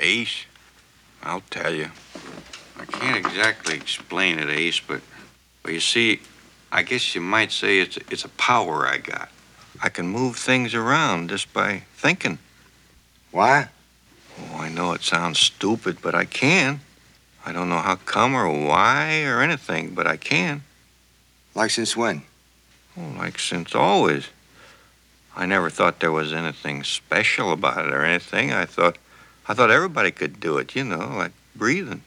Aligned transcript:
Ace? 0.00 0.46
I'll 1.22 1.42
tell 1.50 1.72
you. 1.74 1.90
I 2.78 2.86
can't 2.86 3.16
exactly 3.24 3.74
explain 3.74 4.38
it, 4.38 4.48
Ace, 4.48 4.80
but, 4.80 5.02
but 5.62 5.72
you 5.72 5.80
see, 5.80 6.20
I 6.72 6.82
guess 6.82 7.14
you 7.14 7.20
might 7.20 7.52
say 7.52 7.80
it's, 7.80 7.98
it's 8.10 8.24
a 8.24 8.30
power 8.30 8.86
I 8.86 8.98
got. 8.98 9.28
I 9.82 9.88
can 9.88 10.08
move 10.08 10.36
things 10.36 10.74
around 10.74 11.30
just 11.30 11.52
by 11.52 11.82
thinking. 11.94 12.38
Why? 13.30 13.68
Oh, 14.38 14.56
I 14.58 14.68
know 14.68 14.92
it 14.92 15.02
sounds 15.02 15.38
stupid, 15.38 15.98
but 16.00 16.14
I 16.14 16.24
can. 16.24 16.80
I 17.44 17.52
don't 17.52 17.68
know 17.68 17.78
how 17.78 17.96
come 17.96 18.34
or 18.34 18.48
why 18.48 19.24
or 19.24 19.40
anything, 19.40 19.94
but 19.94 20.06
I 20.06 20.16
can. 20.16 20.62
Like 21.54 21.70
since 21.70 21.96
when? 21.96 22.22
Oh, 22.96 23.14
like 23.18 23.38
since 23.38 23.74
always. 23.74 24.28
I 25.36 25.46
never 25.46 25.70
thought 25.70 26.00
there 26.00 26.12
was 26.12 26.32
anything 26.32 26.84
special 26.84 27.52
about 27.52 27.86
it 27.86 27.94
or 27.94 28.04
anything. 28.04 28.52
I 28.52 28.66
thought 28.66 28.98
I 29.48 29.54
thought 29.54 29.70
everybody 29.70 30.10
could 30.10 30.38
do 30.38 30.58
it, 30.58 30.74
you 30.74 30.84
know, 30.84 31.12
like 31.16 31.32
breathing. 31.56 32.02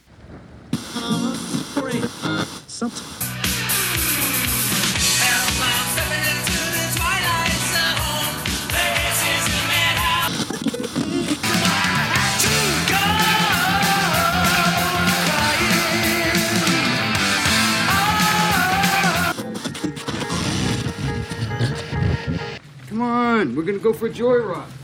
Come 22.87 23.01
on, 23.01 23.55
we're 23.55 23.63
gonna 23.63 23.79
go 23.79 23.91
for 23.91 24.05
a 24.05 24.09
joyride. 24.09 24.82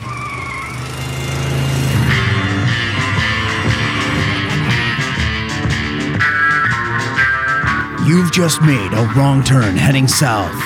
You've 8.09 8.31
just 8.31 8.59
made 8.63 8.91
a 8.91 9.13
wrong 9.15 9.43
turn 9.43 9.77
heading 9.77 10.07
south 10.07 10.59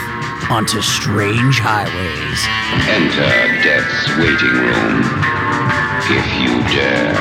onto 0.49 0.81
strange 0.81 1.59
highways. 1.59 2.39
Enter 2.87 3.27
death's 3.61 4.07
waiting 4.17 4.47
room, 4.63 5.03
if 6.07 6.25
you 6.39 6.63
dare. 6.71 7.13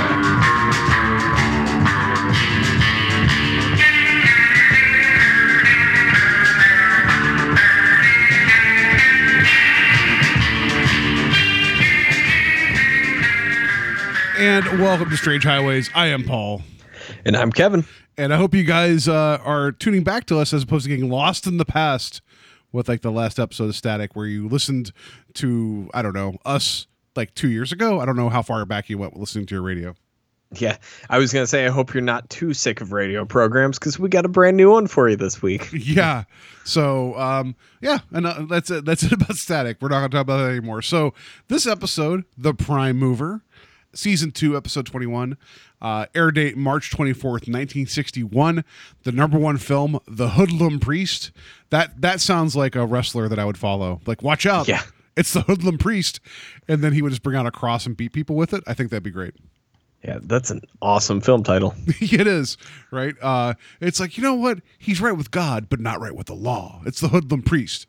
And 14.38 14.80
welcome 14.80 15.10
to 15.10 15.16
Strange 15.16 15.42
Highways. 15.42 15.90
I 15.96 16.06
am 16.06 16.22
Paul. 16.22 16.62
And 17.24 17.36
I'm 17.36 17.50
Kevin. 17.50 17.84
And 18.16 18.32
I 18.32 18.36
hope 18.36 18.54
you 18.54 18.64
guys 18.64 19.08
uh, 19.08 19.38
are 19.42 19.72
tuning 19.72 20.02
back 20.02 20.26
to 20.26 20.38
us 20.38 20.52
as 20.52 20.62
opposed 20.62 20.84
to 20.84 20.90
getting 20.90 21.10
lost 21.10 21.46
in 21.46 21.56
the 21.56 21.64
past 21.64 22.20
with 22.70 22.88
like 22.88 23.02
the 23.02 23.12
last 23.12 23.38
episode 23.38 23.64
of 23.64 23.76
Static 23.76 24.14
where 24.14 24.26
you 24.26 24.48
listened 24.48 24.92
to, 25.34 25.90
I 25.94 26.02
don't 26.02 26.14
know, 26.14 26.36
us 26.44 26.86
like 27.16 27.34
two 27.34 27.50
years 27.50 27.72
ago. 27.72 28.00
I 28.00 28.06
don't 28.06 28.16
know 28.16 28.28
how 28.28 28.42
far 28.42 28.64
back 28.66 28.88
you 28.88 28.98
went 28.98 29.16
listening 29.16 29.46
to 29.46 29.54
your 29.54 29.62
radio. 29.62 29.94
Yeah, 30.54 30.76
I 31.08 31.18
was 31.18 31.32
gonna 31.32 31.46
say 31.46 31.64
I 31.64 31.70
hope 31.70 31.94
you're 31.94 32.02
not 32.02 32.28
too 32.28 32.52
sick 32.52 32.82
of 32.82 32.92
radio 32.92 33.24
programs 33.24 33.78
because 33.78 33.98
we 33.98 34.10
got 34.10 34.26
a 34.26 34.28
brand 34.28 34.56
new 34.56 34.70
one 34.70 34.86
for 34.86 35.08
you 35.08 35.16
this 35.16 35.40
week. 35.40 35.68
yeah. 35.72 36.24
So 36.64 37.18
um, 37.18 37.56
yeah, 37.80 38.00
and 38.10 38.26
uh, 38.26 38.44
that's 38.48 38.70
it. 38.70 38.84
That's 38.84 39.02
it 39.02 39.12
about 39.12 39.36
Static. 39.36 39.78
We're 39.80 39.88
not 39.88 40.00
gonna 40.00 40.08
talk 40.10 40.20
about 40.20 40.44
that 40.44 40.50
anymore. 40.50 40.82
So 40.82 41.14
this 41.48 41.66
episode, 41.66 42.24
the 42.36 42.52
Prime 42.52 42.98
Mover, 42.98 43.40
season 43.94 44.30
two, 44.30 44.56
episode 44.56 44.86
twenty-one, 44.86 45.36
uh, 45.80 46.06
air 46.14 46.30
date 46.30 46.56
March 46.56 46.90
twenty-fourth, 46.90 47.48
nineteen 47.48 47.86
sixty-one. 47.86 48.64
The 49.04 49.12
number 49.12 49.38
one 49.38 49.58
film, 49.58 49.98
The 50.06 50.30
Hoodlum 50.30 50.80
Priest. 50.80 51.30
That 51.70 52.00
that 52.00 52.20
sounds 52.20 52.54
like 52.56 52.74
a 52.74 52.86
wrestler 52.86 53.28
that 53.28 53.38
I 53.38 53.44
would 53.44 53.58
follow. 53.58 54.00
Like, 54.06 54.22
watch 54.22 54.46
out! 54.46 54.68
Yeah. 54.68 54.82
It's 55.16 55.32
the 55.32 55.42
Hoodlum 55.42 55.78
Priest, 55.78 56.20
and 56.68 56.82
then 56.82 56.92
he 56.92 57.02
would 57.02 57.10
just 57.10 57.22
bring 57.22 57.36
out 57.36 57.46
a 57.46 57.50
cross 57.50 57.84
and 57.84 57.96
beat 57.96 58.12
people 58.12 58.34
with 58.34 58.54
it. 58.54 58.64
I 58.66 58.74
think 58.74 58.90
that'd 58.90 59.02
be 59.02 59.10
great. 59.10 59.34
Yeah, 60.04 60.18
that's 60.22 60.50
an 60.50 60.62
awesome 60.80 61.20
film 61.20 61.44
title. 61.44 61.74
it 61.86 62.26
is 62.26 62.56
right. 62.90 63.14
Uh, 63.20 63.54
it's 63.80 64.00
like 64.00 64.16
you 64.16 64.22
know 64.22 64.34
what? 64.34 64.58
He's 64.78 65.00
right 65.00 65.16
with 65.16 65.30
God, 65.30 65.68
but 65.68 65.80
not 65.80 66.00
right 66.00 66.14
with 66.14 66.26
the 66.26 66.34
law. 66.34 66.82
It's 66.86 67.00
the 67.00 67.08
hoodlum 67.08 67.42
priest. 67.42 67.86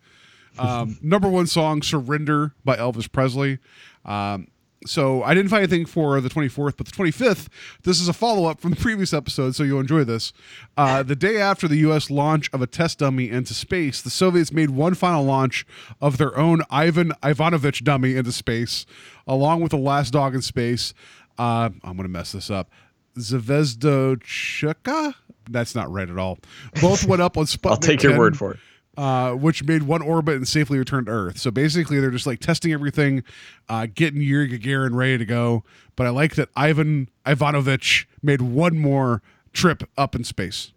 Um, 0.60 1.00
number 1.02 1.28
one 1.30 1.48
song, 1.48 1.82
"Surrender" 1.82 2.54
by 2.64 2.76
Elvis 2.78 3.12
Presley. 3.12 3.60
Um, 4.06 4.48
so 4.86 5.24
I 5.24 5.34
didn't 5.34 5.50
find 5.50 5.64
anything 5.64 5.86
for 5.86 6.20
the 6.22 6.30
24th, 6.30 6.78
but 6.78 6.86
the 6.88 6.92
25th. 6.92 7.48
This 7.84 8.00
is 8.00 8.08
a 8.08 8.14
follow 8.14 8.46
up 8.50 8.60
from 8.60 8.72
the 8.72 8.78
previous 8.78 9.14
episode, 9.14 9.56
so 9.56 9.64
you'll 9.64 9.80
enjoy 9.80 10.04
this. 10.04 10.34
Uh, 10.78 11.04
the 11.04 11.16
day 11.16 11.38
after 11.38 11.68
the 11.68 11.78
U.S. 11.78 12.10
launch 12.10 12.50
of 12.54 12.62
a 12.62 12.68
test 12.68 13.00
dummy 13.00 13.30
into 13.30 13.54
space, 13.54 14.02
the 14.02 14.10
Soviets 14.10 14.52
made 14.52 14.70
one 14.72 14.94
final 14.94 15.24
launch 15.24 15.66
of 16.02 16.18
their 16.18 16.38
own 16.38 16.62
Ivan 16.70 17.14
Ivanovich 17.24 17.84
dummy 17.84 18.16
into 18.16 18.32
space, 18.32 18.86
along 19.28 19.62
with 19.62 19.72
the 19.72 19.78
last 19.78 20.12
dog 20.12 20.36
in 20.36 20.42
space. 20.42 20.94
Uh, 21.38 21.70
I'm 21.84 21.96
going 21.96 22.04
to 22.04 22.10
mess 22.10 22.32
this 22.32 22.50
up. 22.50 22.70
Zvezdochka? 23.18 25.16
That's 25.50 25.76
not 25.76 25.92
right 25.92 26.10
at 26.10 26.18
all. 26.18 26.40
Both 26.82 27.06
went 27.06 27.22
up 27.22 27.38
on 27.38 27.46
Sputnik. 27.48 27.70
I'll 27.72 27.78
take 27.78 28.04
your 28.04 28.14
10, 28.14 28.20
word 28.20 28.38
for 28.38 28.54
it. 28.54 28.60
Uh, 28.96 29.32
which 29.32 29.64
made 29.64 29.82
one 29.82 30.04
orbit 30.04 30.36
and 30.36 30.48
safely 30.48 30.78
returned 30.78 31.08
to 31.08 31.12
Earth. 31.12 31.40
So 31.40 31.50
basically, 31.50 32.00
they're 32.00 32.12
just 32.12 32.28
like 32.28 32.40
testing 32.40 32.72
everything, 32.72 33.24
uh, 33.68 33.88
getting 33.92 34.22
Yuri 34.22 34.60
Gagarin 34.60 34.94
ready 34.94 35.18
to 35.18 35.26
go. 35.26 35.64
But 35.96 36.06
I 36.06 36.12
like 36.12 36.36
that 36.36 36.50
Ivan 36.56 37.10
Ivanovich 37.26 38.08
made 38.22 38.42
one 38.42 38.78
more 38.78 39.24
trip 39.52 39.84
up 39.98 40.14
in 40.16 40.24
space. 40.24 40.74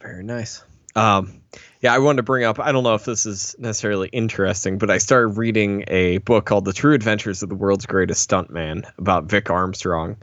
Very 0.00 0.24
nice. 0.24 0.62
Um, 0.96 1.42
yeah, 1.80 1.92
I 1.92 1.98
wanted 1.98 2.18
to 2.18 2.22
bring 2.22 2.44
up. 2.44 2.58
I 2.60 2.72
don't 2.72 2.84
know 2.84 2.94
if 2.94 3.04
this 3.04 3.26
is 3.26 3.56
necessarily 3.58 4.08
interesting, 4.08 4.78
but 4.78 4.90
I 4.90 4.98
started 4.98 5.36
reading 5.36 5.84
a 5.88 6.18
book 6.18 6.46
called 6.46 6.64
"The 6.64 6.72
True 6.72 6.94
Adventures 6.94 7.42
of 7.42 7.48
the 7.48 7.54
World's 7.54 7.86
Greatest 7.86 8.28
Stuntman" 8.28 8.84
about 8.96 9.24
Vic 9.24 9.50
Armstrong, 9.50 10.16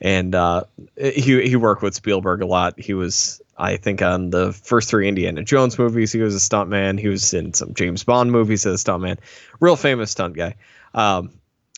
and 0.00 0.34
uh, 0.34 0.64
he 0.96 1.48
he 1.48 1.56
worked 1.56 1.82
with 1.82 1.94
Spielberg 1.94 2.42
a 2.42 2.46
lot. 2.46 2.78
He 2.78 2.94
was, 2.94 3.40
I 3.58 3.76
think, 3.76 4.02
on 4.02 4.30
the 4.30 4.52
first 4.52 4.88
three 4.88 5.08
Indiana 5.08 5.42
Jones 5.42 5.78
movies. 5.78 6.12
He 6.12 6.20
was 6.20 6.34
a 6.34 6.38
stuntman. 6.38 6.98
He 6.98 7.08
was 7.08 7.34
in 7.34 7.52
some 7.54 7.74
James 7.74 8.04
Bond 8.04 8.30
movies 8.30 8.64
as 8.64 8.80
a 8.80 8.84
stuntman. 8.84 9.18
Real 9.60 9.76
famous 9.76 10.10
stunt 10.12 10.36
guy. 10.36 10.54
Um, 10.94 11.30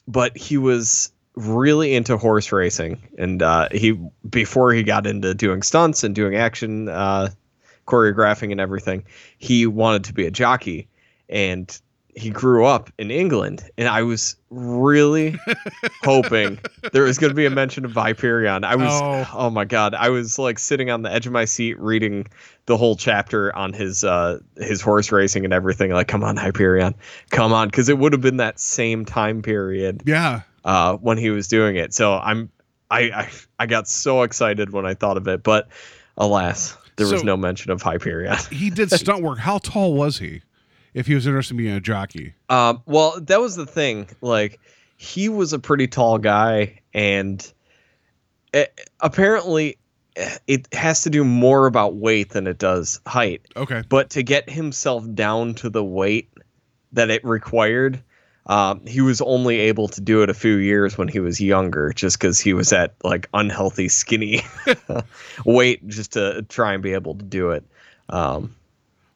but 0.06 0.36
he 0.36 0.58
was 0.58 1.10
really 1.34 1.94
into 1.94 2.16
horse 2.16 2.52
racing, 2.52 3.00
and 3.16 3.42
uh, 3.42 3.68
he 3.72 3.98
before 4.28 4.72
he 4.72 4.82
got 4.82 5.06
into 5.06 5.34
doing 5.34 5.62
stunts 5.62 6.04
and 6.04 6.14
doing 6.14 6.36
action. 6.36 6.88
Uh, 6.88 7.28
choreographing 7.86 8.52
and 8.52 8.60
everything, 8.60 9.04
he 9.38 9.66
wanted 9.66 10.04
to 10.04 10.12
be 10.12 10.26
a 10.26 10.30
jockey, 10.30 10.88
and 11.28 11.80
he 12.16 12.30
grew 12.30 12.64
up 12.64 12.90
in 12.98 13.10
England. 13.10 13.62
And 13.78 13.88
I 13.88 14.02
was 14.02 14.36
really 14.50 15.38
hoping 16.02 16.58
there 16.92 17.04
was 17.04 17.18
going 17.18 17.30
to 17.30 17.34
be 17.34 17.46
a 17.46 17.50
mention 17.50 17.84
of 17.84 17.92
Hyperion. 17.92 18.64
I 18.64 18.74
was, 18.76 18.88
Oh. 18.90 19.26
oh. 19.34 19.50
my 19.50 19.64
god, 19.64 19.94
I 19.94 20.08
was 20.10 20.38
like 20.38 20.58
sitting 20.58 20.90
on 20.90 21.02
the 21.02 21.12
edge 21.12 21.26
of 21.26 21.32
my 21.32 21.44
seat 21.44 21.78
reading 21.78 22.26
the 22.66 22.76
whole 22.76 22.96
chapter 22.96 23.54
on 23.56 23.72
his 23.72 24.04
uh 24.04 24.38
his 24.56 24.80
horse 24.80 25.10
racing 25.12 25.44
and 25.44 25.52
everything. 25.54 25.90
Like, 25.92 26.08
come 26.08 26.22
on, 26.24 26.36
Hyperion, 26.36 26.94
come 27.30 27.52
on, 27.52 27.68
because 27.68 27.88
it 27.88 27.98
would 27.98 28.12
have 28.12 28.22
been 28.22 28.36
that 28.38 28.58
same 28.60 29.04
time 29.04 29.42
period 29.42 30.02
Yeah. 30.06 30.42
uh, 30.64 30.96
when 30.96 31.18
he 31.18 31.30
was 31.30 31.48
doing 31.48 31.76
it. 31.76 31.94
So 31.94 32.14
I'm 32.14 32.50
I, 32.90 33.00
I 33.02 33.30
I 33.60 33.66
got 33.66 33.86
so 33.88 34.22
excited 34.22 34.70
when 34.72 34.84
I 34.86 34.94
thought 34.94 35.16
of 35.16 35.26
it, 35.28 35.42
but 35.42 35.68
alas, 36.16 36.76
there 36.96 37.06
was 37.08 37.24
no 37.24 37.36
mention 37.36 37.70
of 37.70 37.80
Hyperion. 37.82 38.36
He 38.50 38.68
did 38.70 38.90
stunt 38.92 39.22
work. 39.22 39.38
How 39.38 39.58
tall 39.58 39.94
was 39.94 40.18
he? 40.18 40.42
If 40.94 41.06
he 41.06 41.14
was 41.14 41.26
interested 41.26 41.54
in 41.54 41.58
being 41.58 41.74
a 41.74 41.80
jockey. 41.80 42.34
Um, 42.48 42.82
well, 42.86 43.20
that 43.20 43.40
was 43.40 43.56
the 43.56 43.66
thing. 43.66 44.08
Like, 44.20 44.58
he 44.96 45.28
was 45.28 45.52
a 45.52 45.58
pretty 45.58 45.86
tall 45.86 46.18
guy, 46.18 46.80
and 46.92 47.52
eh, 48.52 48.66
apparently, 49.00 49.78
eh, 50.16 50.36
it 50.46 50.72
has 50.74 51.02
to 51.02 51.10
do 51.10 51.24
more 51.24 51.66
about 51.66 51.94
weight 51.96 52.30
than 52.30 52.46
it 52.46 52.58
does 52.58 53.00
height. 53.06 53.42
Okay. 53.56 53.82
But 53.88 54.10
to 54.10 54.22
get 54.22 54.50
himself 54.50 55.04
down 55.14 55.54
to 55.54 55.70
the 55.70 55.84
weight 55.84 56.28
that 56.92 57.08
it 57.08 57.24
required, 57.24 58.02
um, 58.46 58.84
he 58.84 59.00
was 59.00 59.20
only 59.20 59.60
able 59.60 59.88
to 59.88 60.00
do 60.00 60.22
it 60.22 60.30
a 60.30 60.34
few 60.34 60.56
years 60.56 60.98
when 60.98 61.08
he 61.08 61.20
was 61.20 61.40
younger, 61.40 61.92
just 61.92 62.18
because 62.18 62.40
he 62.40 62.52
was 62.52 62.72
at 62.72 62.94
like 63.04 63.28
unhealthy, 63.32 63.88
skinny 63.88 64.42
weight, 65.44 65.86
just 65.88 66.12
to 66.12 66.42
try 66.42 66.74
and 66.74 66.82
be 66.82 66.94
able 66.94 67.14
to 67.14 67.24
do 67.24 67.50
it. 67.50 67.64
Um, 68.08 68.56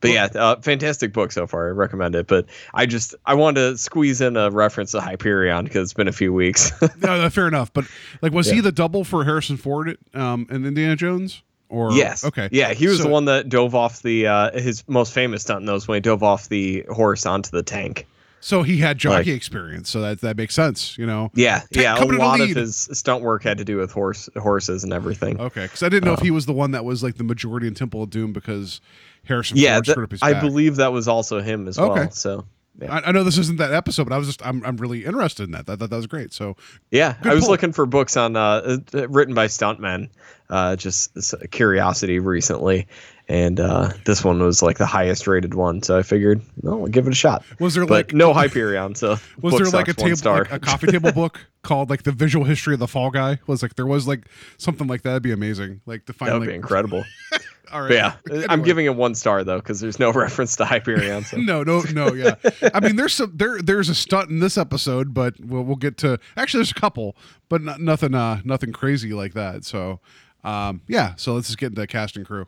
but 0.04 0.12
yeah, 0.12 0.24
uh, 0.34 0.56
fantastic 0.60 1.12
book 1.12 1.32
so 1.32 1.46
far. 1.46 1.68
I 1.68 1.70
recommend 1.70 2.14
it. 2.14 2.26
But 2.26 2.46
I 2.74 2.86
just 2.86 3.14
I 3.26 3.34
wanted 3.34 3.60
to 3.70 3.78
squeeze 3.78 4.20
in 4.20 4.36
a 4.36 4.50
reference 4.50 4.92
to 4.92 5.00
Hyperion 5.00 5.64
because 5.64 5.84
it's 5.84 5.94
been 5.94 6.08
a 6.08 6.12
few 6.12 6.32
weeks. 6.32 6.70
no, 6.98 7.20
no, 7.22 7.30
fair 7.30 7.48
enough. 7.48 7.72
But 7.72 7.84
like, 8.22 8.32
was 8.32 8.50
he 8.50 8.60
the 8.60 8.72
double 8.72 9.04
for 9.04 9.24
Harrison 9.24 9.56
Ford 9.56 9.96
um, 10.14 10.46
in 10.50 10.64
Indiana 10.66 10.96
Jones? 10.96 11.42
Or 11.70 11.92
yes. 11.92 12.22
okay, 12.24 12.48
Yeah, 12.52 12.72
he 12.74 12.86
was 12.86 12.98
So- 12.98 13.04
the 13.04 13.08
one 13.08 13.24
that 13.24 13.48
dove 13.48 13.74
off 13.74 14.02
the 14.02 14.26
uh, 14.26 14.50
his 14.60 14.84
most 14.86 15.12
famous 15.12 15.42
stunt 15.42 15.60
in 15.60 15.66
those 15.66 15.88
when 15.88 15.96
he 15.96 16.00
dove 16.00 16.22
off 16.22 16.48
the 16.48 16.84
horse 16.90 17.26
onto 17.26 17.50
the 17.50 17.62
tank. 17.64 18.06
So 18.40 18.62
he 18.62 18.76
had 18.76 18.98
jockey 18.98 19.16
Like- 19.30 19.36
experience, 19.38 19.88
so 19.88 20.02
that 20.02 20.20
that 20.20 20.36
makes 20.36 20.54
sense, 20.54 20.98
you 20.98 21.06
know. 21.06 21.30
Yeah, 21.34 21.60
Ta- 21.72 21.80
yeah. 21.80 21.94
A 21.94 21.98
coming 21.98 22.10
in 22.12 22.18
the 22.18 22.24
lot 22.24 22.40
of 22.42 22.50
his 22.50 22.76
stunt 22.92 23.22
work 23.24 23.42
had 23.42 23.56
to 23.58 23.64
do 23.64 23.78
with 23.78 23.90
horse 23.90 24.28
horses 24.38 24.84
and 24.84 24.92
everything. 24.92 25.40
Okay, 25.40 25.62
because 25.62 25.82
I 25.82 25.88
didn't 25.88 26.04
know 26.04 26.12
if 26.12 26.20
Oh. 26.20 26.24
he 26.24 26.30
was 26.30 26.44
the 26.44 26.52
one 26.52 26.72
that 26.72 26.84
was 26.84 27.02
like 27.02 27.16
the 27.16 27.24
majority 27.24 27.66
in 27.66 27.72
Temple 27.74 28.02
of 28.02 28.10
Doom 28.10 28.34
because 28.34 28.82
Harrison 29.26 29.56
yeah, 29.56 29.74
Ford 29.76 29.84
th- 29.84 29.94
screwed 29.94 30.04
up 30.04 30.10
his 30.12 30.22
I 30.22 30.40
believe 30.40 30.76
that 30.76 30.92
was 30.92 31.08
also 31.08 31.40
him 31.40 31.68
as 31.68 31.78
Okay. 31.78 32.00
well. 32.00 32.10
So 32.10 32.44
yeah. 32.80 32.92
I, 32.94 33.08
I 33.08 33.12
know 33.12 33.22
this 33.24 33.38
isn't 33.38 33.58
that 33.58 33.72
episode, 33.72 34.04
but 34.08 34.14
I 34.14 34.18
was 34.18 34.26
just 34.26 34.44
I'm 34.46 34.64
I'm 34.64 34.76
really 34.76 35.04
interested 35.04 35.44
in 35.44 35.52
that. 35.52 35.66
That 35.66 35.78
that, 35.78 35.90
that 35.90 35.96
was 35.96 36.06
great. 36.06 36.32
So 36.32 36.56
Yeah, 36.90 37.14
I 37.22 37.34
was 37.34 37.44
pull. 37.44 37.50
looking 37.52 37.72
for 37.72 37.86
books 37.86 38.16
on 38.16 38.36
uh, 38.36 38.78
uh, 38.94 39.08
written 39.08 39.34
by 39.34 39.46
stuntmen, 39.46 40.08
uh, 40.50 40.74
just 40.76 41.12
curiosity 41.52 42.18
recently, 42.18 42.88
and 43.28 43.60
uh, 43.60 43.92
this 44.04 44.24
one 44.24 44.42
was 44.42 44.60
like 44.60 44.78
the 44.78 44.86
highest 44.86 45.28
rated 45.28 45.54
one. 45.54 45.82
So 45.84 45.96
I 45.96 46.02
figured, 46.02 46.42
no, 46.64 46.80
I'll 46.80 46.86
give 46.88 47.06
it 47.06 47.12
a 47.12 47.14
shot. 47.16 47.44
was 47.60 47.74
there 47.74 47.86
But 47.86 48.06
like 48.08 48.12
no 48.12 48.32
Hyperion, 48.34 48.96
so 48.96 49.18
Was 49.40 49.54
there 49.56 49.66
like 49.66 49.86
a 49.86 49.94
table, 49.94 50.32
like 50.32 50.50
a 50.52 50.58
coffee 50.58 50.88
table 50.88 51.12
book 51.12 51.46
called 51.62 51.90
like 51.90 52.02
the 52.02 52.12
visual 52.12 52.44
history 52.44 52.74
of 52.74 52.80
the 52.80 52.88
Fall 52.88 53.10
Guy? 53.12 53.38
Was 53.46 53.62
like 53.62 53.76
there 53.76 53.86
was 53.86 54.08
like 54.08 54.26
something 54.58 54.88
like 54.88 55.02
that. 55.02 55.10
That'd 55.10 55.22
be 55.22 55.30
amazing. 55.32 55.80
Like 55.86 56.06
to 56.06 56.12
find 56.12 56.30
that 56.32 56.34
would 56.34 56.40
like 56.40 56.48
be 56.50 56.54
incredible. 56.56 57.04
all 57.72 57.82
right. 57.82 58.14
But 58.24 58.34
yeah, 58.34 58.46
I'm 58.48 58.62
giving 58.62 58.86
it 58.86 58.94
one 58.94 59.14
star 59.14 59.44
though 59.44 59.58
because 59.58 59.80
there's 59.80 59.98
no 59.98 60.12
reference 60.12 60.56
to 60.56 60.64
Hyperion. 60.64 61.24
So. 61.24 61.36
No, 61.44 61.62
no, 61.62 61.82
no. 61.92 62.12
Yeah, 62.14 62.36
I 62.72 62.80
mean, 62.80 62.96
there's 62.96 63.12
some 63.12 63.32
there. 63.34 63.60
There's 63.60 63.88
a 63.88 63.94
stunt 63.94 64.30
in 64.30 64.40
this 64.40 64.56
episode, 64.56 65.12
but 65.12 65.34
we'll 65.40 65.62
we'll 65.62 65.76
get 65.76 65.98
to. 65.98 66.18
Actually, 66.36 66.58
there's 66.58 66.70
a 66.70 66.80
couple, 66.80 67.16
but 67.48 67.60
not, 67.62 67.80
nothing, 67.80 68.14
uh, 68.14 68.40
nothing 68.44 68.72
crazy 68.72 69.12
like 69.12 69.34
that. 69.34 69.64
So, 69.64 70.00
um, 70.42 70.80
yeah. 70.88 71.14
So 71.16 71.34
let's 71.34 71.48
just 71.48 71.58
get 71.58 71.68
into 71.68 71.86
cast 71.86 72.16
and 72.16 72.26
crew. 72.26 72.46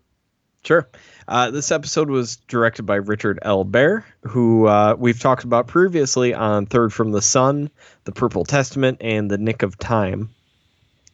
Sure. 0.65 0.89
Uh, 1.29 1.51
this 1.53 1.71
episode 1.71 2.11
was 2.11 2.37
directed 2.49 2.85
by 2.85 2.97
Richard 2.97 3.39
L. 3.43 3.63
Bare, 3.63 4.05
who 4.23 4.67
uh, 4.67 4.97
we've 4.99 5.21
talked 5.21 5.45
about 5.45 5.69
previously 5.69 6.35
on 6.35 6.67
Third 6.67 6.93
from 6.93 7.13
the 7.13 7.23
Sun, 7.23 7.71
The 8.05 8.11
Purple 8.11 8.45
Testament, 8.45 8.99
and 9.01 9.31
The 9.31 9.39
Nick 9.39 9.63
of 9.63 9.79
Time. 9.79 10.31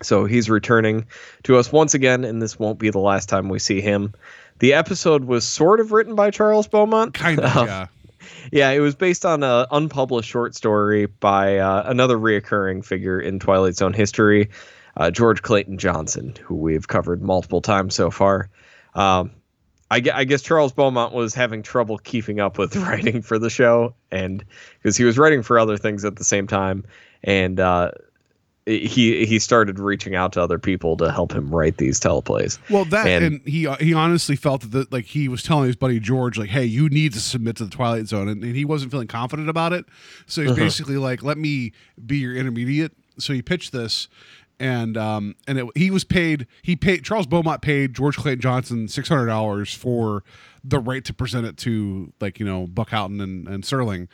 So 0.03 0.25
he's 0.25 0.51
returning 0.51 1.07
to 1.45 1.57
us 1.57 1.73
once 1.73 1.95
again, 1.95 2.25
and 2.25 2.41
this 2.41 2.59
won't 2.59 2.79
be 2.79 2.91
the 2.91 2.99
last 2.99 3.29
time 3.29 3.49
we 3.49 3.59
see 3.59 3.81
him. 3.81 4.13
The 4.59 4.75
episode 4.75 5.25
was 5.25 5.45
sort 5.45 5.81
of 5.81 5.93
written 5.93 6.15
by 6.15 6.31
Charles 6.31 6.69
Beaumont. 6.69 7.15
Kind 7.15 7.41
of, 7.41 7.57
Um, 7.57 7.67
yeah. 7.67 7.87
Yeah, 8.51 8.71
it 8.71 8.81
was 8.81 8.95
based 8.95 9.25
on 9.27 9.43
an 9.43 9.67
unpublished 9.71 10.29
short 10.29 10.55
story 10.55 11.07
by 11.07 11.59
uh, 11.59 11.83
another 11.87 12.17
reoccurring 12.17 12.85
figure 12.85 13.21
in 13.21 13.39
Twilight 13.39 13.75
Zone 13.77 13.93
history, 13.93 14.51
uh, 14.97 15.11
George 15.11 15.43
Clayton 15.43 15.79
Johnson, 15.79 16.35
who 16.43 16.55
we've 16.55 16.87
covered 16.87 17.23
multiple 17.23 17.61
times 17.61 17.95
so 17.95 18.11
far. 18.11 18.49
Um, 18.95 19.33
I, 19.91 20.03
I 20.15 20.25
guess 20.25 20.43
Charles 20.43 20.73
Beaumont 20.73 21.13
was 21.13 21.35
having 21.35 21.63
trouble 21.63 21.99
keeping 21.99 22.41
up 22.41 22.59
with 22.59 22.77
writing 22.89 23.23
for 23.23 23.39
the 23.39 23.51
show, 23.51 23.95
and 24.11 24.45
because 24.79 24.97
he 24.97 25.05
was 25.05 25.19
writing 25.19 25.43
for 25.43 25.59
other 25.59 25.77
things 25.77 26.05
at 26.05 26.17
the 26.17 26.25
same 26.25 26.47
time, 26.47 26.85
and 27.23 27.61
uh, 27.61 27.91
he 28.67 29.27
he 29.27 29.39
started 29.39 29.79
reaching 29.81 30.15
out 30.15 30.33
to 30.35 30.41
other 30.43 30.59
people 30.59 30.97
to 30.99 31.11
help 31.11 31.33
him 31.33 31.53
write 31.55 31.79
these 31.79 31.99
teleplays. 31.99 32.59
Well, 32.71 32.85
that 32.87 33.07
and, 33.07 33.25
and- 33.25 33.41
he 33.49 33.67
uh, 33.67 33.77
he 33.77 33.93
honestly 33.95 34.37
felt 34.37 34.61
that 34.63 34.71
the, 34.71 34.87
like 34.91 35.07
he 35.07 35.29
was 35.29 35.43
telling 35.43 35.67
his 35.67 35.77
buddy 35.77 35.99
George 35.99 36.39
like, 36.39 36.51
"Hey, 36.51 36.65
you 36.65 36.89
need 36.89 37.13
to 37.15 37.21
submit 37.21 37.57
to 37.57 37.65
the 37.65 37.71
Twilight 37.71 38.07
Zone," 38.07 38.29
and, 38.29 38.43
and 38.45 38.55
he 38.55 38.65
wasn't 38.65 38.93
feeling 38.93 39.09
confident 39.09 39.49
about 39.49 39.73
it. 39.73 39.85
So 40.27 40.43
he's 40.43 40.51
Uh-huh. 40.53 40.61
basically 40.61 40.97
like, 40.97 41.23
"Let 41.23 41.39
me 41.39 41.73
be 42.07 42.19
your 42.19 42.37
intermediate." 42.37 42.93
So 43.19 43.33
he 43.33 43.43
pitched 43.43 43.73
this, 43.73 44.09
and 44.61 44.97
um 44.97 45.35
and 45.49 45.59
it, 45.59 45.67
he 45.75 45.91
was 45.91 46.05
paid. 46.05 46.47
He 46.63 46.77
paid 46.77 47.05
Charles 47.05 47.27
Beaumont 47.27 47.63
paid 47.63 47.95
George 47.95 48.17
Clayton 48.17 48.41
Johnson 48.41 48.87
six 48.89 49.09
hundred 49.09 49.27
dollars 49.27 49.75
for 49.75 50.23
the 50.65 50.79
right 50.79 51.05
to 51.05 51.13
present 51.13 51.45
it 51.45 51.57
to 51.57 52.13
like 52.21 52.39
you 52.39 52.47
know 52.47 52.69
Buck 52.69 52.91
Houghton 52.91 53.21
and, 53.21 53.49
and 53.49 53.65
Serling, 53.65 54.07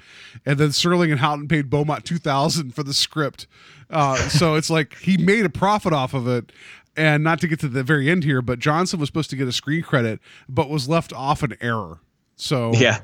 and 0.47 0.59
then 0.59 0.71
Serling 0.71 1.11
and 1.11 1.21
Houghton 1.21 1.47
paid 1.49 1.69
Beaumont 1.69 2.07
two 2.07 2.17
thousand 2.19 2.75
for 2.75 2.83
the 2.83 2.95
script. 2.95 3.47
Uh, 3.91 4.17
so 4.29 4.55
it's 4.55 4.71
like 4.71 4.97
he 4.99 5.17
made 5.17 5.45
a 5.45 5.51
profit 5.51 5.93
off 5.93 6.15
of 6.15 6.29
it. 6.29 6.53
And 6.97 7.23
not 7.23 7.41
to 7.43 7.47
get 7.47 7.61
to 7.61 7.69
the 7.69 7.85
very 7.85 8.11
end 8.11 8.25
here, 8.25 8.43
but 8.43 8.59
Johnson 8.59 8.99
was 8.99 9.09
supposed 9.09 9.31
to 9.31 9.37
get 9.37 9.47
a 9.47 9.53
screen 9.53 9.83
credit, 9.83 10.19
but 10.49 10.69
was 10.69 10.89
left 10.89 11.13
off 11.13 11.45
an 11.45 11.57
error. 11.61 12.01
So 12.35 12.73
Yeah. 12.75 13.01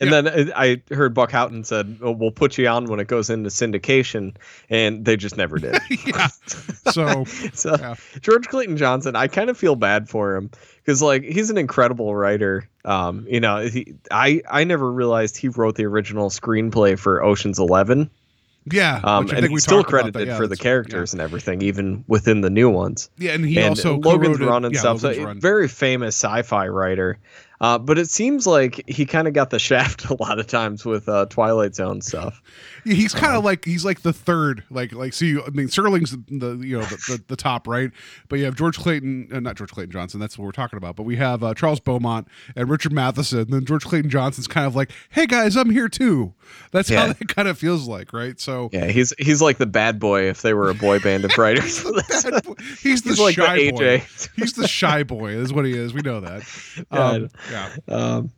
And 0.00 0.12
then 0.12 0.26
uh, 0.28 0.52
I 0.56 0.82
heard 0.90 1.14
Buck 1.14 1.30
Houghton 1.30 1.64
said, 1.64 1.98
oh, 2.02 2.12
"We'll 2.12 2.30
put 2.30 2.58
you 2.58 2.66
on 2.68 2.86
when 2.86 3.00
it 3.00 3.06
goes 3.06 3.30
into 3.30 3.50
syndication," 3.50 4.34
and 4.70 5.04
they 5.04 5.16
just 5.16 5.36
never 5.36 5.58
did. 5.58 5.76
yeah. 6.06 6.28
So 6.92 7.24
so 7.52 7.76
Yeah. 7.78 7.94
George 8.20 8.48
Clayton 8.48 8.76
Johnson, 8.76 9.16
I 9.16 9.28
kind 9.28 9.50
of 9.50 9.56
feel 9.58 9.76
bad 9.76 10.08
for 10.08 10.36
him 10.36 10.50
because 10.76 11.02
like 11.02 11.22
he's 11.22 11.50
an 11.50 11.58
incredible 11.58 12.14
writer. 12.14 12.68
Um, 12.84 13.26
you 13.28 13.40
know, 13.40 13.58
he, 13.60 13.94
I 14.10 14.40
I 14.50 14.64
never 14.64 14.90
realized 14.90 15.36
he 15.36 15.48
wrote 15.48 15.76
the 15.76 15.84
original 15.84 16.30
screenplay 16.30 16.98
for 16.98 17.22
Ocean's 17.22 17.58
Eleven. 17.58 18.10
Yeah, 18.72 19.00
Um, 19.04 19.22
and 19.22 19.30
think 19.30 19.42
we 19.44 19.54
he's 19.54 19.64
still 19.64 19.84
credited. 19.84 20.28
Yeah, 20.28 20.36
for 20.36 20.46
the 20.46 20.56
characters 20.56 21.12
and 21.12 21.20
everything, 21.20 21.62
even 21.62 22.04
within 22.06 22.40
the 22.40 22.50
new 22.50 22.70
ones. 22.70 23.10
Yeah, 23.18 23.28
yeah 23.28 23.34
and 23.34 23.44
he 23.44 23.58
and 23.58 23.68
also 23.70 23.98
Logan's 23.98 24.40
Run 24.40 24.64
and 24.64 24.74
yeah, 24.74 24.80
stuff. 24.80 25.00
So 25.00 25.08
Logan's 25.08 25.26
Run. 25.26 25.40
very 25.40 25.68
famous 25.68 26.16
sci-fi 26.16 26.68
writer. 26.68 27.18
Uh, 27.60 27.76
but 27.78 27.98
it 27.98 28.08
seems 28.08 28.46
like 28.46 28.82
he 28.88 29.04
kind 29.04 29.26
of 29.26 29.34
got 29.34 29.50
the 29.50 29.58
shaft 29.68 30.04
a 30.10 30.14
lot 30.22 30.38
of 30.38 30.46
times 30.46 30.84
with 30.84 31.08
uh, 31.08 31.26
Twilight 31.26 31.74
Zone 31.74 32.00
stuff. 32.00 32.40
He's 32.84 33.12
kind 33.12 33.36
of 33.36 33.44
like 33.44 33.64
he's 33.64 33.84
like 33.84 34.02
the 34.02 34.12
third, 34.12 34.62
like 34.70 34.92
like 34.92 35.12
see. 35.12 35.32
I 35.38 35.50
mean, 35.50 35.66
Serling's 35.68 36.12
the, 36.28 36.56
you 36.64 36.78
know 36.78 36.84
the, 36.84 36.96
the, 37.08 37.24
the 37.28 37.36
top 37.36 37.66
right, 37.66 37.90
but 38.28 38.38
you 38.38 38.44
have 38.46 38.54
George 38.56 38.78
Clayton, 38.78 39.28
uh, 39.32 39.40
not 39.40 39.56
George 39.56 39.70
Clayton 39.72 39.90
Johnson. 39.92 40.20
That's 40.20 40.38
what 40.38 40.44
we're 40.44 40.52
talking 40.52 40.76
about. 40.76 40.96
But 40.96 41.02
we 41.02 41.16
have 41.16 41.42
uh, 41.42 41.52
Charles 41.54 41.80
Beaumont 41.80 42.28
and 42.56 42.68
Richard 42.70 42.92
Matheson. 42.92 43.40
And 43.40 43.48
then 43.52 43.64
George 43.66 43.84
Clayton 43.84 44.10
Johnson's 44.10 44.46
kind 44.46 44.66
of 44.66 44.74
like, 44.76 44.90
hey 45.10 45.26
guys, 45.26 45.56
I'm 45.56 45.70
here 45.70 45.88
too. 45.88 46.32
That's 46.70 46.88
how 46.88 47.06
Yeah. 47.06 47.12
that 47.14 47.28
kind 47.28 47.48
of 47.48 47.58
feels 47.58 47.86
like, 47.88 48.12
right? 48.12 48.38
So 48.40 48.70
Yeah, 48.72 48.86
he's 48.86 49.12
he's 49.18 49.42
like 49.42 49.58
the 49.58 49.66
bad 49.66 49.98
boy 49.98 50.22
if 50.28 50.42
they 50.42 50.54
were 50.54 50.70
a 50.70 50.74
boy 50.74 50.98
band 51.00 51.24
of 51.24 51.36
writers. 51.36 51.78
he's 52.82 53.02
the 53.02 53.10
He's 53.10 53.20
like 53.20 53.36
the 53.36 53.42
shy 53.44 53.70
boy. 53.70 53.98
AJ. 53.98 54.28
He's 54.36 54.52
the 54.54 54.68
shy 54.68 55.02
boy. 55.02 55.32
Is 55.32 55.52
what 55.52 55.64
he 55.66 55.72
is. 55.76 55.92
We 55.92 56.00
know 56.02 56.20
that. 56.20 56.42
Um. 56.90 57.28
Yeah. 57.50 57.70
um, 57.88 58.30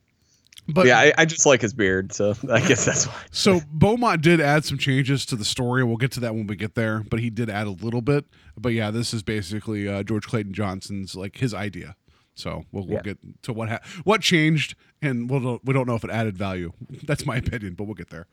But 0.68 0.86
yeah, 0.86 0.98
I, 0.98 1.12
I 1.18 1.24
just 1.24 1.46
like 1.46 1.60
his 1.62 1.72
beard, 1.74 2.12
so 2.12 2.34
I 2.50 2.60
guess 2.66 2.84
that's 2.84 3.06
why. 3.06 3.14
So 3.32 3.60
Beaumont 3.72 4.22
did 4.22 4.40
add 4.40 4.64
some 4.64 4.78
changes 4.78 5.26
to 5.26 5.36
the 5.36 5.44
story. 5.44 5.82
We'll 5.84 5.96
get 5.96 6.12
to 6.12 6.20
that 6.20 6.34
when 6.34 6.46
we 6.46 6.56
get 6.56 6.74
there. 6.74 7.00
But 7.10 7.20
he 7.20 7.30
did 7.30 7.50
add 7.50 7.66
a 7.66 7.70
little 7.70 8.02
bit. 8.02 8.24
But 8.56 8.70
yeah, 8.74 8.90
this 8.90 9.12
is 9.12 9.22
basically 9.22 9.88
uh, 9.88 10.02
George 10.04 10.26
Clayton 10.26 10.52
Johnson's 10.52 11.14
like 11.16 11.38
his 11.38 11.52
idea. 11.54 11.96
So 12.34 12.64
we'll, 12.72 12.84
we'll 12.86 12.96
Yeah. 12.98 13.02
get 13.02 13.18
to 13.42 13.52
what 13.52 13.68
ha- 13.68 13.80
what 14.04 14.20
changed, 14.20 14.74
and 15.02 15.28
we'll 15.28 15.60
we 15.64 15.74
don't 15.74 15.86
know 15.86 15.96
if 15.96 16.04
it 16.04 16.10
added 16.10 16.36
value. 16.38 16.72
That's 17.04 17.26
my 17.26 17.36
opinion, 17.36 17.74
but 17.74 17.84
we'll 17.84 17.94
get 17.94 18.10
there. 18.10 18.26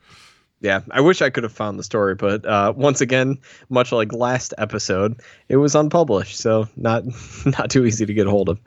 Yeah, 0.60 0.80
I 0.90 1.00
wish 1.00 1.22
I 1.22 1.30
could 1.30 1.44
have 1.44 1.52
found 1.52 1.78
the 1.78 1.84
story, 1.84 2.14
but 2.16 2.44
uh, 2.44 2.72
once 2.76 3.00
again, 3.00 3.38
much 3.68 3.92
like 3.92 4.12
last 4.12 4.54
episode, 4.58 5.20
it 5.48 5.56
was 5.56 5.74
unpublished, 5.76 6.36
so 6.36 6.68
not 6.76 7.04
not 7.46 7.70
too 7.70 7.84
easy 7.86 8.06
to 8.06 8.14
get 8.14 8.26
a 8.26 8.30
hold 8.30 8.48
of. 8.48 8.60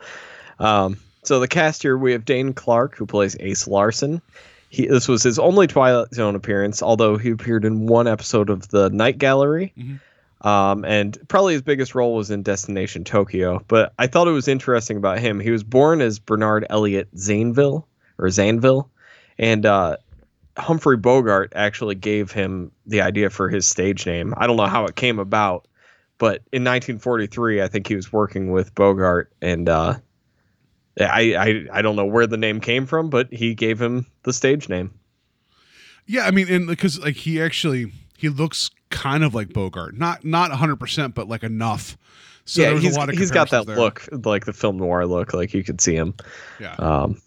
Um, 0.59 0.97
so 1.23 1.39
the 1.39 1.47
cast 1.47 1.81
here 1.81 1.97
we 1.97 2.13
have 2.13 2.25
Dane 2.25 2.53
Clark, 2.53 2.95
who 2.95 3.05
plays 3.05 3.35
Ace 3.39 3.67
Larson. 3.67 4.21
He 4.69 4.87
this 4.87 5.07
was 5.07 5.23
his 5.23 5.37
only 5.37 5.67
Twilight 5.67 6.13
Zone 6.13 6.35
appearance, 6.35 6.81
although 6.81 7.17
he 7.17 7.31
appeared 7.31 7.65
in 7.65 7.87
one 7.87 8.07
episode 8.07 8.49
of 8.49 8.67
the 8.69 8.89
Night 8.89 9.17
Gallery. 9.17 9.73
Um, 10.41 10.85
and 10.85 11.17
probably 11.27 11.53
his 11.53 11.61
biggest 11.61 11.93
role 11.93 12.15
was 12.15 12.31
in 12.31 12.41
Destination 12.41 13.03
Tokyo. 13.03 13.63
But 13.67 13.93
I 13.99 14.07
thought 14.07 14.27
it 14.27 14.31
was 14.31 14.47
interesting 14.47 14.97
about 14.97 15.19
him. 15.19 15.39
He 15.39 15.51
was 15.51 15.63
born 15.63 16.01
as 16.01 16.17
Bernard 16.17 16.65
Elliott 16.69 17.13
Zainville 17.15 17.85
or 18.17 18.27
Zanville, 18.27 18.89
and 19.37 19.65
uh, 19.65 19.97
Humphrey 20.57 20.97
Bogart 20.97 21.53
actually 21.55 21.95
gave 21.95 22.31
him 22.31 22.71
the 22.85 23.01
idea 23.01 23.29
for 23.29 23.49
his 23.49 23.67
stage 23.67 24.05
name. 24.05 24.33
I 24.35 24.47
don't 24.47 24.57
know 24.57 24.65
how 24.65 24.85
it 24.85 24.95
came 24.95 25.19
about, 25.19 25.67
but 26.17 26.41
in 26.51 26.63
1943, 26.63 27.61
I 27.61 27.67
think 27.67 27.87
he 27.87 27.95
was 27.95 28.11
working 28.11 28.51
with 28.51 28.73
Bogart, 28.73 29.31
and 29.41 29.69
uh, 29.69 29.95
I, 31.09 31.21
I 31.33 31.65
I 31.71 31.81
don't 31.81 31.95
know 31.95 32.05
where 32.05 32.27
the 32.27 32.37
name 32.37 32.59
came 32.59 32.85
from, 32.85 33.09
but 33.09 33.31
he 33.31 33.53
gave 33.55 33.81
him 33.81 34.05
the 34.23 34.33
stage 34.33 34.69
name. 34.69 34.91
Yeah, 36.05 36.25
I 36.25 36.31
mean, 36.31 36.47
and 36.49 36.67
because 36.67 36.99
like 36.99 37.15
he 37.15 37.41
actually 37.41 37.91
he 38.17 38.29
looks 38.29 38.71
kind 38.89 39.23
of 39.23 39.33
like 39.33 39.53
Bogart, 39.53 39.97
not 39.97 40.25
not 40.25 40.49
100, 40.49 40.75
percent 40.77 41.15
but 41.15 41.27
like 41.27 41.43
enough. 41.43 41.97
So 42.45 42.61
yeah, 42.61 42.77
he's 42.77 42.95
a 42.95 42.99
lot 42.99 43.09
of 43.09 43.17
he's 43.17 43.31
got 43.31 43.49
that 43.51 43.67
there. 43.67 43.75
look, 43.75 44.07
like 44.11 44.45
the 44.45 44.53
film 44.53 44.77
noir 44.77 45.05
look, 45.05 45.33
like 45.33 45.53
you 45.53 45.63
could 45.63 45.79
see 45.79 45.95
him. 45.95 46.13
Yeah. 46.59 46.75
Um, 46.75 47.21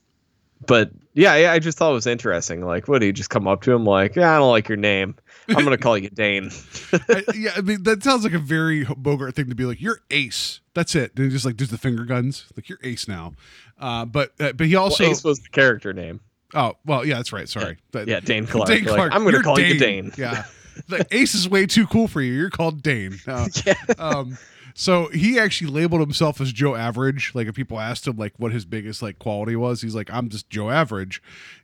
but 0.66 0.90
yeah, 1.14 1.32
I, 1.32 1.54
I 1.54 1.58
just 1.58 1.78
thought 1.78 1.90
it 1.90 1.94
was 1.94 2.06
interesting. 2.06 2.64
Like, 2.64 2.88
what 2.88 3.00
do 3.00 3.06
you 3.06 3.12
just 3.12 3.30
come 3.30 3.46
up 3.46 3.62
to 3.62 3.72
him 3.72 3.84
like, 3.84 4.16
yeah, 4.16 4.34
I 4.34 4.38
don't 4.38 4.50
like 4.50 4.68
your 4.68 4.76
name. 4.76 5.14
I'm 5.48 5.62
gonna 5.64 5.76
call 5.78 5.98
you 5.98 6.08
Dane. 6.10 6.50
I, 6.92 7.22
yeah, 7.34 7.50
I 7.56 7.60
mean 7.60 7.82
that 7.82 8.02
sounds 8.02 8.24
like 8.24 8.32
a 8.32 8.38
very 8.38 8.84
Bogart 8.84 9.34
thing 9.34 9.48
to 9.50 9.54
be 9.54 9.64
like. 9.64 9.80
You're 9.80 10.00
Ace. 10.10 10.60
That's 10.72 10.94
it. 10.94 11.12
And 11.16 11.24
he 11.26 11.30
just 11.30 11.44
like 11.44 11.56
does 11.56 11.68
the 11.68 11.76
finger 11.78 12.04
guns. 12.04 12.46
Like 12.56 12.68
you're 12.68 12.78
Ace 12.82 13.06
now. 13.06 13.34
Uh, 13.78 14.06
but 14.06 14.32
uh, 14.40 14.52
but 14.52 14.66
he 14.66 14.74
Well, 14.74 14.84
also 14.84 15.04
Ace 15.04 15.22
was 15.22 15.40
the 15.40 15.50
character 15.50 15.92
name. 15.92 16.20
oh 16.54 16.74
well 16.86 17.04
yeah 17.04 17.16
that's 17.16 17.32
right. 17.32 17.48
Sorry. 17.48 17.76
That- 17.92 18.08
Yeah, 18.08 18.20
Dane 18.20 18.46
Clark. 18.46 18.68
Dane 18.68 18.84
Like, 18.84 18.94
Clark. 18.94 19.12
I'm 19.14 19.24
gonna 19.24 19.42
call 19.42 19.60
you 19.60 19.78
Dane. 19.78 20.12
Yeah. 20.16 20.44
Like 20.88 21.06
Ace 21.12 21.36
is 21.36 21.48
way 21.48 21.66
too 21.66 21.86
cool 21.86 22.08
for 22.08 22.20
you. 22.20 22.32
You're 22.32 22.50
called 22.50 22.82
Dane. 22.82 23.20
Uh, 23.28 23.46
um, 23.98 24.36
so 24.74 25.06
he 25.08 25.38
actually 25.38 25.70
labeled 25.70 26.00
himself 26.00 26.40
as 26.40 26.52
Joe 26.52 26.74
Average. 26.74 27.32
Like 27.34 27.46
if 27.46 27.54
people 27.54 27.78
asked 27.80 28.06
him 28.06 28.16
like 28.16 28.34
what 28.38 28.52
his 28.52 28.64
biggest 28.64 29.02
like 29.02 29.18
quality 29.18 29.56
was, 29.56 29.82
he's 29.82 29.94
like, 29.94 30.10
I'm 30.12 30.28
just 30.28 30.50
Joe 30.50 30.70
Average. 30.70 31.22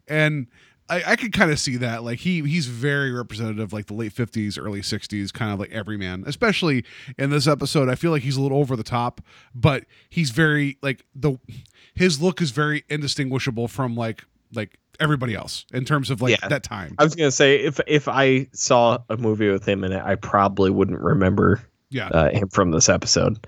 And 0.09 0.47
I, 0.89 1.03
I 1.13 1.17
could 1.17 1.33
kind 1.33 1.51
of 1.53 1.59
see 1.61 1.77
that. 1.77 2.03
Like 2.03 2.19
he 2.21 2.43
he's 2.43 2.67
very 2.67 3.13
representative, 3.13 3.73
like 3.73 3.87
the 3.87 3.95
late 3.95 4.13
fifties, 4.13 4.59
early 4.59 4.83
sixties, 4.83 5.31
kind 5.33 5.53
of 5.53 5.59
like 5.61 5.71
everyman. 5.71 6.25
Especially 6.27 6.85
in 7.19 7.31
this 7.31 7.47
episode, 7.47 7.89
I 7.89 7.95
feel 7.95 8.11
like 8.11 8.23
he's 8.23 8.37
a 8.37 8.41
little 8.41 8.59
over 8.59 8.75
the 8.77 8.83
top, 8.83 9.21
but 9.55 9.85
he's 10.09 10.31
very 10.31 10.79
like 10.83 11.05
the 11.15 11.39
his 11.95 12.21
look 12.21 12.41
is 12.41 12.51
very 12.51 12.85
indistinguishable 12.89 13.69
from 13.69 13.95
like 13.97 14.25
like 14.53 14.79
everybody 14.99 15.35
else 15.35 15.65
in 15.73 15.85
terms 15.85 16.11
of 16.11 16.21
like 16.21 16.39
Yeah. 16.41 16.49
that 16.49 16.63
time. 16.65 16.95
I 16.99 17.05
was 17.05 17.15
gonna 17.15 17.31
say 17.31 17.57
if 17.57 17.79
if 17.87 18.09
I 18.09 18.49
saw 18.53 18.99
a 19.09 19.17
movie 19.17 19.49
with 19.49 19.67
him 19.67 19.85
in 19.85 19.93
it, 19.93 20.03
I 20.05 20.17
probably 20.17 20.71
wouldn't 20.71 20.99
remember 21.01 21.63
Yeah. 21.91 22.09
uh, 22.09 22.31
him 22.31 22.49
from 22.49 22.71
this 22.71 22.89
episode. 22.89 23.47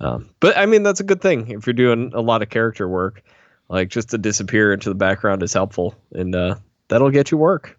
Um, 0.00 0.28
but 0.40 0.56
I 0.56 0.66
mean, 0.66 0.82
that's 0.82 1.00
a 1.00 1.04
good 1.04 1.20
thing 1.20 1.50
if 1.50 1.66
you're 1.66 1.74
doing 1.74 2.12
a 2.14 2.20
lot 2.20 2.42
of 2.42 2.50
character 2.50 2.88
work. 2.88 3.22
Like 3.68 3.88
just 3.88 4.10
to 4.10 4.18
disappear 4.18 4.72
into 4.72 4.90
the 4.90 4.94
background 4.94 5.42
is 5.42 5.52
helpful, 5.52 5.94
and 6.12 6.34
uh, 6.34 6.56
that'll 6.88 7.10
get 7.10 7.30
you 7.30 7.38
work. 7.38 7.78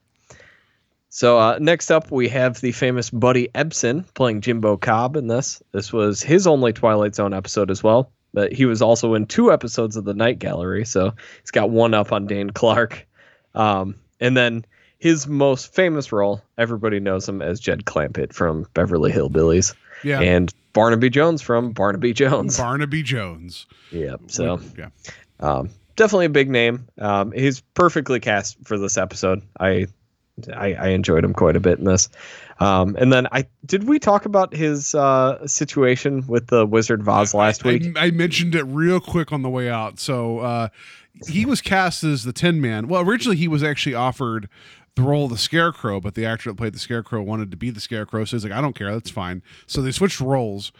So 1.10 1.38
uh, 1.38 1.60
next 1.62 1.92
up, 1.92 2.10
we 2.10 2.28
have 2.30 2.60
the 2.60 2.72
famous 2.72 3.12
Buddy 3.12 3.50
Ebsen 3.50 4.12
playing 4.16 4.42
Jimbo 4.42 4.78
Cobb 4.78 5.16
in 5.16 5.28
this. 5.28 5.62
This 5.72 5.94
was 5.94 6.24
his 6.24 6.48
only 6.48 6.74
Twilight 6.74 7.14
Zone 7.14 7.36
episode 7.36 7.70
as 7.70 7.84
well, 7.84 8.12
but 8.34 8.52
he 8.52 8.66
was 8.66 8.82
also 8.82 9.14
in 9.14 9.28
two 9.28 9.52
episodes 9.52 9.96
of 9.96 10.06
the 10.06 10.16
Night 10.16 10.40
Gallery, 10.40 10.86
so 10.86 11.14
he's 11.42 11.52
got 11.52 11.70
one 11.70 11.94
up 11.94 12.12
on 12.12 12.26
Dane 12.26 12.50
Clark. 12.50 13.06
Um, 13.54 13.94
and 14.20 14.36
then 14.36 14.66
his 14.98 15.28
most 15.28 15.72
famous 15.72 16.12
role, 16.12 16.42
everybody 16.58 17.00
knows 17.00 17.30
him 17.30 17.44
as 17.44 17.60
Jed 17.60 17.86
Clampett 17.86 18.34
from 18.34 18.66
Beverly 18.74 19.12
Hillbillies, 19.12 19.76
yeah. 20.04 20.20
and 20.22 20.54
Barnaby 20.74 21.10
Jones 21.10 21.42
from 21.42 21.72
Barnaby 21.72 22.14
Jones. 22.14 22.58
Barnaby 22.58 23.04
Jones. 23.04 23.66
Yeah. 23.92 24.16
So 24.28 24.60
yeah. 24.78 24.90
um, 25.40 25.70
definitely 25.96 26.26
a 26.26 26.30
big 26.30 26.50
name. 26.50 26.88
Um, 26.98 27.32
he's 27.32 27.62
perfectly 27.74 28.20
cast 28.20 28.58
for 28.64 28.78
this 28.78 28.98
episode. 28.98 29.42
I, 29.60 29.88
I 30.56 30.74
I 30.74 30.88
enjoyed 30.90 31.24
him 31.24 31.34
quite 31.34 31.56
a 31.56 31.60
bit 31.60 31.80
in 31.80 31.86
this. 31.86 32.10
Um, 32.60 32.96
and 33.00 33.12
then 33.12 33.28
I 33.32 33.46
did 33.66 33.88
we 33.88 34.00
talk 34.00 34.26
about 34.26 34.54
his 34.54 34.96
uh, 34.96 35.46
situation 35.48 36.26
with 36.28 36.48
the 36.48 36.66
Wizard 36.66 37.02
of 37.02 37.10
Oz 37.10 37.34
last 37.34 37.64
week? 37.64 37.98
I, 37.98 38.08
I 38.08 38.12
mentioned 38.12 38.56
it 38.56 38.64
real 38.64 39.00
quick 39.00 39.32
on 39.32 39.42
the 39.42 39.50
way 39.50 39.70
out. 39.70 40.00
So 40.00 40.40
uh, 40.40 40.70
he 41.28 41.46
was 41.46 41.62
cast 41.62 42.04
as 42.04 42.24
the 42.24 42.34
Tin 42.34 42.62
Man. 42.62 42.88
Well, 42.88 43.02
originally 43.02 43.38
he 43.38 43.48
was 43.48 43.64
actually 43.64 43.96
offered 43.96 44.50
the 44.96 45.02
role 45.02 45.26
of 45.26 45.32
the 45.32 45.38
Scarecrow, 45.38 46.00
but 46.00 46.16
the 46.16 46.26
actor 46.26 46.50
that 46.50 46.58
played 46.58 46.74
the 46.74 46.80
Scarecrow 46.80 47.22
wanted 47.22 47.52
to 47.52 47.58
be 47.58 47.70
the 47.70 47.80
Scarecrow. 47.80 48.26
So 48.26 48.38
he's 48.38 48.44
like, 48.44 48.54
I 48.54 48.62
don't 48.62 48.76
care, 48.76 48.92
that's 48.92 49.10
fine. 49.10 49.42
So 49.66 49.82
they 49.82 49.92
switched 49.92 50.20
roles. 50.20 50.72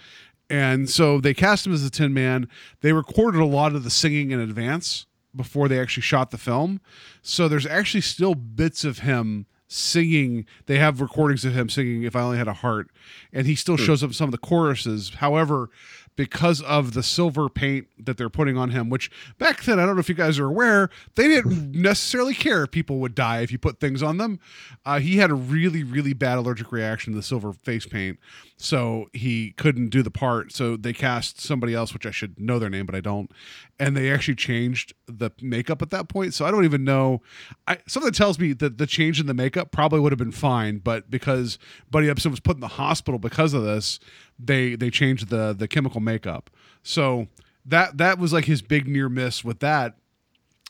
And 0.50 0.90
so 0.90 1.20
they 1.20 1.34
cast 1.34 1.66
him 1.66 1.74
as 1.74 1.84
the 1.84 1.90
Tin 1.90 2.14
Man. 2.14 2.48
They 2.82 2.94
recorded 2.94 3.42
a 3.42 3.46
lot 3.46 3.76
of 3.76 3.84
the 3.84 3.90
singing 3.90 4.32
in 4.32 4.40
advance 4.40 5.08
before 5.36 5.68
they 5.68 5.80
actually 5.80 6.04
shot 6.04 6.32
the 6.32 6.38
film. 6.38 6.80
So 7.22 7.48
there's 7.48 7.66
actually 7.66 8.02
still 8.02 8.36
bits 8.36 8.84
of 8.84 9.00
him 9.00 9.48
singing. 9.68 10.46
They 10.68 10.78
have 10.78 11.02
recordings 11.02 11.44
of 11.46 11.54
him 11.54 11.70
singing 11.70 12.04
If 12.04 12.16
I 12.16 12.22
Only 12.22 12.38
Had 12.38 12.48
a 12.48 12.54
Heart, 12.54 12.92
and 13.32 13.48
he 13.48 13.56
still 13.56 13.78
hmm. 13.78 13.84
shows 13.84 14.04
up 14.04 14.10
in 14.10 14.14
some 14.14 14.28
of 14.28 14.32
the 14.32 14.38
choruses. 14.38 15.16
However, 15.16 15.70
because 16.16 16.62
of 16.62 16.94
the 16.94 17.04
silver 17.04 17.50
paint 17.50 17.88
that 17.98 18.18
they're 18.18 18.30
putting 18.30 18.58
on 18.58 18.70
him, 18.70 18.90
which 18.90 19.10
back 19.38 19.64
then, 19.64 19.80
I 19.80 19.86
don't 19.86 19.96
know 19.96 20.00
if 20.00 20.10
you 20.10 20.16
guys 20.16 20.40
are 20.40 20.46
aware, 20.46 20.90
they 21.16 21.28
didn't 21.28 21.72
necessarily 21.72 22.34
care 22.34 22.64
if 22.64 22.72
people 22.72 23.00
would 23.00 23.16
die 23.16 23.42
if 23.42 23.52
you 23.52 23.58
put 23.58 23.80
things 23.80 24.04
on 24.04 24.18
them. 24.18 24.40
Uh, 24.86 25.00
he 25.00 25.18
had 25.18 25.32
a 25.32 25.36
really, 25.36 25.84
really 25.84 26.14
bad 26.14 26.38
allergic 26.38 26.72
reaction 26.72 27.14
to 27.14 27.18
the 27.18 27.24
silver 27.24 27.54
face 27.54 27.86
paint, 27.86 28.20
so 28.64 29.10
he 29.12 29.52
couldn't 29.58 29.90
do 29.90 30.02
the 30.02 30.10
part. 30.10 30.54
So 30.54 30.78
they 30.78 30.94
cast 30.94 31.42
somebody 31.42 31.74
else, 31.74 31.94
which 31.94 32.06
I 32.06 32.12
should 32.12 32.40
know 32.40 32.60
their 32.60 32.70
name, 32.70 32.86
but 32.86 32.96
I 32.96 33.02
don't. 33.02 33.30
And 33.78 33.96
they 33.98 34.10
actually 34.10 34.36
changed 34.36 34.94
the 35.06 35.32
makeup 35.42 35.82
at 35.82 35.90
that 35.90 36.08
point. 36.08 36.34
So 36.34 36.46
I 36.46 36.52
don't 36.52 36.64
even 36.64 36.86
know. 36.86 37.22
I, 37.68 37.80
something 37.88 38.14
tells 38.14 38.40
me 38.40 38.54
that 38.54 38.78
the 38.78 38.88
change 38.88 39.20
in 39.20 39.26
the 39.26 39.34
makeup 39.34 39.72
probably 39.74 40.00
would 40.00 40.14
have 40.14 40.18
been 40.20 40.32
fine, 40.32 40.78
but 40.78 41.12
because 41.12 41.60
Buddy 41.92 42.08
Ebsen 42.08 42.32
was 42.32 42.40
put 42.40 42.56
in 42.56 42.62
the 42.62 42.70
hospital 42.70 43.20
because 43.20 43.54
of 43.54 43.64
this, 43.64 44.00
they 44.40 44.76
they 44.76 44.90
changed 44.90 45.28
the 45.28 45.52
the 45.52 45.68
chemical 45.68 46.00
makeup. 46.00 46.50
So 46.84 47.28
that 47.66 47.98
that 47.98 48.18
was 48.18 48.32
like 48.32 48.46
his 48.46 48.62
big 48.62 48.88
near 48.88 49.10
miss 49.10 49.44
with 49.44 49.60
that. 49.60 49.98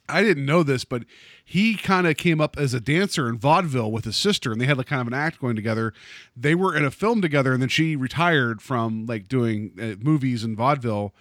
I 0.10 0.24
didn't 0.24 0.48
know 0.48 0.64
this, 0.64 0.84
but 0.84 1.04
he 1.44 1.76
kind 1.76 2.08
of 2.08 2.18
came 2.18 2.40
up 2.40 2.58
as 2.58 2.74
a 2.74 2.80
dancer 2.80 3.28
in 3.28 3.38
vaudeville 3.38 3.92
with 3.92 4.06
his 4.06 4.16
sister, 4.16 4.52
and 4.52 4.62
they 4.62 4.66
had 4.66 4.78
like 4.78 4.88
kind 4.88 5.02
of 5.02 5.08
an 5.08 5.14
act 5.14 5.40
going 5.40 5.56
together. 5.56 5.94
They 6.36 6.56
were 6.56 6.76
in 6.76 6.86
a 6.86 6.92
film 6.92 7.22
together, 7.22 7.54
and 7.54 7.62
then 7.62 7.70
she 7.70 7.96
retired 7.96 8.62
from 8.62 9.06
like 9.06 9.28
doing 9.28 9.74
uh, 9.80 10.04
movies 10.04 10.44
and 10.44 10.56
vaudeville. 10.56 11.14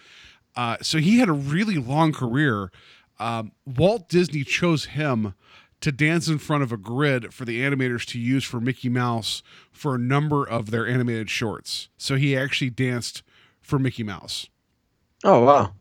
Uh, 0.54 0.76
so 0.80 0.98
he 0.98 1.18
had 1.18 1.28
a 1.28 1.32
really 1.32 1.76
long 1.76 2.12
career. 2.12 2.70
Um, 3.18 3.52
Walt 3.66 4.08
Disney 4.08 4.44
chose 4.44 4.86
him 4.86 5.34
to 5.80 5.90
dance 5.90 6.28
in 6.28 6.38
front 6.38 6.62
of 6.62 6.70
a 6.70 6.76
grid 6.76 7.34
for 7.34 7.44
the 7.44 7.60
animators 7.60 8.06
to 8.06 8.18
use 8.18 8.44
for 8.44 8.60
Mickey 8.60 8.88
Mouse 8.88 9.42
for 9.72 9.96
a 9.96 9.98
number 9.98 10.48
of 10.48 10.70
their 10.70 10.86
animated 10.86 11.28
shorts. 11.28 11.88
So 11.98 12.14
he 12.14 12.36
actually 12.36 12.70
danced 12.70 13.22
for 13.60 13.78
Mickey 13.78 14.04
Mouse. 14.04 14.48
Oh 15.24 15.44
wow, 15.44 15.72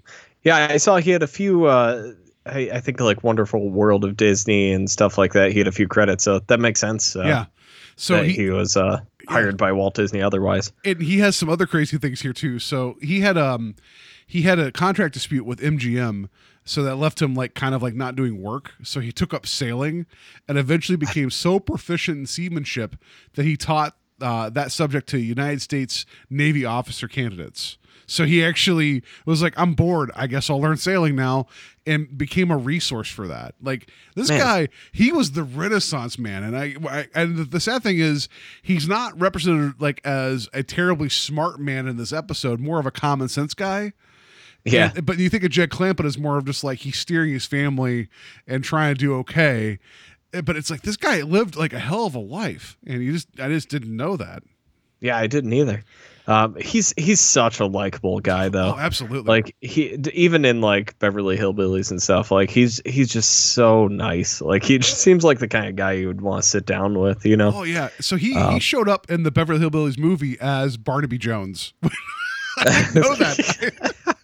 yeah, 0.44 0.68
I 0.70 0.78
saw 0.78 0.98
he 0.98 1.12
had 1.12 1.24
a 1.24 1.28
few. 1.28 1.66
Uh, 1.66 2.14
I, 2.46 2.70
I 2.74 2.80
think 2.80 3.00
like 3.00 3.24
Wonderful 3.24 3.70
World 3.70 4.04
of 4.04 4.18
Disney 4.18 4.72
and 4.72 4.90
stuff 4.90 5.18
like 5.18 5.34
that. 5.34 5.52
He 5.52 5.60
had 5.60 5.68
a 5.68 5.72
few 5.72 5.88
credits, 5.88 6.24
so 6.24 6.40
that 6.40 6.60
makes 6.60 6.80
sense. 6.80 7.16
Uh, 7.16 7.24
yeah. 7.24 7.46
So 7.96 8.24
he, 8.24 8.34
he, 8.34 8.50
was 8.50 8.76
uh, 8.76 9.02
hired 9.28 9.58
by 9.58 9.72
Walt 9.72 9.94
Disney. 9.94 10.22
Otherwise, 10.22 10.72
and 10.84 11.02
he 11.02 11.20
has 11.20 11.36
some 11.36 11.50
other 11.50 11.68
crazy 11.68 11.98
things 11.98 12.22
here 12.22 12.34
too. 12.34 12.58
So 12.58 12.98
he 13.02 13.20
had 13.20 13.38
um 13.38 13.76
he 14.26 14.44
had 14.44 14.60
a 14.60 14.72
contract 14.72 15.14
dispute 15.14 15.46
with 15.46 15.60
MGM, 15.60 16.30
so 16.66 16.84
that 16.84 16.96
left 16.96 17.22
him 17.22 17.36
like 17.36 17.54
kind 17.54 17.76
of 17.76 17.84
like 17.84 17.94
not 17.94 18.16
doing 18.16 18.42
work. 18.42 18.74
So 18.82 19.02
he 19.02 19.12
took 19.12 19.34
up 19.34 19.46
sailing, 19.46 20.08
and 20.48 20.58
eventually 20.58 20.96
became 20.96 21.30
so 21.30 21.60
proficient 21.60 22.18
in 22.18 22.26
seamanship 22.26 22.96
that 23.34 23.44
he 23.44 23.56
taught 23.56 23.96
uh, 24.22 24.50
that 24.50 24.72
subject 24.72 25.08
to 25.10 25.20
United 25.20 25.62
States 25.62 26.06
Navy 26.30 26.66
officer 26.66 27.08
candidates. 27.08 27.78
So 28.12 28.26
he 28.26 28.44
actually 28.44 29.04
was 29.26 29.42
like, 29.42 29.54
"I'm 29.58 29.74
bored. 29.74 30.12
I 30.16 30.28
guess 30.28 30.50
I'll 30.50 30.60
learn 30.62 30.78
sailing 30.78 31.16
now," 31.16 31.48
and 31.86 32.18
became 32.18 32.52
a 32.52 32.58
resource 32.58 33.10
for 33.10 33.28
that. 33.28 33.56
Like 33.62 33.90
this 34.16 34.30
Man. 34.30 34.40
guy, 34.40 34.68
he 34.92 35.12
was 35.12 35.32
the 35.32 35.44
Renaissance 35.44 36.20
man, 36.20 36.44
and 36.44 36.58
I, 36.58 36.76
I 36.90 37.08
and 37.16 37.50
the, 37.52 37.60
sad 37.60 37.84
thing 37.84 38.00
is, 38.00 38.28
he's 38.62 38.88
not 38.88 39.18
represented 39.20 39.80
like 39.82 40.02
as 40.06 40.50
a 40.54 40.62
terribly 40.62 41.08
smart 41.10 41.60
man 41.60 41.88
in 41.88 41.96
this 41.98 42.12
episode. 42.12 42.60
More 42.60 42.80
of 42.80 42.86
a 42.86 42.92
common 42.92 43.30
sense 43.30 43.54
guy. 43.54 43.94
yeah, 44.66 44.92
And- 44.96 45.06
but 45.06 45.18
you 45.18 45.30
think 45.30 45.44
of 45.44 45.52
Jed 45.52 45.70
Clampett 45.70 46.06
as 46.06 46.18
more 46.18 46.38
of 46.38 46.46
just 46.46 46.64
like 46.64 46.80
he's 46.80 46.98
steering 47.00 47.32
his 47.32 47.46
family 47.46 48.10
and 48.46 48.64
trying 48.64 48.94
to 48.94 49.00
do 49.00 49.14
okay. 49.20 49.80
Eh, 50.34 50.42
But 50.42 50.58
it's 50.58 50.70
like 50.70 50.82
this 50.82 50.98
guy 50.98 51.22
lived 51.22 51.56
like 51.56 51.72
a 51.74 51.80
hell 51.80 52.06
of 52.06 52.16
a 52.16 52.20
life, 52.20 52.78
and 52.86 53.02
you 53.04 53.14
just 53.14 53.28
I 53.40 53.48
just 53.48 53.70
didn't 53.70 53.96
know 53.96 54.18
that. 54.18 54.44
yeah, 55.00 55.18
I 55.18 55.28
didn't 55.28 55.54
either. 55.54 55.84
Um, 56.28 56.56
he's 56.56 56.94
he's 56.98 57.20
such 57.20 57.60
a 57.60 57.66
likable 57.66 58.20
guy 58.20 58.50
though. 58.50 58.76
Oh, 58.76 58.80
absolutely. 58.80 59.28
like 59.28 59.56
he 59.62 59.98
d- 59.98 60.12
even 60.14 60.46
in 60.46 60.62
like 60.62 60.98
Beverly 61.00 61.36
Hillbillies 61.36 61.90
and 61.90 62.02
stuff 62.02 62.30
like 62.32 62.50
he's 62.52 62.80
he's 62.86 63.10
just 63.10 63.54
so 63.54 63.88
nice 63.88 64.40
like 64.40 64.64
he 64.64 64.78
just 64.78 65.00
seems 65.00 65.24
like 65.24 65.40
the 65.40 65.48
kind 65.48 65.68
of 65.68 65.76
guy 65.76 65.94
you 65.94 66.08
would 66.08 66.22
want 66.22 66.44
to 66.44 66.48
sit 66.48 66.66
down 66.66 67.00
with 67.00 67.26
you 67.26 67.36
know 67.36 67.52
Oh 67.54 67.64
yeah, 67.64 67.90
so 68.00 68.16
he 68.18 68.34
he 68.52 68.60
showed 68.60 68.88
up 68.88 69.10
in 69.10 69.24
the 69.24 69.32
Beverly 69.32 69.60
Hillbillies 69.60 69.98
movie 69.98 70.38
as 70.40 70.78
Barnaby 70.78 71.18
Jones. 71.18 71.74
I 72.58 72.88
know 72.94 73.16
that. 73.16 73.96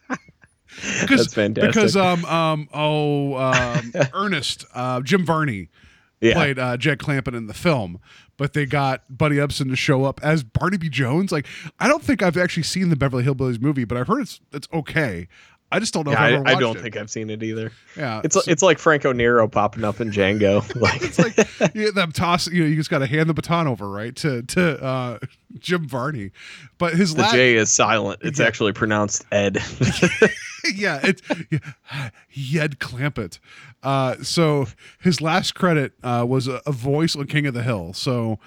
because, 1.02 1.22
That's 1.22 1.34
fantastic. 1.34 1.74
Because 1.74 1.96
um 1.96 2.24
um 2.26 2.70
oh 2.74 3.36
um 3.36 3.92
Ernest 4.14 4.66
uh 4.74 5.02
Jim 5.02 5.26
Varney 5.26 5.70
yeah 6.22 6.34
played 6.34 6.60
uh, 6.60 6.78
Jed 6.78 7.00
Clampett 7.00 7.36
in 7.36 7.48
the 7.48 7.54
film, 7.54 8.00
but 8.38 8.54
they 8.54 8.66
got 8.66 9.04
Buddy 9.10 9.38
Ebsen 9.38 9.70
to 9.70 9.76
show 9.76 10.06
up 10.06 10.20
as 10.24 10.44
Barnaby 10.44 10.90
Jones. 10.90 11.32
Like 11.32 11.48
I 11.80 11.88
don't 11.88 12.04
think 12.04 12.22
I've 12.22 12.38
actually 12.38 12.64
seen 12.64 12.90
the 12.90 12.96
Beverly 12.96 13.24
Hillbillies 13.24 13.62
movie, 13.62 13.84
but 13.84 13.98
I've 13.98 14.08
heard 14.08 14.22
it's 14.22 14.40
it's 14.54 14.68
okay. 14.72 15.28
I 15.72 15.80
just 15.80 15.94
don't 15.94 16.06
know 16.06 16.12
Yeah, 16.14 16.18
if 16.18 16.22
I've 16.22 16.34
ever 16.36 16.48
I, 16.48 16.52
I 16.54 16.60
don't 16.60 16.78
it. 16.78 16.82
think 16.82 16.96
I've 16.98 17.10
seen 17.10 17.30
it 17.30 17.44
either. 17.44 17.72
Yeah, 17.98 18.22
It's 18.24 18.36
so- 18.36 18.50
it's 18.52 18.62
like 18.62 18.80
Franco 18.80 19.12
Nero 19.12 19.48
popping 19.50 19.84
up 19.84 20.00
in 20.00 20.12
Django. 20.12 20.64
Like, 20.82 21.02
it's 21.02 21.20
like 21.20 21.76
yeah, 21.76 21.90
them 21.94 22.12
toss. 22.14 22.48
You 22.48 22.64
know, 22.64 22.70
you 22.70 22.76
just 22.78 22.90
got 22.90 23.00
to 23.00 23.06
hand 23.08 23.30
the 23.30 23.34
baton 23.34 23.68
over, 23.68 23.90
right, 23.90 24.16
to 24.18 24.44
to 24.44 24.84
uh, 24.84 25.20
Jim 25.60 25.88
Varney. 25.88 26.32
But 26.78 26.94
his 26.94 27.16
the 27.16 27.24
last, 27.24 27.34
J 27.34 27.56
is 27.56 27.74
silent. 27.74 28.20
It's 28.24 28.40
Yeah. 28.40 28.46
actually 28.48 28.72
pronounced 28.74 29.26
Ed. 29.32 29.56
yeah, 30.76 31.00
it's 31.04 31.22
yeah, 31.52 32.10
Yed 32.32 32.80
Clampett. 32.80 33.40
Uh, 33.84 34.16
so 34.24 34.68
his 35.00 35.22
last 35.22 35.54
credit 35.56 35.94
uh, 36.04 36.26
was 36.28 36.48
a, 36.48 36.62
a 36.66 36.72
voice 36.72 37.16
on 37.16 37.28
King 37.28 37.46
of 37.46 37.54
the 37.54 37.64
Hill. 37.64 37.94
So 37.94 38.40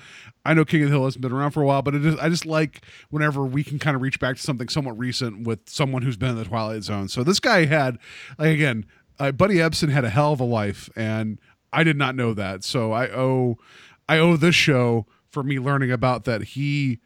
I 0.45 0.55
know 0.55 0.65
King 0.65 0.83
of 0.85 0.89
the 0.91 0.95
Hill 0.97 1.05
hasn't 1.05 1.21
been 1.23 1.33
around 1.33 1.51
for 1.51 1.63
a 1.63 1.67
while, 1.67 1.83
but 1.83 1.95
it 1.95 2.05
is, 2.05 2.17
I 2.19 2.29
just 2.31 2.47
like 2.47 2.83
whenever 3.11 3.45
we 3.45 3.63
can 3.63 3.79
kind 3.79 3.95
of 3.95 4.01
reach 4.03 4.19
back 4.19 4.37
to 4.37 4.43
something 4.43 4.69
somewhat 4.69 4.99
recent 4.99 5.47
with 5.47 5.69
someone 5.69 6.03
who's 6.03 6.17
been 6.17 6.31
in 6.31 6.37
the 6.37 6.45
Twilight 6.45 6.83
Zone. 6.83 7.09
So 7.09 7.23
this 7.23 7.41
guy 7.41 7.67
had, 7.67 7.99
like 8.39 8.51
again, 8.55 8.87
uh, 9.19 9.33
Buddy 9.33 9.57
Ebsen 9.57 9.91
had 9.91 10.05
a 10.05 10.11
hell 10.11 10.33
of 10.33 10.41
a 10.41 10.45
life, 10.45 10.89
and 10.97 11.39
I 11.73 11.85
did 11.85 11.97
not 11.99 12.15
know 12.17 12.33
that. 12.35 12.65
So 12.65 12.93
I 12.93 13.09
owe, 13.09 13.59
I 14.09 14.19
owe 14.19 14.37
this 14.37 14.55
show 14.55 15.07
for 15.29 15.43
me 15.43 15.59
learning 15.59 15.93
about 15.93 16.25
that. 16.25 16.43
He, 16.43 17.01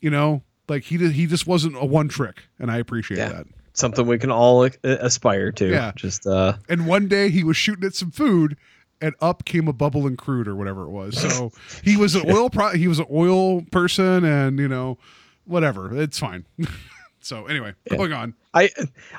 you 0.00 0.10
know, 0.10 0.42
like 0.68 0.82
he 0.84 0.96
did, 0.96 1.12
he 1.12 1.26
just 1.26 1.46
wasn't 1.46 1.76
a 1.76 1.84
one 1.84 2.08
trick, 2.08 2.42
and 2.58 2.70
I 2.70 2.78
appreciate 2.78 3.18
Yeah. 3.18 3.28
that. 3.28 3.46
Something 3.72 4.06
we 4.08 4.18
can 4.18 4.32
all 4.32 4.64
uh, 4.64 4.68
aspire 4.82 5.52
to. 5.52 5.70
Yeah. 5.70 5.92
Just 5.94 6.26
uh, 6.26 6.54
And 6.68 6.88
one 6.88 7.06
day 7.06 7.30
he 7.30 7.44
was 7.44 7.56
shooting 7.56 7.84
at 7.84 7.94
some 7.94 8.10
food 8.10 8.56
and 9.00 9.14
up 9.20 9.44
came 9.44 9.68
a 9.68 9.72
bubble 9.72 10.06
and 10.06 10.16
crude 10.18 10.46
or 10.48 10.54
whatever 10.56 10.82
it 10.84 10.90
was. 10.90 11.18
So 11.20 11.52
he 11.84 11.96
was 11.96 12.14
an 12.14 12.30
oil 12.30 12.50
pro- 12.50 12.74
he 12.74 12.88
was 12.88 12.98
an 12.98 13.06
oil 13.10 13.62
person, 13.70 14.24
and 14.24 14.58
you 14.58 14.68
know, 14.68 14.98
whatever. 15.44 15.96
It's 16.00 16.18
fine. 16.18 16.44
so 17.20 17.46
anyway, 17.46 17.74
going 17.90 18.12
on. 18.12 18.34
I 18.52 18.70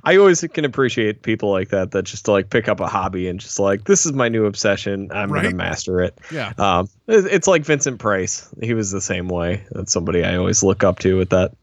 I 0.03 0.17
always 0.17 0.41
can 0.53 0.65
appreciate 0.65 1.21
people 1.21 1.51
like 1.51 1.69
that 1.69 1.91
that 1.91 2.03
just 2.03 2.27
like 2.27 2.49
pick 2.49 2.67
up 2.67 2.79
a 2.81 2.87
hobby 2.87 3.27
and 3.29 3.39
just 3.39 3.59
like 3.59 3.85
this 3.85 4.05
is 4.05 4.11
my 4.13 4.27
new 4.27 4.45
obsession. 4.45 5.09
I'm 5.13 5.31
Right. 5.31 5.43
gonna 5.43 5.55
master 5.55 6.01
it. 6.01 6.17
Yeah. 6.31 6.51
Um, 6.57 6.89
it's 7.07 7.47
like 7.47 7.63
Vincent 7.63 7.99
Price. 7.99 8.49
He 8.61 8.73
was 8.73 8.91
the 8.91 8.99
same 9.01 9.29
way. 9.29 9.63
That's 9.71 9.93
somebody 9.93 10.25
I 10.25 10.35
always 10.35 10.63
look 10.63 10.83
up 10.83 10.99
to 10.99 11.15
with 11.17 11.29
that. 11.29 11.53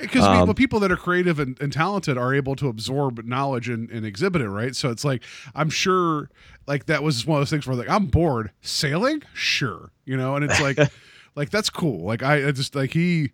because 0.00 0.24
Um, 0.24 0.38
people, 0.40 0.54
people 0.54 0.80
that 0.80 0.90
are 0.90 0.96
creative 0.96 1.38
and, 1.38 1.56
and 1.60 1.72
talented 1.72 2.18
are 2.18 2.34
able 2.34 2.56
to 2.56 2.66
absorb 2.66 3.24
knowledge 3.24 3.68
and, 3.68 3.88
and 3.90 4.04
exhibit 4.04 4.42
it 4.42 4.48
right 4.48 4.74
so 4.74 4.90
it's 4.90 5.04
like 5.04 5.22
i'm 5.54 5.70
sure 5.70 6.28
like 6.66 6.86
that 6.86 7.02
was 7.02 7.26
one 7.26 7.38
of 7.38 7.40
those 7.42 7.50
things 7.50 7.66
where 7.66 7.76
like 7.76 7.88
i'm 7.88 8.06
bored. 8.06 8.50
Sailing? 8.60 9.22
Sure. 9.34 9.90
You 10.04 10.16
know 10.16 10.36
and 10.36 10.44
it's 10.44 10.60
like 10.60 10.78
like 11.34 11.50
that's 11.50 11.70
cool. 11.70 12.04
Like 12.04 12.22
I, 12.22 12.48
I 12.48 12.52
just 12.52 12.74
like 12.74 12.92
he 12.92 13.32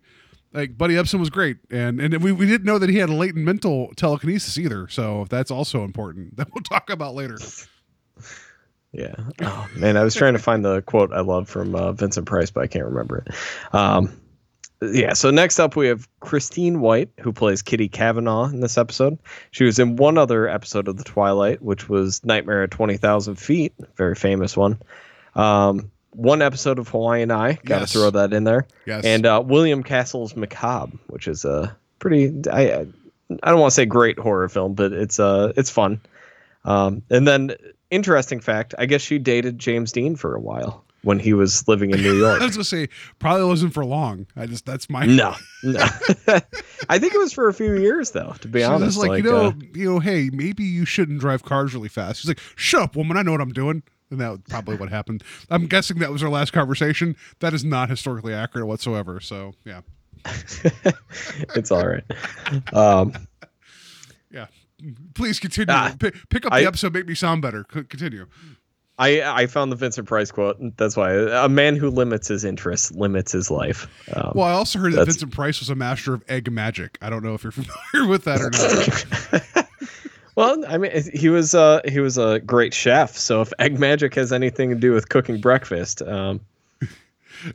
like 0.53 0.77
buddy 0.77 0.95
Ebsen 0.95 1.19
was 1.19 1.29
great. 1.29 1.57
And 1.69 1.99
and 1.99 2.23
we, 2.23 2.31
we 2.31 2.45
didn't 2.45 2.65
know 2.65 2.79
that 2.79 2.89
he 2.89 2.97
had 2.97 3.09
a 3.09 3.13
latent 3.13 3.45
mental 3.45 3.91
telekinesis 3.95 4.57
either. 4.57 4.87
So 4.87 5.25
that's 5.29 5.51
also 5.51 5.83
important 5.83 6.37
that 6.37 6.47
we'll 6.53 6.63
talk 6.63 6.89
about 6.89 7.15
later. 7.15 7.37
Yeah. 8.91 9.15
Oh 9.41 9.67
man, 9.75 9.97
I 9.97 10.03
was 10.03 10.15
trying 10.15 10.33
to 10.33 10.39
find 10.39 10.65
the 10.65 10.81
quote 10.81 11.13
I 11.13 11.21
love 11.21 11.47
from 11.47 11.75
uh, 11.75 11.91
Vincent 11.91 12.25
Price, 12.25 12.49
but 12.49 12.63
I 12.63 12.67
can't 12.67 12.85
remember 12.85 13.23
it. 13.25 13.35
Um, 13.73 14.19
yeah. 14.81 15.13
So 15.13 15.29
next 15.31 15.59
up, 15.59 15.75
we 15.75 15.87
have 15.87 16.07
Christine 16.19 16.79
White, 16.81 17.09
who 17.19 17.31
plays 17.33 17.61
Kitty 17.61 17.87
Kavanaugh 17.89 18.45
in 18.45 18.59
this 18.61 18.77
episode. 18.77 19.17
She 19.51 19.63
was 19.63 19.79
in 19.79 19.95
one 19.95 20.17
other 20.17 20.47
episode 20.47 20.87
of 20.87 20.97
The 20.97 21.03
Twilight, 21.03 21.61
which 21.61 21.89
was 21.89 22.23
Nightmare 22.23 22.63
at 22.63 22.71
Twenty 22.71 22.97
Thousand 22.97 23.35
Feet, 23.35 23.73
very 23.95 24.15
famous 24.15 24.55
one. 24.57 24.79
Um, 25.35 25.91
one 26.11 26.41
episode 26.41 26.79
of 26.79 26.87
Hawaiian 26.87 27.29
Eye, 27.31 27.59
got 27.65 27.75
to 27.75 27.81
Yes. 27.81 27.93
throw 27.93 28.09
that 28.09 28.33
in 28.33 28.43
there. 28.43 28.65
Yes. 28.85 29.05
And 29.05 29.25
uh, 29.25 29.43
William 29.45 29.83
Castle's 29.83 30.35
Macabre, 30.35 30.97
which 31.07 31.27
is 31.27 31.45
a 31.45 31.75
pretty 31.99 32.33
I 32.51 32.61
I 32.71 32.85
I 33.43 33.51
don't 33.51 33.59
want 33.59 33.71
to 33.71 33.75
say 33.75 33.85
great 33.85 34.17
horror 34.17 34.49
film, 34.49 34.73
but 34.73 34.91
it's 34.91 35.19
uh 35.19 35.53
it's 35.55 35.69
fun. 35.69 36.01
Um, 36.65 37.03
and 37.09 37.27
then 37.27 37.51
interesting 37.91 38.39
fact, 38.39 38.73
I 38.77 38.85
guess 38.85 39.01
she 39.01 39.19
dated 39.19 39.59
James 39.59 39.91
Dean 39.91 40.15
for 40.15 40.35
a 40.35 40.39
while 40.39 40.83
when 41.03 41.19
he 41.19 41.33
was 41.33 41.67
living 41.67 41.91
in 41.91 42.01
New 42.01 42.13
York. 42.19 42.41
i 42.41 42.45
was 42.45 42.55
gonna 42.55 42.63
say 42.63 42.87
probably 43.19 43.45
wasn't 43.45 43.73
for 43.73 43.85
long 43.85 44.25
i 44.35 44.45
just 44.45 44.65
that's 44.65 44.89
my 44.89 45.05
no, 45.05 45.33
no. 45.63 45.79
I 46.89 46.97
think 46.99 47.13
it 47.13 47.17
was 47.19 47.33
for 47.33 47.47
a 47.49 47.53
few 47.53 47.77
years 47.77 48.11
though. 48.11 48.33
To 48.41 48.47
be 48.47 48.59
She's 48.59 48.67
honest, 48.67 48.97
like, 48.97 49.09
like, 49.09 49.23
you 49.23 49.31
know, 49.31 49.47
uh, 49.47 49.53
you 49.73 49.85
know, 49.93 49.99
hey, 49.99 50.29
maybe 50.33 50.63
you 50.63 50.85
shouldn't 50.85 51.19
drive 51.19 51.43
cars 51.43 51.73
really 51.73 51.89
fast. 51.89 52.21
She's 52.21 52.27
like, 52.29 52.39
shut 52.55 52.81
up, 52.81 52.95
woman. 52.95 53.17
I 53.17 53.21
know 53.21 53.31
what 53.31 53.41
I'm 53.41 53.51
doing. 53.53 53.83
And 54.09 54.19
that 54.21 54.29
was 54.31 54.39
probably 54.49 54.75
what 54.77 54.89
happened. 54.89 55.23
I'm 55.51 55.67
guessing 55.67 55.99
that 55.99 56.11
was 56.11 56.23
our 56.23 56.29
last 56.29 56.51
conversation. 56.51 57.15
That 57.41 57.53
is 57.53 57.63
not 57.63 57.89
historically 57.89 58.33
accurate 58.33 58.65
whatsoever. 58.67 59.19
So 59.19 59.53
yeah, 59.65 59.81
it's 61.55 61.71
all 61.71 61.85
right. 61.87 62.03
Um, 62.73 63.13
yeah. 64.31 64.47
Please 65.13 65.39
continue. 65.39 65.67
Ah, 65.73 65.93
P- 65.99 66.11
pick 66.29 66.45
up 66.45 66.51
the 66.53 66.59
I- 66.59 66.63
episode. 66.63 66.93
Make 66.93 67.07
me 67.07 67.15
sound 67.15 67.41
better. 67.41 67.65
C- 67.73 67.83
continue. 67.83 68.25
I 68.99 69.21
I 69.23 69.47
found 69.47 69.71
the 69.71 69.75
Vincent 69.75 70.07
Price 70.07 70.29
quote. 70.29 70.57
That's 70.77 70.95
why 70.95 71.13
a 71.13 71.49
man 71.49 71.75
who 71.75 71.89
limits 71.89 72.27
his 72.27 72.43
interests 72.45 72.91
limits 72.91 73.31
his 73.31 73.49
life. 73.49 73.87
Um, 74.13 74.33
Well, 74.35 74.45
I 74.45 74.51
also 74.51 74.77
heard 74.77 74.93
that 74.93 75.05
Vincent 75.05 75.31
Price 75.33 75.59
was 75.59 75.69
a 75.69 75.75
master 75.75 76.13
of 76.13 76.23
egg 76.27 76.51
magic. 76.51 76.97
I 77.01 77.09
don't 77.09 77.23
know 77.23 77.33
if 77.33 77.43
you're 77.43 77.51
familiar 77.53 78.07
with 78.09 78.25
that 78.25 78.41
or 78.41 78.51
not. 78.51 79.65
Well, 80.35 80.63
I 80.69 80.77
mean, 80.77 80.91
he 81.13 81.27
was 81.27 81.53
uh, 81.53 81.81
he 81.85 81.99
was 81.99 82.17
a 82.17 82.39
great 82.39 82.73
chef. 82.73 83.17
So 83.17 83.41
if 83.41 83.51
egg 83.59 83.77
magic 83.77 84.15
has 84.15 84.31
anything 84.31 84.69
to 84.69 84.75
do 84.75 84.93
with 84.93 85.09
cooking 85.09 85.41
breakfast, 85.41 86.01
um, 86.01 86.39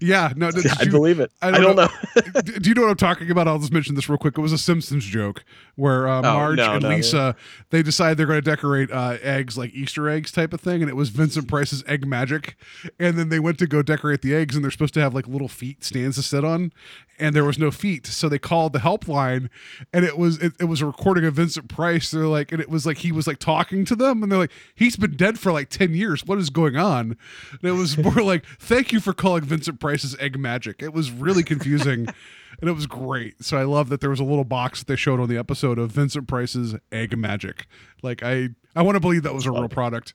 yeah, 0.00 0.32
no, 0.36 0.50
did 0.52 0.66
I 0.78 0.82
you- 0.84 0.90
believe 0.90 1.20
it. 1.20 1.30
I 1.42 1.48
I 1.48 1.50
don't 1.52 1.76
don't, 1.76 1.76
know. 1.76 2.22
know. 2.34 2.40
Do 2.42 2.68
you 2.68 2.74
know 2.74 2.82
what 2.82 2.90
I'm 2.90 2.96
talking 2.96 3.30
about? 3.30 3.48
I'll 3.48 3.58
just 3.58 3.72
mention 3.72 3.94
this 3.94 4.08
real 4.08 4.18
quick. 4.18 4.38
It 4.38 4.40
was 4.40 4.52
a 4.52 4.58
Simpsons 4.58 5.04
joke 5.04 5.44
where 5.76 6.08
uh, 6.08 6.22
Marge 6.22 6.58
Oh, 6.60 6.64
no, 6.66 6.72
and 6.74 6.82
no. 6.82 6.88
Lisa 6.90 7.36
they 7.70 7.82
decide 7.82 8.16
they're 8.16 8.26
going 8.26 8.40
to 8.42 8.50
decorate 8.50 8.90
uh, 8.90 9.18
eggs 9.22 9.58
like 9.58 9.72
Easter 9.74 10.08
eggs 10.08 10.30
type 10.30 10.52
of 10.52 10.60
thing, 10.60 10.80
and 10.82 10.88
it 10.90 10.94
was 10.96 11.08
Vincent 11.10 11.48
Price's 11.48 11.82
egg 11.86 12.06
magic. 12.06 12.56
And 12.98 13.18
then 13.18 13.28
they 13.28 13.40
went 13.40 13.58
to 13.58 13.66
go 13.66 13.82
decorate 13.82 14.22
the 14.22 14.34
eggs, 14.34 14.54
and 14.54 14.64
they're 14.64 14.70
supposed 14.70 14.94
to 14.94 15.00
have 15.00 15.14
like 15.14 15.26
little 15.26 15.48
feet 15.48 15.84
stands 15.84 16.16
to 16.16 16.22
sit 16.22 16.44
on, 16.44 16.72
and 17.18 17.34
there 17.34 17.44
was 17.44 17.58
no 17.58 17.70
feet, 17.70 18.06
so 18.06 18.28
they 18.28 18.38
called 18.38 18.72
the 18.72 18.78
helpline, 18.80 19.48
and 19.92 20.04
it 20.04 20.16
was 20.18 20.38
it, 20.38 20.52
it 20.60 20.64
was 20.64 20.80
a 20.80 20.86
recording 20.86 21.24
of 21.24 21.34
Vincent 21.34 21.68
Price. 21.68 22.10
They're 22.10 22.26
like, 22.26 22.52
and 22.52 22.60
it 22.60 22.68
was 22.68 22.86
like 22.86 22.98
he 22.98 23.12
was 23.12 23.26
like 23.26 23.38
talking 23.38 23.84
to 23.86 23.96
them, 23.96 24.22
and 24.22 24.30
they're 24.30 24.38
like, 24.38 24.52
he's 24.74 24.96
been 24.96 25.16
dead 25.16 25.38
for 25.38 25.52
like 25.52 25.68
ten 25.70 25.94
years. 25.94 26.24
What 26.24 26.38
is 26.38 26.50
going 26.50 26.76
on? 26.76 27.16
And 27.52 27.62
it 27.62 27.72
was 27.72 27.96
more 27.98 28.22
like, 28.22 28.44
thank 28.58 28.92
you 28.92 29.00
for 29.00 29.12
calling 29.12 29.44
Vincent 29.44 29.73
Price's 29.80 30.16
egg 30.18 30.38
magic. 30.38 30.82
It 30.82 30.92
was 30.92 31.10
really 31.10 31.42
confusing. 31.42 32.06
And 32.60 32.70
it 32.70 32.72
was 32.72 32.86
great. 32.86 33.42
So 33.44 33.56
I 33.56 33.64
love 33.64 33.88
that 33.88 34.00
there 34.00 34.10
was 34.10 34.20
a 34.20 34.24
little 34.24 34.44
box 34.44 34.78
that 34.78 34.86
they 34.86 34.94
showed 34.94 35.18
on 35.18 35.28
the 35.28 35.36
episode 35.36 35.76
of 35.76 35.90
Vincent 35.90 36.28
Price's 36.28 36.76
egg 36.92 37.18
magic. 37.18 37.66
Like 38.00 38.22
I, 38.22 38.50
I 38.76 38.82
want 38.82 38.94
to 38.94 39.00
believe 39.00 39.24
that 39.24 39.34
was 39.34 39.44
a 39.44 39.50
real 39.50 39.68
product. 39.68 40.14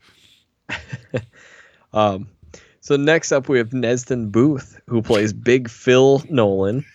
Um, 1.94 2.28
so 2.82 2.96
next 2.96 3.32
up, 3.32 3.50
we 3.50 3.58
have 3.58 3.70
Nesdon 3.72 4.32
Booth, 4.32 4.80
who 4.88 5.02
plays 5.02 5.34
Big 5.50 5.70
Phil 5.70 6.24
Nolan. 6.30 6.86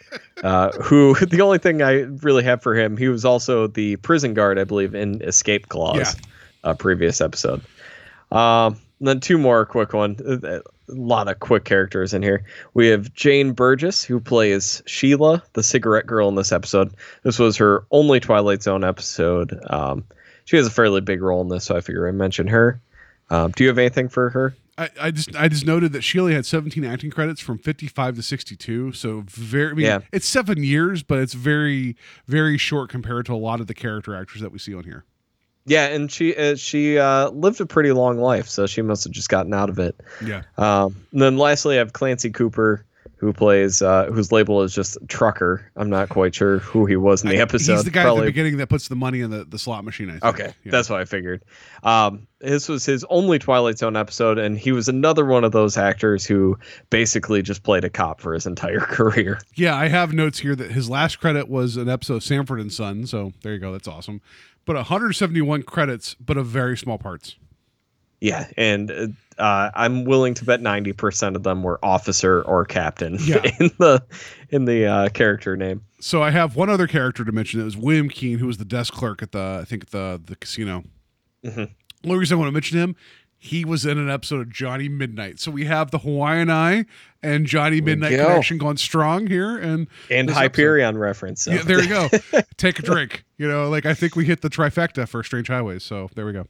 Uh, 0.42 0.70
who 0.82 1.14
the 1.26 1.40
only 1.42 1.58
thing 1.58 1.82
I 1.82 2.00
really 2.22 2.44
have 2.44 2.62
for 2.62 2.74
him, 2.74 2.96
he 2.96 3.08
was 3.08 3.24
also 3.24 3.66
the 3.66 3.96
prison 3.96 4.34
guard, 4.34 4.58
I 4.58 4.64
believe, 4.64 4.94
in 4.94 5.20
Escape 5.22 5.68
Clause, 5.68 5.96
Yeah. 5.98 6.70
uh, 6.70 6.74
previous 6.74 7.20
episode. 7.20 7.60
Um, 8.32 8.78
and 9.00 9.08
then 9.08 9.20
two 9.20 9.36
more 9.38 9.66
quick 9.66 9.92
one. 9.92 10.16
A 10.88 10.92
lot 10.92 11.28
of 11.28 11.40
quick 11.40 11.64
characters 11.64 12.12
in 12.12 12.22
here. 12.22 12.44
We 12.74 12.88
have 12.88 13.12
Jane 13.14 13.52
Burgess, 13.52 14.04
who 14.04 14.20
plays 14.20 14.82
Sheila, 14.86 15.42
the 15.54 15.62
cigarette 15.62 16.06
girl 16.06 16.28
in 16.28 16.34
this 16.34 16.52
episode. 16.52 16.92
This 17.22 17.38
was 17.38 17.56
her 17.56 17.84
only 17.90 18.20
Twilight 18.20 18.62
Zone 18.62 18.84
episode. 18.84 19.58
Um, 19.70 20.04
she 20.44 20.56
has 20.58 20.66
a 20.66 20.70
fairly 20.70 21.00
big 21.00 21.22
role 21.22 21.40
in 21.40 21.48
this, 21.48 21.64
so 21.64 21.76
I 21.76 21.80
figure 21.80 22.06
I 22.06 22.10
mention 22.12 22.46
her. 22.48 22.80
Um, 23.30 23.52
do 23.52 23.64
you 23.64 23.68
have 23.68 23.78
anything 23.78 24.10
for 24.10 24.28
her? 24.30 24.54
I, 24.76 24.90
I 25.00 25.10
just 25.12 25.34
I 25.36 25.46
just 25.48 25.64
noted 25.64 25.92
that 25.92 26.02
Sheila 26.02 26.32
had 26.32 26.44
17 26.44 26.84
acting 26.84 27.10
credits 27.10 27.40
from 27.40 27.58
55 27.58 28.16
to 28.16 28.22
62. 28.22 28.92
So 28.92 29.22
very 29.28 29.70
I 29.70 29.74
mean, 29.74 29.86
Yeah. 29.86 30.00
it's 30.12 30.28
seven 30.28 30.62
years, 30.64 31.02
but 31.04 31.18
it's 31.20 31.32
very 31.32 31.96
very 32.26 32.58
short 32.58 32.90
compared 32.90 33.24
to 33.26 33.32
a 33.34 33.36
lot 33.36 33.60
of 33.60 33.68
the 33.68 33.74
character 33.74 34.14
actors 34.16 34.40
that 34.42 34.50
we 34.52 34.58
see 34.58 34.74
on 34.74 34.82
here. 34.84 35.04
Yeah, 35.66 35.86
and 35.86 36.10
she 36.12 36.36
uh, 36.36 36.56
she 36.56 36.98
uh, 36.98 37.30
lived 37.30 37.60
a 37.60 37.66
pretty 37.66 37.92
long 37.92 38.18
life, 38.18 38.48
so 38.48 38.66
she 38.66 38.82
must 38.82 39.04
have 39.04 39.12
just 39.12 39.28
gotten 39.30 39.54
out 39.54 39.70
of 39.70 39.78
it. 39.78 39.98
Yeah. 40.24 40.42
Um, 40.58 40.94
and 41.12 41.22
then 41.22 41.38
lastly, 41.38 41.76
I 41.76 41.78
have 41.78 41.94
Clancy 41.94 42.30
Cooper, 42.30 42.84
who 43.16 43.32
plays 43.32 43.80
uh, 43.80 44.06
whose 44.12 44.30
label 44.30 44.60
is 44.62 44.74
just 44.74 44.98
Trucker. 45.08 45.70
I'm 45.76 45.88
not 45.88 46.10
quite 46.10 46.34
sure 46.34 46.58
who 46.58 46.84
he 46.84 46.96
was 46.96 47.22
in 47.22 47.30
the 47.30 47.38
I- 47.38 47.42
episode. 47.42 47.76
He's 47.76 47.84
the 47.84 47.90
guy 47.90 48.06
at 48.06 48.14
the 48.14 48.22
beginning 48.26 48.58
that 48.58 48.68
puts 48.68 48.88
the 48.88 48.94
money 48.96 49.20
in 49.20 49.30
the, 49.30 49.44
the 49.46 49.58
slot 49.58 49.84
machine. 49.84 50.10
I 50.10 50.12
think. 50.18 50.24
Okay, 50.24 50.52
Yeah. 50.64 50.70
that's 50.72 50.90
what 50.90 51.00
I 51.00 51.06
figured. 51.06 51.42
Um, 51.82 52.26
this 52.40 52.68
was 52.68 52.84
his 52.84 53.02
only 53.08 53.38
Twilight 53.38 53.78
Zone 53.78 53.96
episode, 53.96 54.38
and 54.38 54.58
he 54.58 54.70
was 54.72 54.88
another 54.88 55.24
one 55.24 55.44
of 55.44 55.52
those 55.52 55.78
actors 55.78 56.26
who 56.26 56.58
basically 56.90 57.40
just 57.40 57.62
played 57.62 57.84
a 57.84 57.90
cop 57.90 58.20
for 58.20 58.34
his 58.34 58.44
entire 58.46 58.80
career. 58.80 59.40
Yeah, 59.54 59.74
I 59.74 59.88
have 59.88 60.12
notes 60.12 60.40
here 60.40 60.54
that 60.56 60.70
his 60.72 60.90
last 60.90 61.20
credit 61.20 61.48
was 61.48 61.78
an 61.78 61.88
episode 61.88 62.16
of 62.16 62.22
Sanford 62.22 62.60
and 62.60 62.70
Son. 62.70 63.06
So 63.06 63.32
there 63.42 63.54
you 63.54 63.60
go. 63.60 63.72
That's 63.72 63.88
awesome. 63.88 64.20
But 64.66 64.76
171 64.76 65.62
credits, 65.64 66.14
but 66.14 66.36
of 66.36 66.46
very 66.46 66.76
small 66.76 66.98
parts. 66.98 67.36
Yeah, 68.20 68.48
and 68.56 69.14
uh, 69.38 69.70
I'm 69.74 70.04
willing 70.04 70.32
to 70.34 70.44
bet 70.46 70.60
90% 70.60 71.36
of 71.36 71.42
them 71.42 71.62
were 71.62 71.78
officer 71.84 72.40
or 72.42 72.64
captain 72.64 73.18
Yeah. 73.20 73.42
in 73.60 73.70
the 73.78 74.02
in 74.48 74.64
the 74.64 74.86
uh, 74.86 75.08
character 75.10 75.56
name. 75.56 75.82
So 76.00 76.22
I 76.22 76.30
have 76.30 76.56
one 76.56 76.70
other 76.70 76.86
character 76.86 77.24
to 77.24 77.32
mention. 77.32 77.60
It 77.60 77.64
was 77.64 77.76
William 77.76 78.08
Keene, 78.08 78.38
who 78.38 78.46
was 78.46 78.56
the 78.56 78.64
desk 78.64 78.94
clerk 78.94 79.22
at 79.22 79.32
the 79.32 79.58
I 79.60 79.64
think 79.64 79.90
the 79.90 80.20
the 80.24 80.36
casino. 80.36 80.84
Mm-hmm. 81.44 81.64
The 81.64 82.08
only 82.08 82.18
reason 82.18 82.36
I 82.36 82.38
want 82.38 82.48
to 82.48 82.52
mention 82.52 82.78
him, 82.78 82.96
he 83.44 83.62
was 83.62 83.84
in 83.84 83.98
an 83.98 84.08
episode 84.08 84.40
of 84.40 84.48
Johnny 84.48 84.88
Midnight. 84.88 85.38
So 85.38 85.50
we 85.50 85.66
have 85.66 85.90
the 85.90 85.98
Hawaiian 85.98 86.48
Eye 86.48 86.86
and 87.22 87.44
Johnny 87.44 87.82
Midnight 87.82 88.12
go. 88.12 88.24
connection 88.24 88.56
going 88.56 88.78
strong 88.78 89.26
here, 89.26 89.58
and 89.58 89.86
And 90.10 90.30
this 90.30 90.36
episode. 90.36 90.40
Hyperion 90.40 90.96
reference. 90.96 91.42
So. 91.42 91.52
Yeah, 91.52 91.62
there 91.62 91.82
you 91.82 91.88
go. 91.88 92.08
Take 92.56 92.78
a 92.78 92.82
drink. 92.82 93.22
You 93.36 93.46
know, 93.46 93.68
like 93.68 93.84
I 93.84 93.92
think 93.92 94.16
we 94.16 94.24
hit 94.24 94.40
the 94.40 94.48
trifecta 94.48 95.06
for 95.06 95.22
Strange 95.22 95.48
Highways. 95.48 95.82
So 95.82 96.08
there 96.14 96.24
we 96.24 96.32
go. 96.32 96.46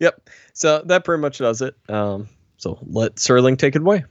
Yep. 0.00 0.28
So 0.52 0.82
that 0.84 1.04
pretty 1.04 1.22
much 1.22 1.38
does 1.38 1.62
it. 1.62 1.74
Um, 1.88 2.28
so 2.58 2.78
let 2.86 3.14
Serling 3.14 3.56
take 3.56 3.74
it 3.74 3.80
away. 3.80 4.04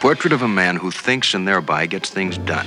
Portrait 0.00 0.32
of 0.32 0.40
a 0.40 0.48
man 0.48 0.76
who 0.76 0.90
thinks 0.90 1.34
and 1.34 1.46
thereby 1.46 1.84
gets 1.84 2.08
things 2.08 2.38
done. 2.38 2.66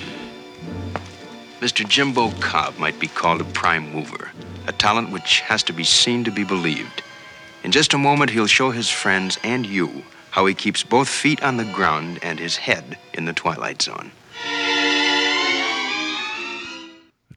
Mr. 1.60 1.88
Jimbo 1.90 2.30
Cobb 2.40 2.78
might 2.78 3.00
be 3.00 3.08
called 3.08 3.42
a 3.42 3.46
prime 3.46 3.92
mover, 3.92 4.30
a 4.68 4.74
talent 4.74 5.12
which 5.12 5.40
has 5.42 5.64
to 5.64 5.74
be 5.74 5.84
seen 5.84 6.24
to 6.24 6.32
be 6.32 6.44
believed. 6.44 7.02
In 7.64 7.72
just 7.72 7.94
a 7.94 7.98
moment, 7.98 8.32
he'll 8.32 8.48
show 8.48 8.72
his 8.72 8.90
friends 8.90 9.38
and 9.44 9.66
you 9.66 10.04
how 10.32 10.46
he 10.46 10.54
keeps 10.54 10.84
both 10.84 11.10
feet 11.10 11.42
on 11.44 11.58
the 11.58 11.66
ground 11.66 12.20
and 12.22 12.40
his 12.40 12.56
head 12.56 12.98
in 13.14 13.26
the 13.26 13.34
Twilight 13.34 13.82
Zone. 13.82 14.12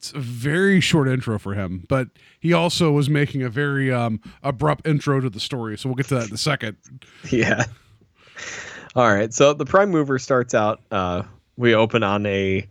it's 0.03 0.13
a 0.13 0.19
very 0.19 0.81
short 0.81 1.07
intro 1.07 1.39
for 1.39 1.55
him, 1.55 1.87
but 1.89 2.09
he 2.41 2.53
also 2.53 2.91
was 2.91 3.09
making 3.09 3.45
a 3.45 3.49
very 3.49 3.93
um, 3.93 4.21
abrupt 4.43 4.85
intro 4.85 5.21
to 5.21 5.31
the 5.31 5.39
story. 5.39 5.79
So 5.79 5.89
we'll 5.89 5.95
get 5.95 6.09
to 6.09 6.17
that 6.17 6.27
in 6.29 6.35
a 6.35 6.39
second. 6.39 6.77
Yeah. 7.31 7.65
All 8.97 9.07
right. 9.07 9.33
So 9.33 9.55
the 9.55 9.65
prime 9.65 9.91
mover 9.91 10.19
starts 10.19 10.55
out. 10.55 10.81
Uh, 10.91 11.23
we 11.57 11.73
open 11.73 12.03
on 12.03 12.27
a 12.27 12.67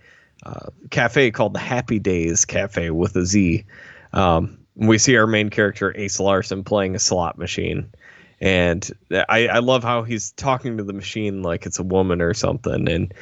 uh, 0.45 0.67
cafe 0.89 1.31
called 1.31 1.53
the 1.53 1.59
Happy 1.59 1.99
Days 1.99 2.43
Cafe 2.43 2.89
with 2.89 3.15
a 3.15 3.25
Z. 3.25 3.63
Um, 4.11 4.59
we 4.75 4.97
see 4.97 5.15
our 5.17 5.27
main 5.27 5.49
character 5.49 5.93
Ace 5.97 6.19
Larson 6.19 6.63
playing 6.63 6.95
a 6.95 6.99
slot 6.99 7.37
machine, 7.37 7.91
and 8.39 8.89
I, 9.11 9.47
I 9.47 9.59
love 9.59 9.83
how 9.83 10.03
he's 10.03 10.31
talking 10.33 10.77
to 10.77 10.83
the 10.83 10.93
machine 10.93 11.43
like 11.43 11.65
it's 11.65 11.79
a 11.79 11.83
woman 11.83 12.21
or 12.21 12.33
something, 12.33 12.87
and 12.89 13.13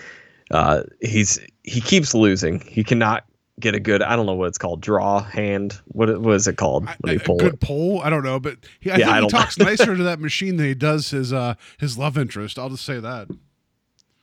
uh, 0.51 0.83
he's 1.01 1.39
he 1.63 1.81
keeps 1.81 2.13
losing. 2.13 2.59
He 2.61 2.83
cannot 2.83 3.25
get 3.59 3.75
a 3.75 3.79
good 3.79 4.01
I 4.01 4.15
don't 4.15 4.25
know 4.25 4.35
what 4.35 4.47
it's 4.47 4.57
called 4.57 4.81
draw 4.81 5.21
hand. 5.21 5.79
What 5.87 6.21
what 6.21 6.35
is 6.35 6.47
it 6.47 6.55
called 6.55 6.87
when 7.01 7.11
A- 7.11 7.13
you 7.13 7.19
pull 7.19 7.37
good 7.37 7.53
it? 7.55 7.59
pull. 7.59 7.99
I 8.01 8.09
don't 8.09 8.23
know, 8.23 8.39
but 8.39 8.57
he, 8.79 8.91
I 8.91 8.97
Yeah, 8.97 9.11
I 9.11 9.21
he 9.21 9.27
talks 9.27 9.57
nicer 9.59 9.97
to 9.97 10.03
that 10.03 10.19
machine 10.19 10.55
than 10.57 10.65
he 10.67 10.73
does 10.75 11.09
his 11.09 11.33
uh, 11.33 11.55
his 11.77 11.97
love 11.97 12.17
interest. 12.17 12.57
I'll 12.57 12.69
just 12.69 12.85
say 12.85 12.99
that. 12.99 13.27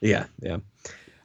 Yeah, 0.01 0.27
yeah. 0.41 0.59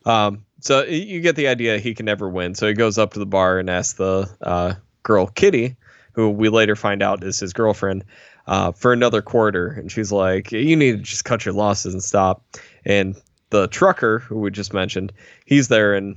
Um, 0.06 0.46
so 0.60 0.84
you 0.84 1.22
get 1.22 1.36
the 1.36 1.48
idea. 1.48 1.78
He 1.78 1.94
can 1.94 2.06
never 2.06 2.28
win. 2.28 2.56
So 2.56 2.68
he 2.68 2.74
goes 2.74 2.98
up 2.98 3.14
to 3.14 3.20
the 3.20 3.26
bar 3.26 3.60
and 3.60 3.70
asks 3.70 3.98
the 3.98 4.30
uh, 4.42 4.74
girl 5.04 5.28
Kitty, 5.28 5.76
who 6.13 6.30
we 6.30 6.50
later 6.50 6.76
find 6.76 7.02
out 7.02 7.24
is 7.24 7.39
his 7.39 7.54
girlfriend, 7.54 8.04
uh, 8.47 8.71
for 8.71 8.91
another 8.93 9.21
quarter. 9.21 9.67
And 9.67 9.91
she's 9.91 10.12
like, 10.12 10.52
"You 10.52 10.76
need 10.76 10.91
to 10.97 11.04
just 11.04 11.26
cut 11.26 11.45
your 11.45 11.54
losses 11.54 11.93
and 11.93 12.04
stop." 12.04 12.43
And 12.86 13.15
the 13.50 13.67
trucker, 13.67 14.19
who 14.19 14.39
we 14.39 14.52
just 14.52 14.74
mentioned, 14.74 15.12
he's 15.45 15.67
there 15.67 15.93
and 15.93 16.15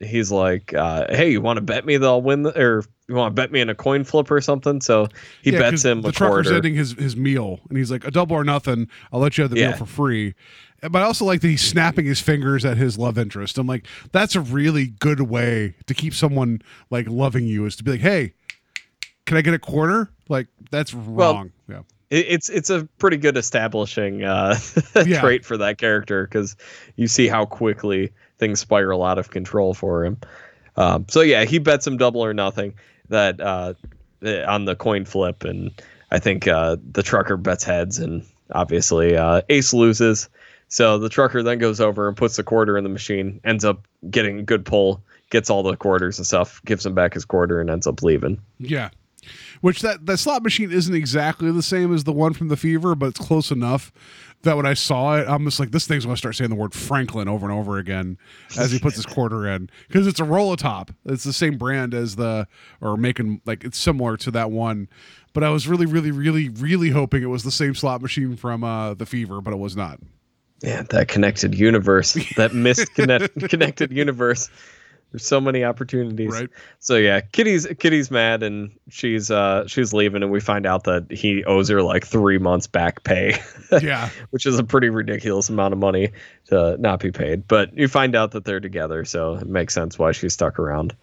he's 0.00 0.32
like, 0.32 0.74
uh, 0.74 1.06
"Hey, 1.14 1.30
you 1.30 1.40
want 1.40 1.58
to 1.58 1.60
bet 1.62 1.86
me 1.86 1.96
that 1.96 2.06
I'll 2.06 2.22
win, 2.22 2.42
the, 2.42 2.58
or 2.60 2.84
you 3.08 3.14
want 3.14 3.36
to 3.36 3.40
bet 3.40 3.52
me 3.52 3.60
in 3.60 3.68
a 3.68 3.74
coin 3.74 4.02
flip 4.04 4.30
or 4.30 4.40
something?" 4.40 4.80
So 4.80 5.06
he 5.42 5.52
Yeah, 5.52 5.58
bets 5.60 5.84
him 5.84 6.02
the 6.02 6.08
a 6.08 6.12
trucker's 6.12 6.46
quarter. 6.46 6.56
ending 6.56 6.74
his 6.74 6.92
his 6.92 7.16
meal, 7.16 7.60
and 7.68 7.78
he's 7.78 7.90
like, 7.90 8.04
"A 8.06 8.10
double 8.10 8.34
or 8.34 8.42
nothing. 8.44 8.88
I'll 9.12 9.20
let 9.20 9.38
you 9.38 9.42
have 9.42 9.50
the 9.50 9.56
meal 9.56 9.72
for 9.74 9.86
free." 9.86 10.34
But 10.82 10.96
I 10.96 11.02
also 11.02 11.24
like 11.24 11.40
that 11.42 11.46
he's 11.48 11.62
snapping 11.62 12.06
his 12.06 12.20
fingers 12.20 12.64
at 12.64 12.76
his 12.76 12.98
love 12.98 13.16
interest. 13.16 13.56
I'm 13.56 13.68
like, 13.68 13.86
that's 14.10 14.34
a 14.34 14.40
really 14.40 14.86
good 14.88 15.20
way 15.20 15.76
to 15.86 15.94
keep 15.94 16.12
someone 16.12 16.60
like 16.90 17.06
loving 17.08 17.46
you 17.46 17.64
is 17.66 17.76
to 17.76 17.84
be 17.84 17.92
like, 17.92 18.00
"Hey, 18.00 18.32
can 19.26 19.36
I 19.36 19.42
get 19.42 19.54
a 19.54 19.58
quarter?" 19.58 20.10
Like 20.28 20.48
that's 20.70 20.94
wrong. 20.94 21.52
yeah. 21.68 21.82
it's 22.10 22.48
it's 22.48 22.70
a 22.70 22.88
pretty 22.98 23.16
good 23.16 23.36
establishing 23.36 24.24
uh, 24.24 24.58
Yeah. 25.06 25.20
trait 25.20 25.44
for 25.44 25.56
that 25.58 25.78
character 25.78 26.24
because 26.24 26.56
you 26.96 27.06
see 27.08 27.28
how 27.28 27.44
quickly 27.46 28.12
things 28.38 28.60
spiral 28.60 29.02
out 29.04 29.18
of 29.18 29.30
control 29.30 29.74
for 29.74 30.04
him. 30.04 30.18
Um, 30.76 31.06
so 31.08 31.20
yeah, 31.20 31.44
he 31.44 31.58
bets 31.58 31.86
him 31.86 31.96
double 31.98 32.24
or 32.24 32.32
nothing 32.34 32.74
that 33.10 33.40
uh, 33.40 33.74
eh, 34.22 34.42
on 34.44 34.64
the 34.64 34.74
coin 34.74 35.04
flip, 35.04 35.44
and 35.44 35.70
I 36.10 36.18
think 36.18 36.48
uh, 36.48 36.76
the 36.92 37.02
trucker 37.02 37.36
bets 37.36 37.64
heads, 37.64 37.98
and 37.98 38.24
obviously 38.52 39.16
uh, 39.16 39.42
Ace 39.50 39.72
loses. 39.74 40.28
So 40.68 40.96
the 40.98 41.10
trucker 41.10 41.42
then 41.42 41.58
goes 41.58 41.80
over 41.82 42.08
and 42.08 42.16
puts 42.16 42.36
the 42.36 42.42
quarter 42.42 42.78
in 42.78 42.84
the 42.84 42.88
machine, 42.90 43.40
ends 43.44 43.62
up 43.62 43.86
getting 44.10 44.38
a 44.38 44.42
good 44.42 44.64
pull, 44.64 45.02
gets 45.28 45.50
all 45.50 45.62
the 45.62 45.76
quarters 45.76 46.18
and 46.18 46.26
stuff, 46.26 46.62
gives 46.64 46.86
him 46.86 46.94
back 46.94 47.12
his 47.12 47.26
quarter, 47.26 47.60
and 47.60 47.68
ends 47.68 47.86
up 47.86 48.02
leaving. 48.02 48.40
Yeah. 48.58 48.88
Which 49.62 49.80
that 49.80 50.04
that 50.06 50.18
slot 50.18 50.42
machine 50.42 50.70
isn't 50.70 50.94
exactly 50.94 51.50
the 51.50 51.62
same 51.62 51.94
as 51.94 52.04
the 52.04 52.12
one 52.12 52.34
from 52.34 52.48
the 52.48 52.56
Fever, 52.56 52.94
but 52.94 53.06
it's 53.06 53.18
close 53.18 53.50
enough 53.50 53.92
that 54.42 54.56
when 54.56 54.66
I 54.66 54.74
saw 54.74 55.16
it, 55.16 55.26
I'm 55.28 55.44
just 55.44 55.60
like, 55.60 55.70
this 55.70 55.86
thing's 55.86 56.04
going 56.04 56.14
to 56.14 56.18
start 56.18 56.36
saying 56.36 56.50
the 56.50 56.56
word 56.56 56.74
Franklin 56.74 57.28
over 57.28 57.48
and 57.48 57.56
over 57.56 57.78
again 57.78 58.18
as 58.58 58.72
he 58.72 58.78
puts 58.78 58.96
his 58.96 59.06
quarter 59.14 59.46
in 59.48 59.70
because 59.88 60.06
it's 60.06 60.20
a 60.20 60.24
Rolotop. 60.24 60.90
It's 61.04 61.24
the 61.24 61.32
same 61.32 61.56
brand 61.58 61.94
as 61.94 62.16
the 62.16 62.46
or 62.80 62.96
making 62.96 63.40
like 63.46 63.64
it's 63.64 63.78
similar 63.78 64.16
to 64.18 64.30
that 64.32 64.50
one. 64.50 64.88
But 65.32 65.44
I 65.44 65.50
was 65.50 65.66
really, 65.66 65.86
really, 65.86 66.10
really, 66.10 66.48
really 66.50 66.90
hoping 66.90 67.22
it 67.22 67.26
was 67.26 67.42
the 67.42 67.50
same 67.50 67.74
slot 67.74 68.02
machine 68.02 68.36
from 68.36 68.64
uh, 68.64 68.94
the 68.94 69.06
Fever, 69.06 69.40
but 69.40 69.52
it 69.52 69.58
was 69.58 69.76
not. 69.76 69.98
Yeah, 70.60 70.82
that 70.90 71.08
connected 71.08 71.54
universe, 71.54 72.12
that 72.36 72.52
misconnected 72.54 73.48
connected 73.48 73.92
universe. 73.92 74.50
There's 75.12 75.26
so 75.26 75.40
many 75.40 75.62
opportunities. 75.62 76.32
Right. 76.32 76.48
So 76.78 76.96
yeah, 76.96 77.20
Kitty's 77.20 77.66
Kitty's 77.78 78.10
mad 78.10 78.42
and 78.42 78.72
she's 78.88 79.30
uh 79.30 79.66
she's 79.66 79.92
leaving 79.92 80.22
and 80.22 80.32
we 80.32 80.40
find 80.40 80.64
out 80.66 80.84
that 80.84 81.12
he 81.12 81.44
owes 81.44 81.68
her 81.68 81.82
like 81.82 82.06
three 82.06 82.38
months 82.38 82.66
back 82.66 83.04
pay, 83.04 83.38
Yeah. 83.82 84.08
which 84.30 84.46
is 84.46 84.58
a 84.58 84.64
pretty 84.64 84.88
ridiculous 84.88 85.50
amount 85.50 85.74
of 85.74 85.78
money 85.78 86.12
to 86.46 86.76
not 86.78 87.00
be 87.00 87.12
paid. 87.12 87.46
But 87.46 87.76
you 87.76 87.88
find 87.88 88.16
out 88.16 88.30
that 88.32 88.44
they're 88.46 88.58
together, 88.60 89.04
so 89.04 89.34
it 89.34 89.46
makes 89.46 89.74
sense 89.74 89.98
why 89.98 90.12
she's 90.12 90.32
stuck 90.32 90.58
around. 90.58 90.96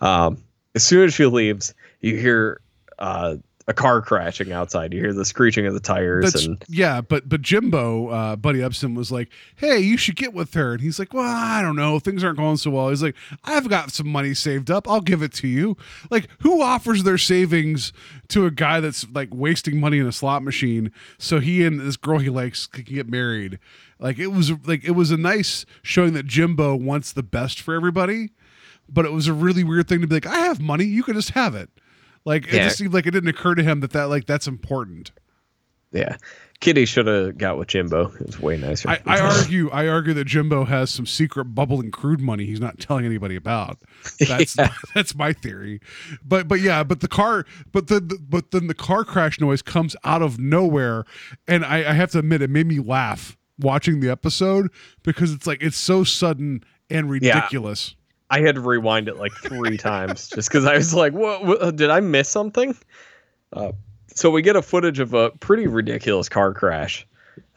Um, 0.00 0.42
as 0.76 0.84
soon 0.84 1.06
as 1.06 1.14
she 1.14 1.26
leaves, 1.26 1.74
you 2.00 2.16
hear 2.16 2.60
uh, 3.00 3.36
a 3.68 3.74
car 3.74 4.00
crashing 4.00 4.50
outside. 4.50 4.94
You 4.94 5.00
hear 5.00 5.12
the 5.12 5.26
screeching 5.26 5.66
of 5.66 5.74
the 5.74 5.80
tires 5.80 6.32
That's 6.32 6.46
and 6.46 6.64
yeah, 6.68 7.02
but 7.02 7.28
but 7.28 7.42
Jimbo, 7.42 8.08
uh, 8.08 8.36
Buddy 8.36 8.60
Ebsen 8.60 8.96
was 8.96 9.12
like, 9.12 9.28
"Hey, 9.56 9.78
you 9.78 9.98
should 9.98 10.16
get 10.16 10.32
with 10.32 10.54
her," 10.54 10.72
and 10.72 10.80
he's 10.80 10.98
like, 10.98 11.12
"Well, 11.12 11.22
I 11.22 11.60
don't 11.60 11.76
know, 11.76 11.98
things 11.98 12.24
aren't 12.24 12.38
going 12.38 12.56
so 12.56 12.70
well." 12.70 12.88
He's 12.88 13.02
like, 13.02 13.14
"I've 13.44 13.68
got 13.68 13.92
some 13.92 14.08
money 14.08 14.32
saved 14.32 14.70
up, 14.70 14.88
I'll 14.88 15.02
give 15.02 15.22
it 15.22 15.34
to 15.34 15.46
you." 15.46 15.76
Like, 16.10 16.28
who 16.40 16.62
offers 16.62 17.04
their 17.04 17.18
savings 17.18 17.92
to 18.28 18.46
a 18.46 18.50
guy 18.50 18.80
that's 18.80 19.06
like 19.10 19.28
wasting 19.32 19.78
money 19.78 19.98
in 19.98 20.06
a 20.06 20.12
slot 20.12 20.42
machine 20.42 20.90
so 21.18 21.38
he 21.38 21.64
and 21.64 21.78
this 21.78 21.98
girl 21.98 22.18
he 22.18 22.30
likes 22.30 22.66
can 22.66 22.84
get 22.84 23.08
married? 23.08 23.58
Like, 23.98 24.18
it 24.18 24.28
was 24.28 24.50
like 24.66 24.82
it 24.82 24.92
was 24.92 25.10
a 25.10 25.18
nice 25.18 25.66
showing 25.82 26.14
that 26.14 26.24
Jimbo 26.24 26.74
wants 26.74 27.12
the 27.12 27.22
best 27.22 27.60
for 27.60 27.74
everybody, 27.74 28.30
but 28.88 29.04
it 29.04 29.12
was 29.12 29.26
a 29.26 29.34
really 29.34 29.62
weird 29.62 29.88
thing 29.88 30.00
to 30.00 30.06
be 30.06 30.14
like, 30.16 30.26
"I 30.26 30.38
have 30.38 30.58
money, 30.58 30.84
you 30.84 31.02
can 31.02 31.14
just 31.14 31.30
have 31.30 31.54
it." 31.54 31.68
Like, 32.24 32.48
it 32.48 32.54
Yeah. 32.54 32.64
just 32.64 32.78
seemed 32.78 32.92
like 32.94 33.06
it 33.06 33.12
didn't 33.12 33.28
occur 33.30 33.54
to 33.54 33.62
him 33.62 33.80
that 33.80 33.92
that 33.92 34.04
like 34.04 34.26
that's 34.26 34.46
important. 34.46 35.12
Yeah. 35.92 36.16
Kitty 36.60 36.84
should 36.86 37.06
have 37.06 37.38
got 37.38 37.56
with 37.56 37.68
Jimbo. 37.68 38.12
It 38.20 38.26
was 38.26 38.40
way 38.40 38.56
nicer. 38.58 38.88
I, 38.90 39.00
I 39.06 39.20
argue 39.20 39.70
I 39.70 39.86
argue 39.86 40.12
that 40.14 40.24
Jimbo 40.26 40.64
has 40.64 40.90
some 40.90 41.06
secret 41.06 41.44
bubbling 41.46 41.92
crude 41.92 42.20
money 42.20 42.44
he's 42.46 42.60
not 42.60 42.78
telling 42.80 43.06
anybody 43.06 43.36
about. 43.36 43.78
That's 44.18 44.54
that's 44.94 45.14
my 45.14 45.32
theory. 45.32 45.80
But 46.24 46.48
but 46.48 46.60
yeah, 46.60 46.82
but 46.82 47.00
the 47.00 47.08
car 47.08 47.46
but 47.72 47.86
the, 47.86 48.00
the 48.00 48.18
but 48.20 48.50
then 48.50 48.66
the 48.66 48.74
car 48.74 49.04
crash 49.04 49.40
noise 49.40 49.62
comes 49.62 49.94
out 50.04 50.20
of 50.20 50.38
nowhere 50.40 51.04
and 51.46 51.64
I, 51.64 51.90
I 51.90 51.92
have 51.92 52.10
to 52.10 52.18
admit 52.18 52.42
it 52.42 52.50
made 52.50 52.66
me 52.66 52.80
laugh 52.80 53.36
watching 53.58 54.00
the 54.00 54.10
episode 54.10 54.68
because 55.04 55.32
it's 55.32 55.46
like 55.46 55.62
it's 55.62 55.76
so 55.78 56.02
sudden 56.04 56.64
and 56.90 57.08
ridiculous. 57.08 57.94
I 58.30 58.40
had 58.40 58.56
to 58.56 58.60
rewind 58.60 59.08
it 59.08 59.16
like 59.16 59.32
three 59.32 59.76
times 59.78 60.28
just 60.28 60.48
because 60.48 60.64
I 60.66 60.74
was 60.76 60.92
like, 60.94 61.12
what, 61.12 61.44
what? 61.44 61.76
Did 61.76 61.90
I 61.90 62.00
miss 62.00 62.28
something? 62.28 62.76
Uh, 63.52 63.72
so 64.14 64.30
we 64.30 64.42
get 64.42 64.56
a 64.56 64.62
footage 64.62 64.98
of 64.98 65.14
a 65.14 65.30
pretty 65.30 65.66
ridiculous 65.66 66.28
car 66.28 66.52
crash. 66.52 67.06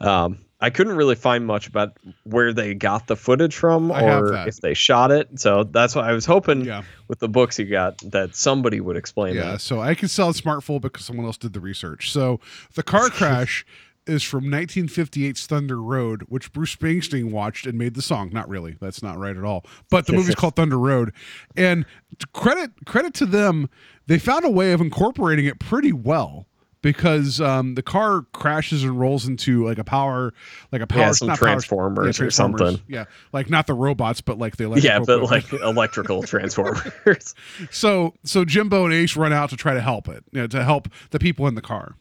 Um, 0.00 0.38
I 0.60 0.70
couldn't 0.70 0.94
really 0.94 1.16
find 1.16 1.44
much 1.44 1.66
about 1.66 1.96
where 2.22 2.52
they 2.52 2.72
got 2.74 3.08
the 3.08 3.16
footage 3.16 3.56
from 3.56 3.90
or 3.90 4.46
if 4.46 4.60
they 4.60 4.74
shot 4.74 5.10
it. 5.10 5.40
So 5.40 5.64
that's 5.64 5.96
why 5.96 6.08
I 6.08 6.12
was 6.12 6.24
hoping 6.24 6.64
Yeah. 6.64 6.84
with 7.08 7.18
the 7.18 7.28
books 7.28 7.58
you 7.58 7.64
got 7.66 7.98
that 8.12 8.36
somebody 8.36 8.80
would 8.80 8.96
explain 8.96 9.34
Yeah, 9.34 9.52
that. 9.52 9.60
so 9.60 9.80
I 9.80 9.96
can 9.96 10.06
sell 10.06 10.30
it 10.30 10.36
smartphone 10.36 10.80
because 10.80 11.04
someone 11.04 11.26
else 11.26 11.36
did 11.36 11.52
the 11.52 11.58
research. 11.60 12.12
So 12.12 12.38
the 12.76 12.84
car 12.84 13.08
crash 13.10 13.66
is 14.06 14.22
from 14.22 14.44
1958's 14.44 15.46
Thunder 15.46 15.80
Road, 15.80 16.22
which 16.28 16.52
Bruce 16.52 16.74
Springsteen 16.74 17.30
watched 17.30 17.66
and 17.66 17.78
made 17.78 17.94
the 17.94 18.02
song. 18.02 18.30
Not 18.32 18.48
really, 18.48 18.76
that's 18.80 19.02
not 19.02 19.18
right 19.18 19.36
at 19.36 19.44
all. 19.44 19.64
But 19.90 20.06
the 20.06 20.12
movie's 20.12 20.34
called 20.36 20.56
Thunder 20.56 20.78
Road, 20.78 21.12
and 21.56 21.84
credit 22.32 22.70
credit 22.84 23.14
to 23.14 23.26
them, 23.26 23.68
they 24.06 24.18
found 24.18 24.44
a 24.44 24.50
way 24.50 24.72
of 24.72 24.80
incorporating 24.80 25.46
it 25.46 25.58
pretty 25.58 25.92
well. 25.92 26.46
Because 26.80 27.40
um, 27.40 27.76
the 27.76 27.82
car 27.84 28.22
crashes 28.32 28.82
and 28.82 28.98
rolls 28.98 29.24
into 29.28 29.64
like 29.64 29.78
a 29.78 29.84
power, 29.84 30.34
like 30.72 30.82
a 30.82 30.86
power, 30.88 31.14
some 31.14 31.28
not 31.28 31.38
power- 31.38 31.46
Transformers 31.50 32.20
or 32.20 32.28
something. 32.32 32.80
Yeah, 32.88 33.04
like 33.32 33.48
not 33.48 33.68
the 33.68 33.74
robots, 33.74 34.20
but 34.20 34.36
like 34.36 34.56
the 34.56 34.64
electrical 34.64 34.90
Yeah, 34.90 35.04
but 35.06 35.22
like 35.30 35.52
electrical 35.62 36.22
transformers. 36.24 37.36
So 37.70 38.14
so 38.24 38.44
Jimbo 38.44 38.84
and 38.84 38.92
Ace 38.92 39.16
run 39.16 39.32
out 39.32 39.50
to 39.50 39.56
try 39.56 39.74
to 39.74 39.80
help 39.80 40.08
it, 40.08 40.24
you 40.32 40.40
know, 40.40 40.48
to 40.48 40.64
help 40.64 40.88
the 41.10 41.20
people 41.20 41.46
in 41.46 41.54
the 41.54 41.62
car. 41.62 41.94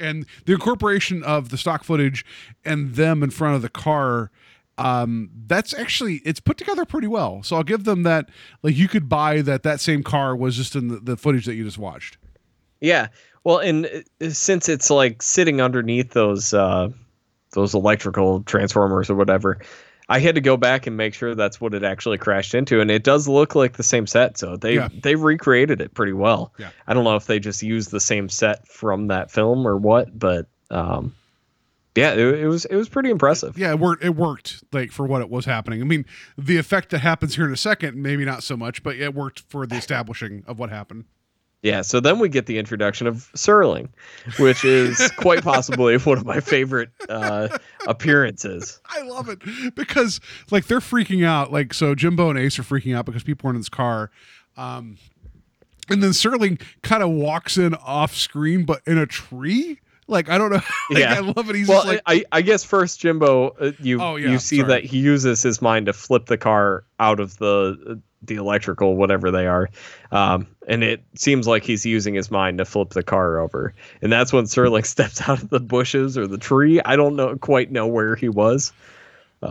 And 0.00 0.26
the 0.46 0.54
incorporation 0.54 1.22
of 1.22 1.50
the 1.50 1.58
stock 1.58 1.84
footage 1.84 2.24
and 2.64 2.94
them 2.94 3.22
in 3.22 3.30
front 3.30 3.56
of 3.56 3.62
the 3.62 3.68
car, 3.68 4.30
um, 4.78 5.30
that's 5.46 5.74
actually 5.74 6.22
it's 6.24 6.40
put 6.40 6.56
together 6.56 6.84
pretty 6.84 7.06
well. 7.06 7.42
So 7.42 7.56
I'll 7.56 7.62
give 7.62 7.84
them 7.84 8.02
that. 8.04 8.30
Like 8.62 8.76
you 8.76 8.88
could 8.88 9.08
buy 9.08 9.42
that 9.42 9.62
that 9.62 9.80
same 9.80 10.02
car 10.02 10.34
was 10.34 10.56
just 10.56 10.74
in 10.74 10.88
the, 10.88 11.00
the 11.00 11.16
footage 11.16 11.44
that 11.46 11.54
you 11.54 11.64
just 11.64 11.78
watched. 11.78 12.16
Yeah. 12.80 13.08
Well, 13.44 13.58
and 13.58 13.86
uh, 14.20 14.30
since 14.30 14.68
it's 14.68 14.90
like 14.90 15.22
sitting 15.22 15.60
underneath 15.60 16.10
those 16.12 16.54
uh 16.54 16.88
those 17.52 17.74
electrical 17.74 18.42
transformers 18.42 19.10
or 19.10 19.16
whatever, 19.16 19.58
I 20.10 20.18
had 20.18 20.34
to 20.34 20.40
go 20.40 20.56
back 20.56 20.86
and 20.88 20.96
make 20.96 21.14
sure 21.14 21.34
that's 21.34 21.60
what 21.60 21.72
it 21.72 21.84
actually 21.84 22.18
crashed 22.18 22.54
into 22.54 22.80
and 22.80 22.90
it 22.90 23.04
does 23.04 23.28
look 23.28 23.54
like 23.54 23.76
the 23.76 23.82
same 23.84 24.06
set, 24.06 24.36
so 24.36 24.56
they 24.56 24.74
Yeah. 24.74 24.88
they 24.92 25.14
recreated 25.14 25.80
it 25.80 25.94
pretty 25.94 26.12
well. 26.12 26.52
Yeah. 26.58 26.70
I 26.86 26.94
don't 26.94 27.04
know 27.04 27.16
if 27.16 27.26
they 27.26 27.38
just 27.38 27.62
used 27.62 27.90
the 27.92 28.00
same 28.00 28.28
set 28.28 28.66
from 28.66 29.06
that 29.06 29.30
film 29.30 29.66
or 29.66 29.76
what, 29.76 30.18
but 30.18 30.46
um 30.70 31.14
yeah, 31.96 32.12
it, 32.12 32.18
it 32.18 32.46
was 32.48 32.64
it 32.66 32.76
was 32.76 32.88
pretty 32.88 33.10
impressive. 33.10 33.58
Yeah, 33.58 33.70
it 33.70 33.78
worked. 33.78 34.04
It 34.04 34.14
worked 34.14 34.62
like 34.72 34.92
for 34.92 35.06
what 35.06 35.22
it 35.22 35.28
was 35.30 35.44
happening. 35.44 35.80
I 35.80 35.84
mean, 35.84 36.04
the 36.38 36.56
effect 36.56 36.90
that 36.90 36.98
happens 37.00 37.34
here 37.36 37.46
in 37.46 37.52
a 37.52 37.56
second, 37.56 37.96
maybe 38.00 38.24
not 38.24 38.42
so 38.44 38.56
much, 38.56 38.82
but 38.82 38.96
it 38.96 39.14
worked 39.14 39.40
for 39.48 39.66
the 39.66 39.74
establishing 39.82 40.44
of 40.46 40.58
what 40.58 40.70
happened. 40.70 41.04
Yeah, 41.62 41.82
so 41.82 42.00
then 42.00 42.18
we 42.18 42.30
get 42.30 42.46
the 42.46 42.58
introduction 42.58 43.06
of 43.06 43.30
Serling, 43.34 43.88
which 44.38 44.64
is 44.64 45.10
quite 45.18 45.42
possibly 45.42 45.98
one 45.98 46.16
of 46.16 46.24
my 46.24 46.40
favorite 46.40 46.88
uh, 47.08 47.58
appearances. 47.86 48.80
I 48.86 49.02
love 49.02 49.28
it 49.28 49.74
because 49.74 50.20
like 50.50 50.66
they're 50.66 50.80
freaking 50.80 51.24
out. 51.24 51.52
Like 51.52 51.74
so, 51.74 51.94
Jimbo 51.94 52.30
and 52.30 52.38
Ace 52.38 52.58
are 52.58 52.62
freaking 52.62 52.96
out 52.96 53.04
because 53.04 53.22
people 53.22 53.48
are 53.48 53.52
in 53.52 53.58
this 53.58 53.68
car. 53.68 54.10
Um, 54.56 54.96
and 55.90 56.02
then 56.02 56.10
Serling 56.10 56.62
kind 56.82 57.02
of 57.02 57.10
walks 57.10 57.58
in 57.58 57.74
off 57.74 58.14
screen, 58.14 58.64
but 58.64 58.80
in 58.86 58.96
a 58.96 59.06
tree. 59.06 59.80
Like 60.10 60.28
I 60.28 60.38
don't 60.38 60.50
know. 60.50 60.60
Like, 60.90 60.98
Yeah. 61.00 61.14
I 61.14 61.20
love 61.20 61.48
it. 61.48 61.54
He's 61.54 61.68
well, 61.68 61.84
just 61.84 61.86
like, 61.86 62.02
I, 62.04 62.24
I 62.32 62.42
guess 62.42 62.64
first 62.64 62.98
Jimbo, 63.00 63.50
uh, 63.60 63.72
you 63.78 64.02
Oh, 64.02 64.16
yeah, 64.16 64.30
you 64.30 64.38
see 64.38 64.58
sorry. 64.58 64.68
that 64.68 64.84
he 64.84 64.98
uses 64.98 65.40
his 65.42 65.62
mind 65.62 65.86
to 65.86 65.92
flip 65.92 66.26
the 66.26 66.36
car 66.36 66.84
out 66.98 67.20
of 67.20 67.36
the 67.38 68.00
the 68.22 68.34
electrical 68.34 68.96
whatever 68.96 69.30
they 69.30 69.46
are, 69.46 69.70
um, 70.12 70.46
and 70.68 70.84
it 70.84 71.02
seems 71.14 71.46
like 71.46 71.64
he's 71.64 71.86
using 71.86 72.12
his 72.12 72.30
mind 72.30 72.58
to 72.58 72.66
flip 72.66 72.90
the 72.90 73.02
car 73.02 73.38
over, 73.38 73.72
and 74.02 74.12
that's 74.12 74.30
when 74.32 74.44
Serling 74.44 74.84
steps 74.94 75.22
out 75.26 75.42
of 75.42 75.48
the 75.48 75.60
bushes 75.60 76.18
or 76.18 76.26
the 76.26 76.36
tree. 76.36 76.80
I 76.84 76.96
don't 76.96 77.16
know 77.16 77.36
quite 77.36 77.70
know 77.70 77.86
where 77.86 78.16
he 78.16 78.28
was. 78.28 78.72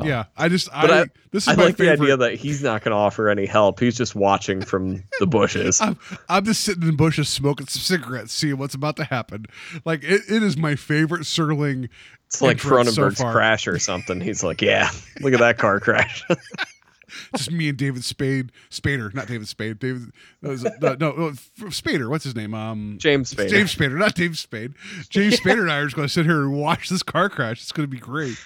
Yeah. 0.04 0.26
I 0.38 0.50
just 0.50 0.70
I, 0.72 1.02
I- 1.02 1.06
this 1.32 1.44
is 1.44 1.50
I 1.50 1.56
my 1.56 1.66
like 1.66 1.78
favorite. 1.78 1.98
the 1.98 2.04
idea 2.04 2.18
that 2.18 2.34
he's 2.36 2.62
not 2.64 2.84
going 2.84 2.92
to 2.92 2.98
offer 2.98 3.30
any 3.30 3.46
help. 3.46 3.80
He's 3.80 3.98
just 3.98 4.16
watching 4.16 4.62
from 4.62 5.04
the 5.20 5.28
bushes. 5.28 5.80
I'm, 5.82 5.98
I'm 6.28 6.46
just 6.46 6.64
sitting 6.64 6.84
in 6.84 6.88
the 6.88 6.94
bushes 6.96 7.30
smoking 7.30 7.68
some 7.68 7.82
cigarettes, 7.82 8.34
seeing 8.34 8.58
what's 8.58 8.76
about 8.76 8.96
to 8.98 9.04
happen. 9.04 9.46
Like 9.86 10.04
it, 10.04 10.22
it 10.30 10.44
is 10.44 10.58
my 10.58 10.76
favorite 10.76 11.22
Serling. 11.22 11.90
It's 12.28 12.42
like 12.42 12.64
entrance 12.64 12.94
so 12.96 13.02
Cronenberg's 13.02 13.22
crash 13.34 13.68
or 13.68 13.80
something. 13.80 14.22
He's 14.22 14.44
like, 14.44 14.62
yeah, 14.62 14.90
look 15.22 15.34
at 15.34 15.40
that 15.40 15.58
car 15.58 15.80
crash. 15.80 16.24
Just 17.36 17.52
me 17.52 17.70
and 17.70 17.78
David 17.78 18.04
Spade, 18.04 18.52
Spader, 18.70 19.12
not 19.16 19.28
David 19.28 19.48
Spade. 19.48 19.80
David, 19.80 20.12
no, 20.44 20.54
no, 20.80 20.94
no, 20.96 21.32
Spader. 21.70 22.08
What's 22.08 22.24
his 22.24 22.36
name? 22.36 22.54
Um, 22.54 22.98
James 23.00 23.34
Spader. 23.34 23.50
James 23.50 23.76
Spader, 23.76 23.98
not 23.98 24.14
Dave 24.14 24.38
Spade. 24.38 24.74
James 25.10 25.40
Spader 25.40 25.62
and 25.62 25.72
I 25.72 25.78
are 25.80 25.86
just 25.86 25.96
going 25.96 26.08
to 26.08 26.14
sit 26.14 26.26
here 26.28 26.42
and 26.42 26.54
watch 26.54 26.90
this 26.90 27.02
car 27.02 27.28
crash. 27.30 27.62
It's 27.62 27.72
going 27.72 27.88
to 27.88 27.92
be 27.92 27.98
great. 28.00 28.38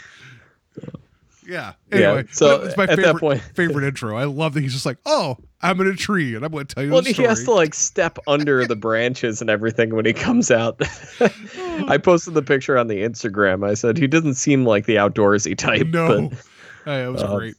Yeah. 1.48 1.74
Yeah, 1.92 1.98
Anyway, 1.98 2.26
so 2.32 2.62
it's 2.64 2.78
my 2.78 2.88
favorite, 2.88 3.20
point- 3.20 3.42
favorite 3.56 3.86
intro. 3.88 4.18
I 4.18 4.24
love 4.26 4.54
that 4.54 4.62
he's 4.62 4.74
just 4.74 4.86
like, 4.86 4.98
"Oh, 5.06 5.38
I'm 5.62 5.80
in 5.82 5.88
a 5.88 5.96
tree, 5.96 6.36
and 6.36 6.44
I'm 6.46 6.52
going 6.52 6.66
to 6.66 6.76
tell 6.76 6.84
you 6.84 6.92
Well, 6.92 7.02
he 7.02 7.14
has 7.24 7.44
to 7.44 7.52
like 7.52 7.74
step 7.74 8.18
under 8.28 8.66
the 8.66 8.76
branches 8.76 9.42
and 9.42 9.50
everything 9.50 9.96
when 9.96 10.06
he 10.06 10.14
comes 10.14 10.52
out. 10.52 10.82
I 11.88 11.98
posted 11.98 12.34
the 12.34 12.42
picture 12.44 12.78
on 12.78 12.88
the 12.88 12.98
Instagram. 13.04 13.68
I 13.68 13.74
said 13.74 13.98
he 13.98 14.08
doesn't 14.08 14.36
seem 14.36 14.66
like 14.66 14.86
the 14.86 14.96
outdoorsy 14.96 15.58
type, 15.58 15.88
no, 15.88 16.30
but 16.30 16.40
Hey, 16.86 17.04
it 17.06 17.10
was 17.10 17.24
uh, 17.24 17.36
great. 17.38 17.56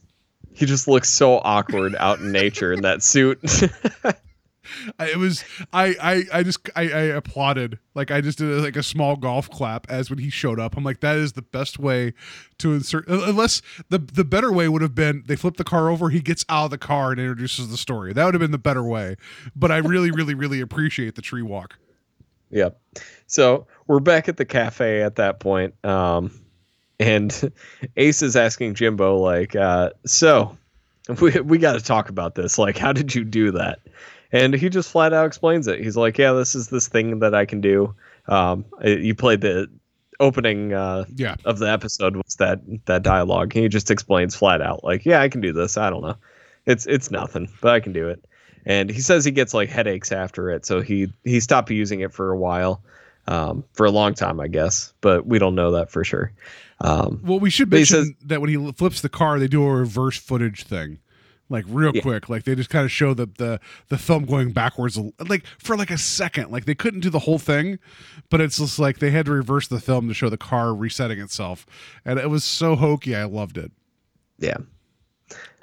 he 0.53 0.65
just 0.65 0.87
looks 0.87 1.09
so 1.09 1.39
awkward 1.39 1.95
out 1.99 2.19
in 2.19 2.31
nature 2.31 2.71
in 2.73 2.81
that 2.81 3.01
suit. 3.03 3.39
It 4.99 5.17
was 5.17 5.43
I 5.71 5.95
I 6.01 6.39
I 6.39 6.43
just 6.43 6.69
I, 6.75 6.83
I 6.83 7.01
applauded 7.01 7.79
like 7.93 8.11
I 8.11 8.21
just 8.21 8.37
did 8.37 8.49
a, 8.49 8.61
like 8.61 8.75
a 8.75 8.83
small 8.83 9.15
golf 9.15 9.49
clap 9.49 9.89
as 9.89 10.09
when 10.09 10.19
he 10.19 10.29
showed 10.29 10.59
up. 10.59 10.75
I'm 10.75 10.83
like 10.83 10.99
that 11.01 11.17
is 11.17 11.33
the 11.33 11.41
best 11.41 11.79
way 11.79 12.13
to 12.59 12.73
insert 12.73 13.07
unless 13.07 13.61
the 13.89 13.99
the 13.99 14.25
better 14.25 14.51
way 14.51 14.67
would 14.67 14.81
have 14.81 14.95
been 14.95 15.23
they 15.27 15.35
flip 15.35 15.57
the 15.57 15.63
car 15.63 15.89
over, 15.89 16.09
he 16.09 16.21
gets 16.21 16.45
out 16.49 16.65
of 16.65 16.71
the 16.71 16.77
car 16.77 17.11
and 17.11 17.19
introduces 17.19 17.69
the 17.69 17.77
story. 17.77 18.13
That 18.13 18.25
would 18.25 18.33
have 18.33 18.41
been 18.41 18.51
the 18.51 18.57
better 18.57 18.83
way. 18.83 19.15
But 19.55 19.71
I 19.71 19.77
really 19.77 20.11
really 20.11 20.35
really 20.35 20.61
appreciate 20.61 21.15
the 21.15 21.21
tree 21.21 21.41
walk. 21.41 21.77
Yep. 22.51 22.79
So 23.27 23.67
we're 23.87 23.99
back 23.99 24.29
at 24.29 24.37
the 24.37 24.45
cafe 24.45 25.01
at 25.01 25.15
that 25.15 25.39
point. 25.39 25.73
Um, 25.83 26.31
and 26.99 27.53
Ace 27.97 28.21
is 28.21 28.35
asking 28.35 28.75
Jimbo, 28.75 29.17
like, 29.17 29.55
uh, 29.55 29.91
so 30.05 30.57
we, 31.21 31.31
we 31.41 31.57
got 31.57 31.73
to 31.73 31.81
talk 31.81 32.09
about 32.09 32.35
this. 32.35 32.57
Like, 32.57 32.77
how 32.77 32.93
did 32.93 33.13
you 33.13 33.23
do 33.23 33.51
that? 33.51 33.79
And 34.31 34.53
he 34.53 34.69
just 34.69 34.89
flat 34.91 35.13
out 35.13 35.25
explains 35.27 35.67
it. 35.67 35.79
He's 35.81 35.95
like, 35.97 36.17
yeah, 36.17 36.33
this 36.33 36.55
is 36.55 36.67
this 36.69 36.87
thing 36.87 37.19
that 37.19 37.33
I 37.35 37.45
can 37.45 37.61
do. 37.61 37.95
Um, 38.27 38.65
you 38.83 39.13
played 39.15 39.41
the 39.41 39.69
opening 40.19 40.73
uh, 40.73 41.05
Yeah. 41.15 41.35
of 41.45 41.59
the 41.59 41.69
episode 41.71 42.15
was 42.15 42.35
that 42.39 42.59
that 42.85 43.03
dialogue. 43.03 43.53
He 43.53 43.67
just 43.67 43.91
explains 43.91 44.35
flat 44.35 44.61
out, 44.61 44.83
like, 44.83 45.05
yeah, 45.05 45.21
I 45.21 45.29
can 45.29 45.41
do 45.41 45.53
this. 45.53 45.77
I 45.77 45.89
don't 45.89 46.01
know. 46.01 46.15
It's 46.65 46.85
it's 46.87 47.11
nothing, 47.11 47.49
but 47.61 47.73
I 47.73 47.79
can 47.79 47.93
do 47.93 48.09
it. 48.09 48.25
And 48.65 48.89
he 48.89 48.99
says 49.01 49.23
he 49.23 49.31
gets 49.31 49.53
like 49.53 49.69
headaches 49.69 50.11
after 50.11 50.49
it, 50.49 50.65
so 50.65 50.81
he 50.81 51.13
he 51.23 51.39
stopped 51.39 51.69
using 51.69 51.99
it 51.99 52.11
for 52.11 52.31
a 52.31 52.37
while, 52.37 52.81
um, 53.27 53.63
for 53.73 53.85
a 53.85 53.91
long 53.91 54.15
time, 54.15 54.39
I 54.39 54.47
guess. 54.47 54.91
But 55.01 55.27
we 55.27 55.37
don't 55.37 55.53
know 55.53 55.71
that 55.71 55.91
for 55.91 56.03
sure. 56.03 56.31
Um, 56.81 57.21
Well, 57.23 57.39
we 57.39 57.51
should 57.51 57.69
mention 57.69 58.05
says- 58.05 58.11
that 58.25 58.41
when 58.41 58.49
he 58.49 58.71
flips 58.73 59.01
the 59.01 59.09
car, 59.09 59.37
they 59.37 59.47
do 59.47 59.63
a 59.63 59.71
reverse 59.71 60.17
footage 60.17 60.63
thing, 60.63 60.97
like 61.49 61.65
real 61.67 61.91
Yeah. 61.95 62.01
quick. 62.01 62.29
Like 62.29 62.43
they 62.43 62.55
just 62.55 62.69
kind 62.69 62.85
of 62.85 62.91
show 62.91 63.13
the 63.13 63.27
the 63.37 63.59
the 63.89 63.97
film 63.97 64.25
going 64.25 64.51
backwards, 64.51 64.97
like 65.27 65.45
for 65.59 65.75
like 65.77 65.91
a 65.91 65.97
second. 65.97 66.51
Like 66.51 66.65
they 66.65 66.75
couldn't 66.75 67.01
do 67.01 67.09
the 67.09 67.19
whole 67.19 67.39
thing, 67.39 67.79
but 68.29 68.41
it's 68.41 68.57
just 68.57 68.79
like 68.79 68.99
they 68.99 69.11
had 69.11 69.25
to 69.27 69.31
reverse 69.31 69.67
the 69.67 69.79
film 69.79 70.07
to 70.07 70.13
show 70.13 70.29
the 70.29 70.37
car 70.37 70.73
resetting 70.73 71.19
itself, 71.19 71.65
and 72.03 72.19
it 72.19 72.29
was 72.29 72.43
so 72.43 72.75
hokey. 72.75 73.15
I 73.15 73.25
loved 73.25 73.57
it. 73.57 73.71
yeah. 74.39 74.57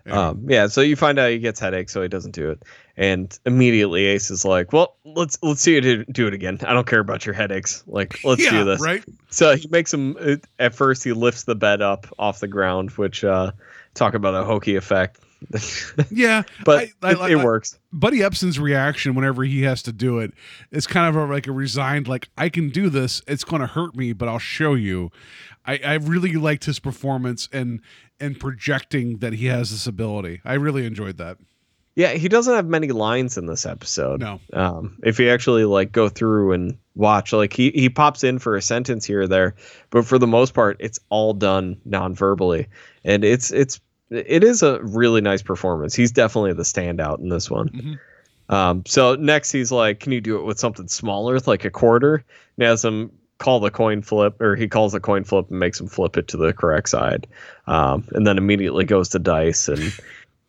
Yeah. 0.04 0.30
Um, 0.30 0.46
yeah, 0.48 0.66
so 0.66 0.80
you 0.80 0.96
find 0.96 1.16
out 1.20 1.30
he 1.30 1.38
gets 1.38 1.60
headaches, 1.60 1.92
so 1.92 2.02
he 2.02 2.08
doesn't 2.08 2.32
do 2.32 2.50
it, 2.50 2.64
and 2.96 3.38
immediately 3.46 4.06
Ace 4.06 4.32
is 4.32 4.44
like, 4.44 4.72
"Well, 4.72 4.96
let's 5.04 5.38
let's 5.44 5.60
see 5.60 5.74
you 5.76 5.80
do, 5.80 6.04
do 6.06 6.26
it 6.26 6.34
again. 6.34 6.58
I 6.66 6.72
don't 6.72 6.88
care 6.88 6.98
about 6.98 7.24
your 7.24 7.36
headaches. 7.36 7.84
Like, 7.86 8.18
let's 8.24 8.42
yeah, 8.42 8.50
do 8.50 8.64
this." 8.64 8.80
right. 8.82 9.04
So 9.30 9.54
he 9.54 9.68
makes 9.68 9.94
him. 9.94 10.16
uh, 10.18 10.36
At 10.58 10.74
first, 10.74 11.04
he 11.04 11.12
lifts 11.12 11.44
the 11.44 11.54
bed 11.54 11.82
up 11.82 12.08
off 12.18 12.40
the 12.40 12.48
ground, 12.48 12.90
which 12.92 13.22
uh, 13.22 13.52
talk 13.94 14.14
about 14.14 14.34
a 14.34 14.42
hokey 14.44 14.74
effect. 14.74 15.20
Yeah, 16.10 16.42
but 16.64 16.88
I- 17.02 17.08
I- 17.08 17.26
it, 17.28 17.32
it 17.32 17.44
works. 17.44 17.78
Buddy 17.92 18.18
Ebsen's 18.18 18.58
reaction 18.58 19.14
whenever 19.14 19.44
he 19.44 19.62
has 19.62 19.82
to 19.84 19.92
do 19.92 20.18
it 20.18 20.32
is 20.70 20.86
kind 20.86 21.08
of 21.14 21.20
a, 21.22 21.32
like 21.32 21.46
a 21.46 21.52
resigned, 21.52 22.08
like 22.08 22.28
I 22.38 22.48
can 22.48 22.70
do 22.70 22.88
this. 22.88 23.22
It's 23.26 23.44
going 23.44 23.60
to 23.60 23.66
hurt 23.66 23.94
me, 23.96 24.12
but 24.12 24.28
I'll 24.28 24.38
show 24.38 24.74
you. 24.74 25.10
I, 25.64 25.78
I 25.84 25.94
really 25.94 26.32
liked 26.32 26.64
his 26.64 26.78
performance 26.78 27.48
and 27.52 27.80
and 28.20 28.38
projecting 28.38 29.18
that 29.18 29.32
he 29.34 29.46
has 29.46 29.70
this 29.70 29.86
ability. 29.86 30.40
I 30.44 30.54
really 30.54 30.86
enjoyed 30.86 31.18
that. 31.18 31.38
Yeah, 31.94 32.12
he 32.14 32.28
doesn't 32.28 32.54
have 32.54 32.66
many 32.66 32.88
lines 32.88 33.36
in 33.36 33.44
this 33.46 33.66
episode. 33.66 34.20
No. 34.20 34.40
Um, 34.54 34.96
if 35.02 35.18
you 35.20 35.28
actually 35.28 35.66
like 35.66 35.92
go 35.92 36.08
through 36.08 36.52
and 36.52 36.78
watch, 36.94 37.32
like 37.34 37.52
he 37.52 37.70
he 37.72 37.90
pops 37.90 38.24
in 38.24 38.38
for 38.38 38.56
a 38.56 38.62
sentence 38.62 39.04
here 39.04 39.22
or 39.22 39.28
there, 39.28 39.54
but 39.90 40.06
for 40.06 40.18
the 40.18 40.26
most 40.26 40.54
part, 40.54 40.78
it's 40.80 40.98
all 41.10 41.34
done 41.34 41.78
non-verbally, 41.84 42.66
and 43.04 43.24
it's 43.24 43.50
it's 43.50 43.78
it 44.14 44.44
is 44.44 44.62
a 44.62 44.82
really 44.82 45.20
nice 45.20 45.42
performance. 45.42 45.94
He's 45.94 46.12
definitely 46.12 46.52
the 46.52 46.62
standout 46.62 47.18
in 47.20 47.28
this 47.28 47.50
one. 47.50 47.68
Mhm. 47.68 47.98
Um, 48.54 48.82
so 48.86 49.14
next 49.14 49.52
he's 49.52 49.72
like, 49.72 50.00
"Can 50.00 50.12
you 50.12 50.20
do 50.20 50.36
it 50.38 50.44
with 50.44 50.58
something 50.58 50.88
smaller, 50.88 51.38
like 51.46 51.64
a 51.64 51.70
quarter?" 51.70 52.24
And 52.56 52.66
has 52.66 52.84
him 52.84 53.10
call 53.38 53.60
the 53.60 53.70
coin 53.70 54.02
flip, 54.02 54.40
or 54.40 54.54
he 54.56 54.68
calls 54.68 54.92
the 54.92 55.00
coin 55.00 55.24
flip 55.24 55.50
and 55.50 55.58
makes 55.58 55.80
him 55.80 55.88
flip 55.88 56.16
it 56.16 56.28
to 56.28 56.36
the 56.36 56.52
correct 56.52 56.88
side, 56.88 57.26
um, 57.66 58.04
and 58.12 58.26
then 58.26 58.38
immediately 58.38 58.84
goes 58.84 59.08
to 59.10 59.18
dice 59.18 59.68
and. 59.68 59.92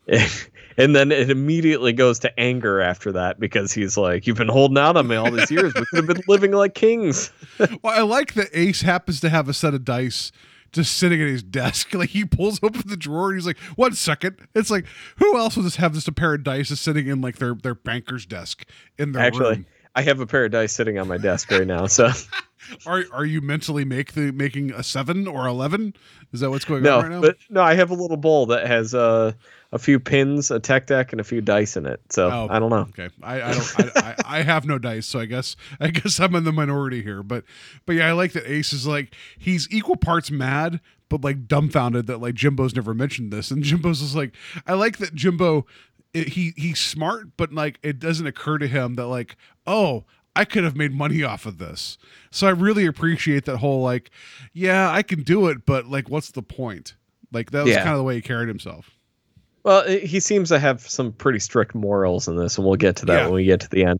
And 0.76 0.96
then 0.96 1.12
it 1.12 1.30
immediately 1.30 1.92
goes 1.92 2.18
to 2.18 2.40
anger 2.40 2.80
after 2.80 3.12
that 3.12 3.38
because 3.38 3.72
he's 3.72 3.96
like, 3.96 4.26
"You've 4.26 4.36
been 4.36 4.48
holding 4.48 4.76
out 4.76 4.96
on 4.96 5.06
me 5.06 5.14
all 5.14 5.30
these 5.30 5.50
years. 5.50 5.72
We 5.72 5.84
could 5.86 5.98
have 5.98 6.06
been 6.08 6.22
living 6.26 6.50
like 6.50 6.74
kings." 6.74 7.30
Well, 7.82 7.96
I 7.96 8.02
like 8.02 8.34
that 8.34 8.48
Ace 8.52 8.82
happens 8.82 9.20
to 9.20 9.28
have 9.28 9.48
a 9.48 9.54
set 9.54 9.74
of 9.74 9.84
dice 9.84 10.32
just 10.74 10.96
sitting 10.96 11.20
at 11.22 11.28
his 11.28 11.42
desk. 11.42 11.92
Like 11.94 12.10
he 12.10 12.24
pulls 12.24 12.60
open 12.62 12.82
the 12.86 12.96
drawer 12.96 13.30
and 13.30 13.38
he's 13.38 13.46
like, 13.46 13.58
"One 13.76 13.94
second. 13.94 14.36
It's 14.54 14.70
like 14.70 14.84
who 15.16 15.38
else 15.38 15.56
would 15.56 15.62
just 15.62 15.76
have 15.76 15.94
just 15.94 16.08
a 16.08 16.12
pair 16.12 16.34
of 16.34 16.42
dice 16.42 16.68
just 16.68 16.82
sitting 16.82 17.06
in 17.06 17.20
like 17.20 17.36
their 17.36 17.54
their 17.54 17.74
banker's 17.74 18.26
desk 18.26 18.66
in 18.98 19.12
their 19.12 19.22
Actually, 19.22 19.56
room? 19.56 19.66
I 19.94 20.02
have 20.02 20.20
a 20.20 20.26
pair 20.26 20.44
of 20.44 20.50
dice 20.50 20.72
sitting 20.72 20.98
on 20.98 21.06
my 21.06 21.18
desk 21.18 21.50
right 21.50 21.66
now. 21.66 21.86
So 21.86 22.10
Are 22.86 23.04
are 23.12 23.24
you 23.24 23.40
mentally 23.40 23.84
make 23.84 24.12
the 24.12 24.32
making 24.32 24.72
a 24.72 24.82
seven 24.82 25.26
or 25.26 25.46
eleven? 25.46 25.94
Is 26.32 26.40
that 26.40 26.50
what's 26.50 26.64
going 26.64 26.82
no, 26.82 26.98
on 26.98 27.02
right 27.02 27.12
now? 27.12 27.20
but 27.20 27.36
no, 27.50 27.62
I 27.62 27.74
have 27.74 27.90
a 27.90 27.94
little 27.94 28.16
bowl 28.16 28.46
that 28.46 28.66
has 28.66 28.94
uh, 28.94 29.32
a 29.74 29.78
few 29.78 29.98
pins, 30.00 30.50
a 30.50 30.58
tech 30.60 30.86
deck, 30.86 31.10
and 31.12 31.20
a 31.20 31.24
few 31.24 31.40
dice 31.42 31.76
in 31.76 31.84
it. 31.84 32.00
So 32.10 32.30
Oh. 32.30 32.46
I 32.48 32.58
don't 32.58 32.70
know. 32.70 32.86
Okay, 32.96 33.10
I, 33.22 33.42
I 33.42 33.52
don't. 33.52 33.78
I, 33.78 33.90
I, 33.96 34.38
I 34.38 34.42
have 34.42 34.64
no 34.64 34.78
dice, 34.78 35.04
so 35.04 35.18
I 35.20 35.26
guess 35.26 35.56
I 35.80 35.88
guess 35.88 36.18
I'm 36.20 36.34
in 36.36 36.44
the 36.44 36.52
minority 36.52 37.02
here. 37.02 37.22
But 37.22 37.44
but 37.84 37.96
yeah, 37.96 38.08
I 38.08 38.12
like 38.12 38.32
that 38.32 38.50
Ace 38.50 38.72
is 38.72 38.86
like 38.86 39.14
he's 39.38 39.68
equal 39.70 39.96
parts 39.96 40.30
mad, 40.30 40.80
but 41.08 41.22
like 41.24 41.46
dumbfounded 41.48 42.06
that 42.06 42.18
like 42.22 42.34
Jimbo's 42.36 42.74
never 42.74 42.94
mentioned 42.94 43.32
this, 43.32 43.50
and 43.50 43.62
Jimbo's 43.64 44.00
just 44.00 44.14
like 44.14 44.32
I 44.66 44.74
like 44.74 44.98
that 44.98 45.14
Jimbo. 45.14 45.66
It, 46.14 46.28
he 46.28 46.52
he's 46.56 46.78
smart, 46.78 47.36
but 47.36 47.52
like 47.52 47.80
it 47.82 47.98
doesn't 47.98 48.26
occur 48.28 48.58
to 48.58 48.68
him 48.68 48.94
that 48.94 49.08
like 49.08 49.36
oh 49.66 50.04
I 50.36 50.44
could 50.44 50.62
have 50.62 50.76
made 50.76 50.92
money 50.94 51.24
off 51.24 51.44
of 51.46 51.58
this. 51.58 51.98
So 52.30 52.46
I 52.46 52.50
really 52.50 52.86
appreciate 52.86 53.44
that 53.46 53.56
whole 53.56 53.82
like 53.82 54.12
yeah 54.52 54.88
I 54.92 55.02
can 55.02 55.24
do 55.24 55.48
it, 55.48 55.66
but 55.66 55.86
like 55.86 56.08
what's 56.08 56.30
the 56.30 56.42
point? 56.42 56.94
Like 57.32 57.50
that 57.50 57.64
was 57.64 57.72
Yeah. 57.72 57.78
kind 57.82 57.90
of 57.90 57.98
the 57.98 58.04
way 58.04 58.14
he 58.14 58.20
carried 58.22 58.46
himself. 58.46 58.93
Well, 59.64 59.86
he 59.88 60.20
seems 60.20 60.50
to 60.50 60.58
have 60.58 60.82
some 60.82 61.10
pretty 61.12 61.38
strict 61.38 61.74
morals 61.74 62.28
in 62.28 62.36
this, 62.36 62.58
and 62.58 62.66
we'll 62.66 62.76
get 62.76 62.96
to 62.96 63.06
that 63.06 63.14
Yeah. 63.20 63.24
when 63.26 63.34
we 63.34 63.44
get 63.44 63.60
to 63.60 63.70
the 63.70 63.84
end. 63.84 63.98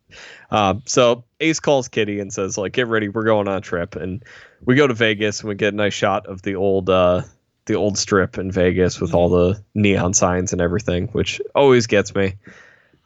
Uh, 0.51 0.75
so 0.85 1.25
Ace 1.41 1.59
calls 1.59 1.89
Kitty 1.89 2.21
and 2.21 2.31
says, 2.33 2.59
"Like, 2.59 2.73
get 2.75 2.87
ready, 2.87 3.09
we're 3.09 3.25
going 3.25 3.49
on 3.49 3.57
a 3.57 3.61
trip." 3.63 3.97
And 3.97 4.23
we 4.67 4.75
go 4.75 4.87
to 4.87 4.93
Vegas, 4.95 5.41
and 5.41 5.49
we 5.49 5.55
get 5.55 5.73
a 5.73 5.77
nice 5.77 5.95
shot 5.95 6.27
of 6.27 6.43
the 6.43 6.55
old, 6.55 6.91
uh, 6.91 7.23
the 7.65 7.75
old 7.75 7.97
strip 7.97 8.37
in 8.37 8.51
Vegas 8.53 9.01
with 9.01 9.15
all 9.15 9.31
the 9.31 9.59
neon 9.75 10.13
signs 10.13 10.53
and 10.53 10.61
everything, 10.61 11.09
which 11.09 11.41
always 11.55 11.87
gets 11.87 12.15
me. 12.15 12.35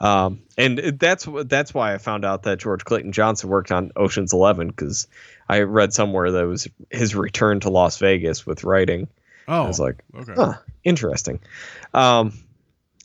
Um, 0.00 0.40
and 0.56 0.78
that's 0.98 1.28
that's 1.46 1.72
why 1.72 1.94
I 1.94 1.98
found 1.98 2.24
out 2.24 2.42
that 2.42 2.58
George 2.58 2.84
Clayton 2.84 3.12
Johnson 3.12 3.48
worked 3.50 3.70
on 3.70 3.92
Ocean's 3.94 4.32
Eleven 4.32 4.68
because 4.68 5.06
I 5.48 5.60
read 5.60 5.92
somewhere 5.92 6.30
that 6.32 6.42
it 6.42 6.46
was 6.46 6.66
his 6.90 7.14
return 7.14 7.60
to 7.60 7.70
Las 7.70 7.98
Vegas 7.98 8.44
with 8.46 8.64
writing. 8.64 9.06
Oh, 9.46 9.62
I 9.64 9.66
was 9.68 9.78
like, 9.80 10.02
okay. 10.14 10.32
huh, 10.36 10.54
interesting. 10.84 11.40
Um, 11.94 12.32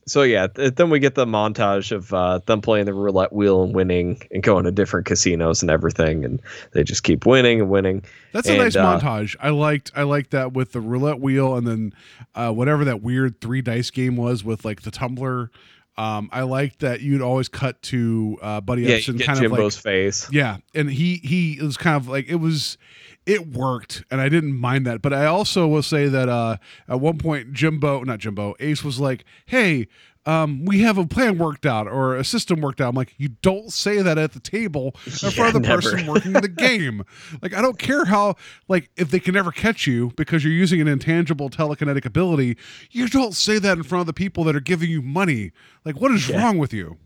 so 0.05 0.23
yeah, 0.23 0.47
th- 0.47 0.75
then 0.75 0.89
we 0.89 0.99
get 0.99 1.15
the 1.15 1.25
montage 1.25 1.91
of 1.91 2.13
uh, 2.13 2.39
them 2.45 2.61
playing 2.61 2.85
the 2.85 2.93
roulette 2.93 3.31
wheel 3.33 3.63
and 3.63 3.73
winning 3.73 4.21
and 4.31 4.43
going 4.43 4.65
to 4.65 4.71
different 4.71 5.05
casinos 5.05 5.61
and 5.61 5.71
everything, 5.71 6.25
and 6.25 6.41
they 6.71 6.83
just 6.83 7.03
keep 7.03 7.25
winning 7.25 7.61
and 7.61 7.69
winning. 7.69 8.03
That's 8.33 8.47
a 8.49 8.57
nice 8.57 8.75
uh, 8.75 8.99
montage. 8.99 9.35
I 9.39 9.49
liked 9.49 9.91
I 9.95 10.03
liked 10.03 10.31
that 10.31 10.53
with 10.53 10.71
the 10.73 10.81
roulette 10.81 11.19
wheel 11.19 11.55
and 11.55 11.65
then 11.67 11.93
uh, 12.35 12.51
whatever 12.51 12.83
that 12.85 13.01
weird 13.01 13.39
three 13.41 13.61
dice 13.61 13.91
game 13.91 14.15
was 14.17 14.43
with 14.43 14.65
like 14.65 14.81
the 14.81 14.91
tumbler. 14.91 15.51
Um, 15.95 16.29
I 16.31 16.41
liked 16.41 16.79
that 16.79 17.01
you'd 17.01 17.21
always 17.21 17.47
cut 17.49 17.79
to 17.83 18.39
uh, 18.41 18.61
Buddy 18.61 18.81
Yeah, 18.81 18.95
Ebsen 18.97 19.23
kind 19.23 19.39
Jimbo's 19.39 19.77
of 19.77 19.85
like 19.85 19.93
face. 19.93 20.27
yeah, 20.31 20.57
and 20.73 20.89
he 20.89 21.17
he 21.17 21.59
was 21.61 21.77
kind 21.77 21.95
of 21.97 22.07
like 22.07 22.27
it 22.27 22.37
was 22.37 22.79
it 23.25 23.47
worked 23.47 24.03
and 24.11 24.19
I 24.19 24.29
didn't 24.29 24.57
mind 24.59 24.85
that. 24.87 25.01
But 25.01 25.13
I 25.13 25.25
also 25.25 25.67
will 25.67 25.83
say 25.83 26.07
that 26.07 26.27
uh, 26.29 26.57
at 26.87 26.99
one 26.99 27.17
point 27.17 27.53
Jimbo, 27.53 28.03
not 28.03 28.19
Jimbo, 28.19 28.55
Ace 28.59 28.83
was 28.83 28.99
like, 28.99 29.23
"Hey, 29.45 29.87
um, 30.25 30.63
we 30.65 30.81
have 30.81 30.97
a 30.97 31.05
plan 31.05 31.37
worked 31.37 31.65
out 31.65 31.87
or 31.87 32.15
a 32.15 32.23
system 32.25 32.59
worked 32.61 32.81
out." 32.81 32.89
I'm 32.89 32.95
like, 32.95 33.13
"You 33.17 33.29
don't 33.41 33.71
say 33.71 34.01
that 34.01 34.17
at 34.17 34.33
the 34.33 34.39
table 34.39 34.95
in 35.05 35.11
front 35.31 35.55
of 35.55 35.61
the 35.61 35.67
never. 35.67 35.81
person 35.81 36.05
working 36.07 36.33
the 36.33 36.47
game." 36.67 37.03
Like 37.41 37.53
I 37.53 37.61
don't 37.61 37.79
care 37.79 38.05
how 38.05 38.35
like 38.67 38.89
if 38.97 39.09
they 39.11 39.19
can 39.19 39.33
never 39.33 39.51
catch 39.51 39.87
you 39.87 40.11
because 40.17 40.43
you're 40.43 40.51
using 40.53 40.81
an 40.81 40.87
intangible 40.87 41.49
telekinetic 41.49 42.05
ability, 42.05 42.57
you 42.91 43.07
don't 43.07 43.33
say 43.35 43.57
that 43.59 43.77
in 43.77 43.83
front 43.83 44.01
of 44.01 44.07
the 44.07 44.13
people 44.13 44.43
that 44.45 44.55
are 44.55 44.59
giving 44.61 44.89
you 44.89 45.01
money. 45.01 45.51
Like 45.85 45.99
what 46.01 46.11
is 46.11 46.27
Yeah. 46.27 46.43
wrong 46.43 46.57
with 46.57 46.73
you? 46.73 46.97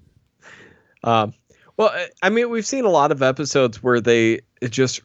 Um, 1.03 1.33
well, 1.77 1.89
I- 1.89 2.09
I 2.23 2.29
mean, 2.31 2.49
we've 2.49 2.65
seen 2.65 2.85
a 2.85 2.89
lot 2.89 3.11
of 3.11 3.21
episodes 3.21 3.83
where 3.83 4.01
they 4.01 4.39
it 4.61 4.71
just 4.71 5.01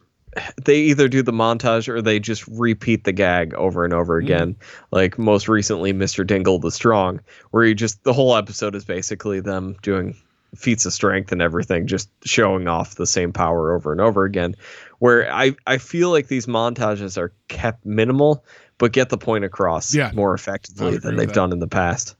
they 0.63 0.77
either 0.77 1.07
do 1.07 1.21
the 1.21 1.31
montage 1.31 1.87
or 1.87 2.01
they 2.01 2.19
just 2.19 2.47
repeat 2.47 3.03
the 3.03 3.11
gag 3.11 3.53
over 3.53 3.83
and 3.85 3.93
over 3.93 4.17
again. 4.17 4.55
Like 4.91 5.17
most 5.17 5.47
recently, 5.47 5.93
Mr. 5.93 6.25
Dingle 6.25 6.59
the 6.59 6.71
Strong, 6.71 7.19
where 7.51 7.65
you 7.65 7.75
just 7.75 8.03
the 8.03 8.13
whole 8.13 8.35
episode 8.35 8.75
is 8.75 8.85
basically 8.85 9.39
them 9.39 9.75
doing 9.81 10.15
feats 10.55 10.85
of 10.85 10.93
strength 10.93 11.31
and 11.31 11.41
everything, 11.41 11.87
just 11.87 12.09
showing 12.23 12.67
off 12.67 12.95
the 12.95 13.07
same 13.07 13.33
power 13.33 13.73
over 13.75 13.91
and 13.91 13.99
over 14.01 14.23
again. 14.23 14.55
Where 14.99 15.31
I 15.31 15.55
I 15.65 15.77
feel 15.77 16.09
like 16.11 16.27
these 16.27 16.45
montages 16.45 17.17
are 17.17 17.33
kept 17.47 17.85
minimal, 17.85 18.43
but 18.77 18.91
get 18.91 19.09
the 19.09 19.17
point 19.17 19.45
across 19.45 19.93
Yeah. 19.93 20.11
more 20.13 20.33
effectively 20.33 20.97
than 20.97 21.15
they've 21.15 21.31
done 21.33 21.51
in 21.51 21.59
the 21.59 21.67
past. 21.67 22.15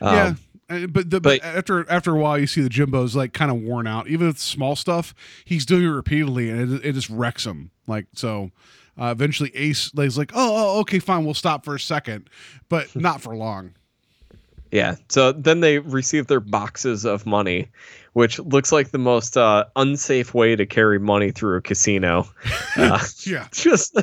Um, 0.00 0.14
yeah. 0.14 0.34
Uh, 0.70 0.86
But, 0.86 1.10
the, 1.10 1.20
but 1.20 1.42
after 1.42 1.88
after 1.90 2.14
a 2.14 2.18
while, 2.18 2.38
you 2.38 2.46
see 2.46 2.62
the 2.62 2.68
Jimbo's 2.68 3.14
like 3.16 3.32
kind 3.32 3.50
of 3.50 3.58
worn 3.58 3.86
out. 3.86 4.08
Even 4.08 4.26
with 4.26 4.38
small 4.38 4.76
stuff, 4.76 5.14
he's 5.44 5.66
doing 5.66 5.84
it 5.84 5.88
repeatedly, 5.88 6.50
and 6.50 6.74
it, 6.74 6.84
it 6.84 6.92
just 6.92 7.10
wrecks 7.10 7.44
him. 7.44 7.70
Like 7.86 8.06
so, 8.14 8.50
uh, 9.00 9.06
eventually 9.06 9.54
Ace 9.54 9.90
is 9.96 10.18
like, 10.18 10.32
"Oh, 10.34 10.76
oh, 10.76 10.80
okay, 10.80 10.98
fine, 10.98 11.24
we'll 11.24 11.34
stop 11.34 11.64
for 11.64 11.74
a 11.74 11.80
second, 11.80 12.28
but 12.68 12.94
not 12.96 13.20
for 13.20 13.36
long." 13.36 13.74
Yeah. 14.70 14.96
So 15.10 15.32
then 15.32 15.60
they 15.60 15.80
receive 15.80 16.28
their 16.28 16.40
boxes 16.40 17.04
of 17.04 17.26
money, 17.26 17.68
which 18.14 18.38
looks 18.38 18.72
like 18.72 18.90
the 18.90 18.98
most 18.98 19.36
uh, 19.36 19.66
unsafe 19.76 20.32
way 20.32 20.56
to 20.56 20.64
carry 20.64 20.98
money 20.98 21.30
through 21.30 21.58
a 21.58 21.60
casino. 21.60 22.26
Uh, 22.74 22.98
Yeah, 23.26 23.48
just 23.52 24.00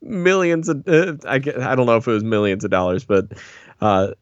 millions 0.00 0.68
of 0.68 0.86
uh, 0.86 1.16
I 1.26 1.40
get, 1.40 1.58
I 1.58 1.74
don't 1.74 1.86
know 1.86 1.96
if 1.96 2.06
it 2.06 2.12
was 2.12 2.22
millions 2.22 2.62
of 2.62 2.70
dollars, 2.70 3.04
but 3.04 3.32
uh, 3.80 4.12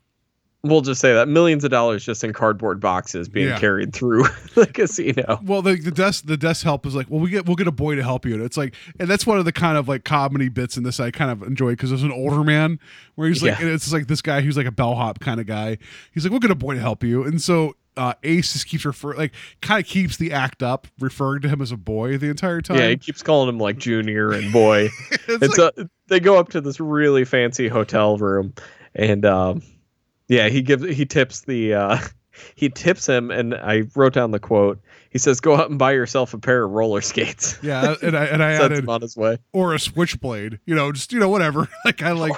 we'll 0.63 0.83
just 0.83 1.01
say 1.01 1.15
that 1.15 1.27
millions 1.29 1.65
of 1.65 1.71
dollars 1.71 2.05
just 2.05 2.23
in 2.23 2.33
cardboard 2.33 2.81
boxes 2.81 3.29
being 3.29 3.49
Yeah. 3.49 3.59
carried 3.59 3.93
through 3.95 4.25
the 4.55 4.67
casino. 4.67 5.39
Well, 5.43 5.63
the, 5.63 5.77
the 5.77 5.91
desk 5.91 6.27
the 6.27 6.37
desk 6.37 6.63
help 6.65 6.85
is 6.87 6.95
like, 6.95 7.09
well, 7.09 7.21
we 7.21 7.31
get 7.31 7.47
we'll 7.47 7.57
get 7.57 7.67
a 7.67 7.73
boy 7.73 7.95
to 7.95 8.03
help 8.03 8.27
you. 8.27 8.35
And 8.35 8.43
it's 8.43 8.57
like, 8.57 8.75
and 8.99 9.09
that's 9.09 9.27
one 9.27 9.39
of 9.39 9.45
the 9.45 9.53
kind 9.53 9.79
of 9.79 9.89
like 9.89 10.05
comedy 10.05 10.49
bits 10.49 10.77
in 10.77 10.83
this 10.83 11.01
I 11.01 11.11
kind 11.11 11.31
of 11.31 11.43
enjoy 11.43 11.71
because 11.71 11.91
there's 11.91 12.03
an 12.03 12.13
older 12.13 12.45
man 12.45 12.79
where 13.15 13.29
he's 13.29 13.43
like, 13.43 13.59
Yeah. 13.59 13.65
and 13.67 13.75
it's 13.75 13.93
like 13.93 14.07
this 14.07 14.21
guy 14.23 14.41
who's 14.43 14.57
like 14.57 14.67
a 14.67 14.73
bellhop 14.73 15.21
kind 15.21 15.41
of 15.41 15.47
guy. 15.47 15.79
He's 16.13 16.25
like, 16.25 16.31
we'll 16.31 16.41
get 16.41 16.51
a 16.51 16.55
boy 16.57 16.75
to 16.75 16.81
help 16.81 17.03
you, 17.05 17.25
and 17.25 17.41
so. 17.41 17.75
Uh, 17.97 18.15
Ace 18.23 18.53
just 18.53 18.67
keeps 18.69 18.85
refer 18.85 19.15
like 19.17 19.33
kind 19.61 19.83
of 19.83 19.87
keeps 19.87 20.17
the 20.17 20.33
act 20.33 20.63
up, 20.63 20.87
referring 21.01 21.43
to 21.43 21.49
him 21.49 21.61
as 21.61 21.73
a 21.73 21.77
boy 21.77 22.17
the 22.17 22.29
entire 22.31 22.61
time. 22.63 22.79
Yeah, 22.79 22.89
he 22.91 22.97
keeps 22.97 23.21
calling 23.21 23.49
him 23.49 23.59
like 23.59 23.79
junior 23.79 24.31
and 24.31 24.51
boy. 24.53 24.89
it's 25.11 25.29
it's 25.29 25.59
like, 25.59 25.73
a, 25.77 25.91
they 26.07 26.21
go 26.21 26.39
up 26.39 26.51
to 26.51 26.61
this 26.61 26.79
really 26.79 27.25
fancy 27.25 27.67
hotel 27.67 28.17
room 28.17 28.55
and 28.95 29.27
um 29.27 29.61
yeah 30.31 30.49
he 30.49 30.63
gives 30.63 30.83
he 30.97 31.05
tips 31.05 31.43
the 31.43 31.75
uh 31.75 31.99
he 32.55 32.71
tips 32.71 33.07
him 33.07 33.31
and 33.31 33.55
i 33.55 33.83
wrote 33.95 34.15
down 34.15 34.31
the 34.31 34.39
quote 34.39 34.81
he 35.11 35.19
says 35.19 35.41
go 35.41 35.55
out 35.57 35.69
and 35.69 35.79
buy 35.79 35.93
yourself 35.93 36.33
a 36.33 36.39
pair 36.39 36.65
of 36.65 36.71
roller 36.71 37.01
skates 37.03 37.59
yeah, 37.63 37.97
and 38.03 38.17
I 38.17 38.25
and 38.27 38.43
I 38.43 38.53
added 38.65 38.89
on 38.89 39.03
his 39.03 39.17
way 39.17 39.37
or 39.53 39.75
a 39.75 39.79
switchblade, 39.81 40.59
you 40.67 40.75
know, 40.75 40.93
just 40.93 41.13
you 41.13 41.19
know 41.19 41.29
whatever. 41.29 41.69
Like 41.85 42.01
I 42.01 42.13
like, 42.13 42.33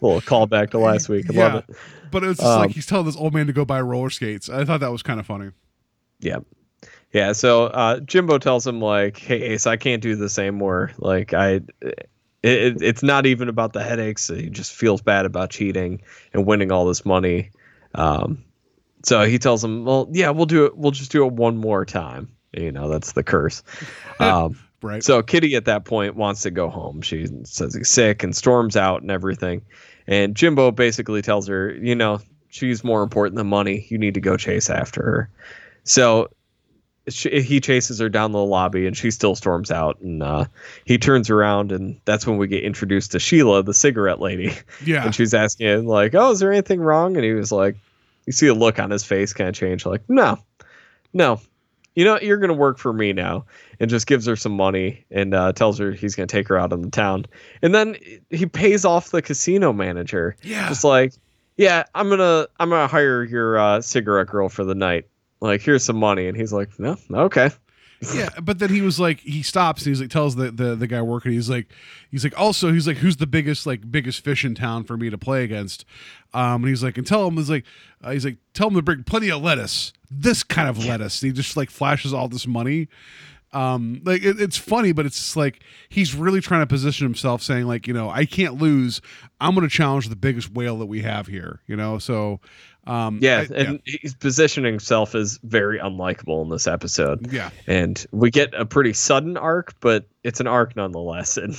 little 0.00 0.20
callback 0.22 0.70
to 0.70 0.78
last 0.78 1.08
week 1.08 1.26
i 1.30 1.34
Yeah. 1.34 1.44
love 1.54 1.64
it 1.68 1.76
but 2.10 2.24
it's 2.24 2.40
just 2.40 2.58
like 2.58 2.66
Um, 2.68 2.72
he's 2.72 2.86
telling 2.86 3.06
this 3.06 3.16
old 3.16 3.34
man 3.34 3.46
to 3.48 3.52
go 3.52 3.64
buy 3.64 3.80
roller 3.80 4.08
skates. 4.10 4.48
I 4.48 4.64
thought 4.64 4.80
that 4.80 4.90
was 4.92 5.02
kind 5.02 5.18
of 5.20 5.26
funny. 5.26 5.50
yeah 6.20 6.38
yeah 7.12 7.32
so 7.32 7.64
uh 7.66 8.00
jimbo 8.00 8.38
tells 8.38 8.66
him 8.66 8.80
like 8.80 9.18
hey 9.18 9.42
ace 9.42 9.66
i 9.66 9.76
can't 9.76 10.02
do 10.02 10.16
this 10.16 10.38
anymore 10.38 10.90
like 10.98 11.34
i 11.34 11.60
it, 12.44 12.76
it, 12.76 12.82
it's 12.82 13.02
not 13.02 13.26
even 13.26 13.48
about 13.48 13.72
the 13.72 13.82
headaches 13.82 14.28
he 14.28 14.48
just 14.48 14.72
feels 14.72 15.00
bad 15.02 15.26
about 15.26 15.50
cheating 15.50 16.00
and 16.32 16.46
winning 16.46 16.70
all 16.70 16.84
this 16.86 17.04
money 17.04 17.50
um 17.94 18.44
so 19.02 19.24
he 19.24 19.38
tells 19.38 19.64
him 19.64 19.84
well 19.84 20.08
yeah 20.12 20.30
we'll 20.30 20.46
do 20.46 20.64
it 20.66 20.76
we'll 20.76 20.92
just 20.92 21.10
do 21.10 21.26
it 21.26 21.32
one 21.32 21.56
more 21.56 21.84
time 21.84 22.28
you 22.52 22.70
know 22.70 22.88
that's 22.88 23.12
the 23.12 23.22
curse 23.22 23.62
um 24.20 24.56
Right. 24.84 25.02
so 25.02 25.22
Kitty 25.22 25.56
at 25.56 25.64
that 25.64 25.86
point 25.86 26.14
wants 26.14 26.42
to 26.42 26.50
go 26.50 26.68
home. 26.68 27.00
She 27.00 27.26
says 27.44 27.74
he's 27.74 27.88
sick 27.88 28.22
and 28.22 28.36
storms 28.36 28.76
out 28.76 29.00
and 29.00 29.10
everything. 29.10 29.62
And 30.06 30.36
Jimbo 30.36 30.72
basically 30.72 31.22
tells 31.22 31.48
her, 31.48 31.72
you 31.72 31.94
know, 31.94 32.20
she's 32.50 32.84
more 32.84 33.02
important 33.02 33.36
than 33.36 33.46
money. 33.46 33.86
You 33.88 33.96
need 33.96 34.12
to 34.12 34.20
go 34.20 34.36
chase 34.36 34.68
after 34.68 35.02
her. 35.02 35.30
So 35.84 36.28
she, 37.08 37.42
he 37.42 37.60
chases 37.60 37.98
her 37.98 38.08
down 38.08 38.32
the 38.32 38.44
lobby 38.44 38.86
and 38.86 38.96
she 38.96 39.10
still 39.10 39.34
storms 39.34 39.70
out. 39.70 40.00
And 40.00 40.22
uh, 40.22 40.46
he 40.84 40.98
turns 40.98 41.30
around 41.30 41.72
and 41.72 42.00
that's 42.04 42.26
when 42.26 42.38
we 42.38 42.46
get 42.46 42.64
introduced 42.64 43.12
to 43.12 43.18
Sheila, 43.18 43.62
the 43.62 43.74
cigarette 43.74 44.20
lady. 44.20 44.56
yeah. 44.84 45.04
And 45.04 45.14
she's 45.14 45.34
asking 45.34 45.66
him, 45.66 45.86
like, 45.86 46.14
oh, 46.14 46.30
is 46.30 46.40
there 46.40 46.52
anything 46.52 46.80
wrong? 46.80 47.16
And 47.16 47.24
he 47.24 47.32
was 47.32 47.52
like, 47.52 47.76
you 48.26 48.32
see 48.32 48.46
a 48.46 48.54
look 48.54 48.78
on 48.78 48.90
his 48.90 49.04
face 49.04 49.32
kind 49.32 49.48
of 49.50 49.54
change, 49.54 49.84
like, 49.84 50.02
no, 50.08 50.38
no. 51.12 51.40
You 51.94 52.04
know, 52.04 52.18
you're 52.18 52.38
going 52.38 52.48
to 52.48 52.54
work 52.54 52.78
for 52.78 52.92
me 52.92 53.12
now. 53.12 53.44
And 53.78 53.90
just 53.90 54.06
gives 54.06 54.26
her 54.26 54.34
some 54.34 54.52
money 54.52 55.04
and 55.10 55.34
uh, 55.34 55.52
tells 55.52 55.78
her 55.78 55.92
he's 55.92 56.14
going 56.14 56.26
to 56.26 56.32
take 56.32 56.48
her 56.48 56.58
out 56.58 56.72
in 56.72 56.82
the 56.82 56.90
town. 56.90 57.26
And 57.60 57.74
then 57.74 57.96
he 58.30 58.46
pays 58.46 58.84
off 58.84 59.10
the 59.10 59.20
casino 59.20 59.72
manager. 59.72 60.36
Yeah. 60.42 60.68
Just 60.68 60.84
like, 60.84 61.12
yeah, 61.56 61.84
I'm 61.94 62.08
going 62.08 62.18
to 62.18 62.48
I'm 62.58 62.70
to 62.70 62.86
hire 62.86 63.22
your 63.22 63.58
uh, 63.58 63.80
cigarette 63.80 64.28
girl 64.28 64.48
for 64.48 64.64
the 64.64 64.74
night. 64.74 65.06
Like, 65.44 65.60
here's 65.60 65.84
some 65.84 65.96
money. 65.96 66.26
And 66.26 66.36
he's 66.36 66.52
like, 66.52 66.70
no, 66.78 66.96
okay. 67.12 67.50
yeah, 68.14 68.30
but 68.42 68.58
then 68.58 68.70
he 68.70 68.80
was 68.80 68.98
like, 68.98 69.20
he 69.20 69.42
stops 69.42 69.82
and 69.82 69.90
he's 69.90 70.00
like, 70.00 70.10
tells 70.10 70.36
the, 70.36 70.50
the 70.50 70.74
the 70.74 70.86
guy 70.86 71.02
working, 71.02 71.32
he's 71.32 71.50
like, 71.50 71.68
he's 72.10 72.24
like, 72.24 72.38
also, 72.40 72.72
he's 72.72 72.86
like, 72.86 72.96
who's 72.96 73.18
the 73.18 73.26
biggest 73.26 73.66
like 73.66 73.90
biggest 73.90 74.24
fish 74.24 74.44
in 74.44 74.54
town 74.54 74.84
for 74.84 74.96
me 74.96 75.10
to 75.10 75.18
play 75.18 75.44
against? 75.44 75.84
Um, 76.32 76.62
and 76.62 76.68
he's 76.68 76.82
like, 76.82 76.96
and 76.96 77.06
tell 77.06 77.28
him, 77.28 77.36
he's 77.36 77.50
like, 77.50 77.64
uh, 78.02 78.10
he's 78.10 78.24
like, 78.24 78.38
tell 78.54 78.68
him 78.68 78.74
to 78.74 78.82
bring 78.82 79.04
plenty 79.04 79.30
of 79.30 79.42
lettuce, 79.42 79.92
this 80.10 80.42
kind 80.42 80.68
of 80.68 80.84
lettuce. 80.84 81.22
And 81.22 81.30
he 81.30 81.36
just 81.36 81.58
like 81.58 81.70
flashes 81.70 82.14
all 82.14 82.28
this 82.28 82.46
money. 82.46 82.88
Um, 83.54 84.00
like 84.04 84.22
it, 84.24 84.40
it's 84.40 84.56
funny, 84.58 84.92
but 84.92 85.06
it's 85.06 85.16
just 85.16 85.36
like 85.36 85.60
he's 85.88 86.14
really 86.14 86.40
trying 86.40 86.62
to 86.62 86.66
position 86.66 87.06
himself, 87.06 87.40
saying 87.42 87.66
like, 87.66 87.86
you 87.86 87.94
know, 87.94 88.10
I 88.10 88.24
can't 88.26 88.60
lose. 88.60 89.00
I'm 89.40 89.54
going 89.54 89.66
to 89.68 89.72
challenge 89.74 90.08
the 90.08 90.16
biggest 90.16 90.52
whale 90.52 90.76
that 90.78 90.86
we 90.86 91.02
have 91.02 91.26
here. 91.28 91.60
You 91.66 91.76
know, 91.76 91.98
so 91.98 92.40
um, 92.86 93.18
Yeah. 93.22 93.44
I- 93.50 93.54
and 93.54 93.80
he's 93.84 94.14
positioning 94.14 94.72
himself 94.72 95.14
as 95.14 95.38
very 95.44 95.78
unlikable 95.78 96.42
in 96.42 96.50
this 96.50 96.66
episode. 96.66 97.32
yeah, 97.32 97.50
and 97.66 98.04
we 98.10 98.30
get 98.30 98.52
a 98.54 98.66
pretty 98.66 98.92
sudden 98.92 99.36
arc, 99.36 99.74
but 99.80 100.06
it's 100.24 100.40
an 100.40 100.46
arc 100.46 100.74
nonetheless. 100.76 101.38
And 101.42 101.56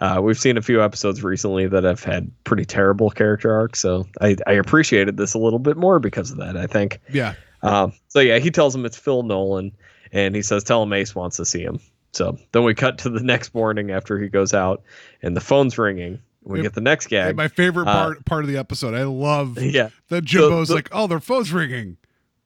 uh, 0.00 0.20
we've 0.20 0.38
seen 0.38 0.56
a 0.56 0.62
few 0.62 0.82
episodes 0.82 1.22
recently 1.22 1.68
that 1.68 1.84
have 1.84 2.02
had 2.02 2.28
pretty 2.42 2.64
terrible 2.64 3.08
character 3.10 3.52
arcs, 3.54 3.78
so 3.78 4.04
I, 4.20 4.36
I 4.48 4.52
appreciated 4.54 5.16
this 5.16 5.32
a 5.34 5.38
little 5.38 5.60
bit 5.60 5.76
more 5.76 6.00
because 6.00 6.32
of 6.32 6.38
that. 6.38 6.56
I 6.56 6.66
think. 6.66 6.98
yeah, 7.12 7.34
Um, 7.62 7.92
so 8.08 8.18
yeah, 8.18 8.38
he 8.40 8.50
tells 8.50 8.74
him 8.74 8.84
it's 8.84 8.96
Phil 8.98 9.22
Nolan, 9.22 9.70
and 10.12 10.34
he 10.36 10.42
says, 10.42 10.62
"Tell 10.64 10.82
him 10.82 10.92
Ace 10.92 11.14
wants 11.14 11.36
to 11.38 11.44
see 11.44 11.62
him." 11.62 11.80
So 12.12 12.38
then 12.52 12.62
we 12.64 12.74
cut 12.74 12.98
to 12.98 13.08
the 13.10 13.22
next 13.22 13.54
morning 13.54 13.90
after 13.90 14.18
he 14.18 14.28
goes 14.28 14.52
out, 14.54 14.82
and 15.22 15.34
the 15.36 15.40
phone's 15.40 15.78
ringing, 15.78 16.20
We 16.44 16.58
Yep. 16.58 16.62
get 16.64 16.74
the 16.74 16.80
next 16.80 17.06
gag. 17.06 17.36
my 17.36 17.46
favorite 17.48 17.86
Uh, 17.88 17.92
part 17.92 18.24
part 18.24 18.42
of 18.44 18.50
the 18.50 18.56
episode. 18.58 18.94
I 18.94 19.04
love 19.04 19.58
yeah. 19.62 19.90
that 20.08 20.24
Jimbo's 20.24 20.68
the- 20.68 20.74
like, 20.74 20.88
oh, 20.92 21.06
their 21.06 21.20
phone's 21.20 21.52
ringing. 21.52 21.96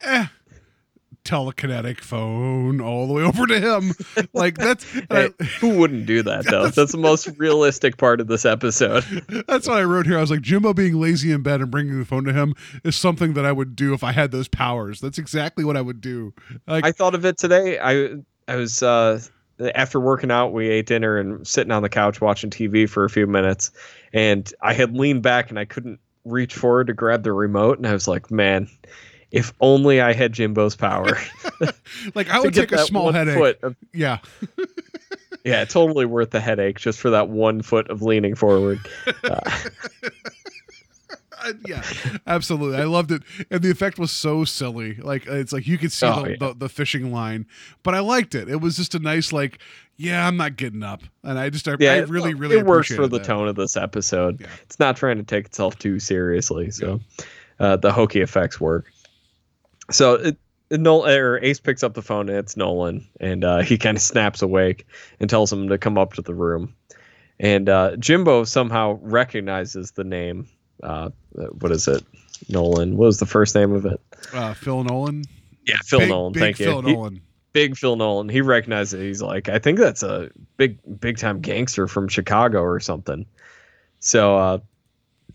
Eh. 0.02 0.26
Telekinetic 1.26 2.00
phone 2.00 2.80
all 2.80 3.06
the 3.06 3.12
way 3.12 3.22
over 3.22 3.46
to 3.46 3.60
him. 3.60 3.92
Like 4.32 4.56
that's 4.56 4.86
and 5.10 5.34
I- 5.40 5.44
who 5.60 5.76
wouldn't 5.78 6.06
do 6.06 6.22
that 6.22 6.46
though? 6.46 6.68
That's 6.68 6.92
the 6.92 6.98
most 6.98 7.28
realistic 7.36 7.96
part 7.98 8.20
of 8.20 8.28
this 8.28 8.44
episode. 8.44 9.04
That's 9.48 9.66
what 9.68 9.78
I 9.78 9.82
wrote 9.82 10.06
here. 10.06 10.16
I 10.18 10.20
was 10.20 10.30
like, 10.30 10.40
Jimbo 10.40 10.72
being 10.72 11.00
lazy 11.00 11.32
in 11.32 11.42
bed 11.42 11.60
and 11.60 11.70
bringing 11.70 11.98
the 11.98 12.04
phone 12.04 12.24
to 12.24 12.32
him 12.32 12.54
is 12.84 12.96
something 12.96 13.34
that 13.34 13.44
I 13.44 13.52
would 13.52 13.74
do 13.76 13.92
if 13.92 14.04
I 14.04 14.12
had 14.12 14.30
those 14.30 14.48
powers. 14.48 15.00
That's 15.00 15.18
exactly 15.18 15.64
what 15.64 15.76
I 15.76 15.80
would 15.80 16.00
do. 16.00 16.32
Like, 16.66 16.84
I 16.84 16.92
thought 16.92 17.14
of 17.14 17.24
it 17.24 17.36
today. 17.38 17.78
I 17.78 18.16
I 18.48 18.56
was 18.56 18.82
uh 18.82 19.20
after 19.74 19.98
working 19.98 20.30
out, 20.30 20.52
we 20.52 20.68
ate 20.68 20.86
dinner 20.86 21.16
and 21.18 21.46
sitting 21.46 21.72
on 21.72 21.82
the 21.82 21.88
couch 21.88 22.20
watching 22.20 22.50
TV 22.50 22.88
for 22.88 23.04
a 23.04 23.10
few 23.10 23.26
minutes, 23.26 23.70
and 24.12 24.52
I 24.62 24.74
had 24.74 24.94
leaned 24.96 25.22
back 25.22 25.50
and 25.50 25.58
I 25.58 25.64
couldn't 25.64 25.98
reach 26.24 26.54
forward 26.54 26.88
to 26.88 26.92
grab 26.92 27.22
the 27.24 27.32
remote, 27.32 27.78
and 27.78 27.86
I 27.86 27.92
was 27.92 28.06
like, 28.06 28.30
man. 28.30 28.68
If 29.32 29.52
only 29.60 30.00
I 30.00 30.12
had 30.12 30.32
Jimbo's 30.32 30.76
power. 30.76 31.18
like 32.14 32.28
I 32.30 32.40
would 32.40 32.54
take 32.54 32.72
a 32.72 32.78
small 32.78 33.10
headache. 33.12 33.58
of- 33.62 33.76
Yeah, 33.92 34.18
yeah, 35.44 35.64
totally 35.64 36.06
worth 36.06 36.30
the 36.30 36.40
headache 36.40 36.78
just 36.78 37.00
for 37.00 37.10
that 37.10 37.28
one 37.28 37.60
foot 37.62 37.90
of 37.90 38.02
leaning 38.02 38.34
forward. 38.34 38.78
Uh, 39.24 39.50
yeah, 41.66 41.82
absolutely. 42.26 42.78
I 42.78 42.84
loved 42.84 43.10
it, 43.12 43.22
and 43.50 43.62
the 43.62 43.70
effect 43.70 43.98
was 43.98 44.10
so 44.10 44.44
silly. 44.44 44.94
Like 44.94 45.26
it's 45.26 45.52
like 45.52 45.66
you 45.66 45.78
could 45.78 45.92
see 45.92 46.06
Oh, 46.06 46.22
the, 46.24 46.30
yeah. 46.30 46.36
the, 46.40 46.54
the 46.54 46.68
fishing 46.68 47.12
line, 47.12 47.46
but 47.82 47.94
I 47.94 48.00
liked 48.00 48.34
it. 48.34 48.48
It 48.48 48.60
was 48.60 48.76
just 48.76 48.94
a 48.94 48.98
nice 48.98 49.32
like, 49.32 49.58
yeah, 49.96 50.26
I'm 50.26 50.36
not 50.36 50.56
getting 50.56 50.82
up, 50.82 51.02
and 51.22 51.38
I 51.38 51.50
just 51.50 51.68
I, 51.68 51.76
yeah, 51.78 51.92
I 51.92 51.96
it- 51.98 52.08
really 52.08 52.34
really 52.34 52.58
it 52.58 52.66
works 52.66 52.94
for 52.94 53.06
the 53.06 53.18
that. 53.18 53.24
tone 53.26 53.48
of 53.48 53.56
this 53.56 53.76
episode. 53.76 54.40
Yeah. 54.40 54.46
It's 54.62 54.78
not 54.78 54.96
trying 54.96 55.18
to 55.18 55.22
take 55.24 55.46
itself 55.46 55.78
too 55.78 55.98
seriously, 56.00 56.70
so 56.70 57.00
uh, 57.60 57.76
the 57.76 57.92
hokey 57.92 58.20
effects 58.22 58.60
work. 58.60 58.86
So 59.90 60.14
it, 60.14 60.36
it 60.70 60.80
Nol- 60.80 61.06
or 61.06 61.38
Ace 61.42 61.60
picks 61.60 61.82
up 61.82 61.94
the 61.94 62.02
phone 62.02 62.28
and 62.28 62.38
it's 62.38 62.56
Nolan, 62.56 63.06
and 63.20 63.44
uh, 63.44 63.58
he 63.62 63.78
kind 63.78 63.96
of 63.96 64.02
snaps 64.02 64.42
awake 64.42 64.86
and 65.20 65.30
tells 65.30 65.52
him 65.52 65.68
to 65.68 65.78
come 65.78 65.96
up 65.98 66.14
to 66.14 66.22
the 66.22 66.34
room. 66.34 66.74
And 67.38 67.68
uh, 67.68 67.96
Jimbo 67.96 68.44
somehow 68.44 68.98
recognizes 69.02 69.92
the 69.92 70.04
name. 70.04 70.48
Uh, 70.82 71.10
what 71.60 71.70
is 71.72 71.86
it? 71.88 72.02
Nolan. 72.48 72.96
What 72.96 73.06
was 73.06 73.18
the 73.18 73.26
first 73.26 73.54
name 73.54 73.72
of 73.72 73.84
it? 73.86 74.00
Uh, 74.32 74.54
Phil 74.54 74.84
Nolan, 74.84 75.24
Yeah, 75.66 75.76
Phil 75.84 76.00
big, 76.00 76.08
Nolan. 76.08 76.32
big 76.32 76.42
Thank 76.42 76.56
Phil 76.56 76.80
you. 76.82 76.88
He- 76.88 76.92
Nolan. 76.94 77.20
big 77.52 77.76
Phil 77.76 77.96
Nolan. 77.96 78.28
He 78.28 78.40
recognizes 78.40 78.94
it. 79.00 79.04
He's 79.04 79.22
like, 79.22 79.48
I 79.48 79.58
think 79.58 79.78
that's 79.78 80.02
a 80.02 80.30
big, 80.56 80.78
big 81.00 81.16
time 81.18 81.40
gangster 81.40 81.86
from 81.86 82.08
Chicago 82.08 82.60
or 82.60 82.80
something. 82.80 83.24
So 84.00 84.36
uh, 84.36 84.58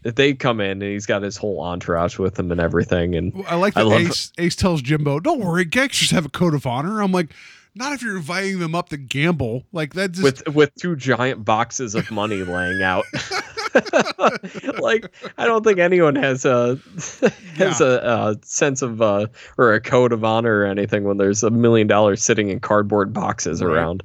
they 0.03 0.33
come 0.33 0.59
in 0.59 0.81
and 0.81 0.83
he's 0.83 1.05
got 1.05 1.21
his 1.21 1.37
whole 1.37 1.61
entourage 1.61 2.17
with 2.17 2.37
him 2.39 2.51
and 2.51 2.59
everything. 2.61 3.15
And 3.15 3.43
I 3.47 3.55
like 3.55 3.75
I 3.77 3.83
that 3.83 3.89
love- 3.89 4.01
Ace, 4.01 4.31
Ace 4.37 4.55
tells 4.55 4.81
Jimbo, 4.81 5.19
"Don't 5.19 5.39
worry, 5.39 5.65
gangsters 5.65 6.11
have 6.11 6.25
a 6.25 6.29
code 6.29 6.53
of 6.53 6.65
honor." 6.65 7.01
I'm 7.01 7.11
like, 7.11 7.33
not 7.75 7.93
if 7.93 8.01
you're 8.01 8.17
inviting 8.17 8.59
them 8.59 8.75
up 8.75 8.89
to 8.89 8.97
gamble. 8.97 9.63
Like 9.71 9.93
that 9.93 10.11
just 10.13 10.23
with 10.23 10.55
with 10.55 10.75
two 10.75 10.95
giant 10.95 11.45
boxes 11.45 11.95
of 11.95 12.09
money 12.11 12.43
laying 12.43 12.81
out. 12.81 13.05
like 14.79 15.09
I 15.37 15.45
don't 15.45 15.63
think 15.63 15.79
anyone 15.79 16.15
has 16.15 16.45
a 16.45 16.77
has 17.55 17.79
a, 17.81 18.35
a 18.35 18.45
sense 18.45 18.81
of 18.81 19.01
uh, 19.01 19.27
or 19.57 19.73
a 19.73 19.81
code 19.81 20.11
of 20.11 20.23
honor 20.23 20.59
or 20.59 20.65
anything 20.65 21.03
when 21.03 21.17
there's 21.17 21.43
a 21.43 21.49
million 21.49 21.87
dollars 21.87 22.21
sitting 22.23 22.49
in 22.49 22.59
cardboard 22.59 23.13
boxes 23.13 23.61
Right. 23.63 23.73
around. 23.75 24.03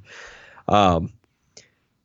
Um, 0.68 1.12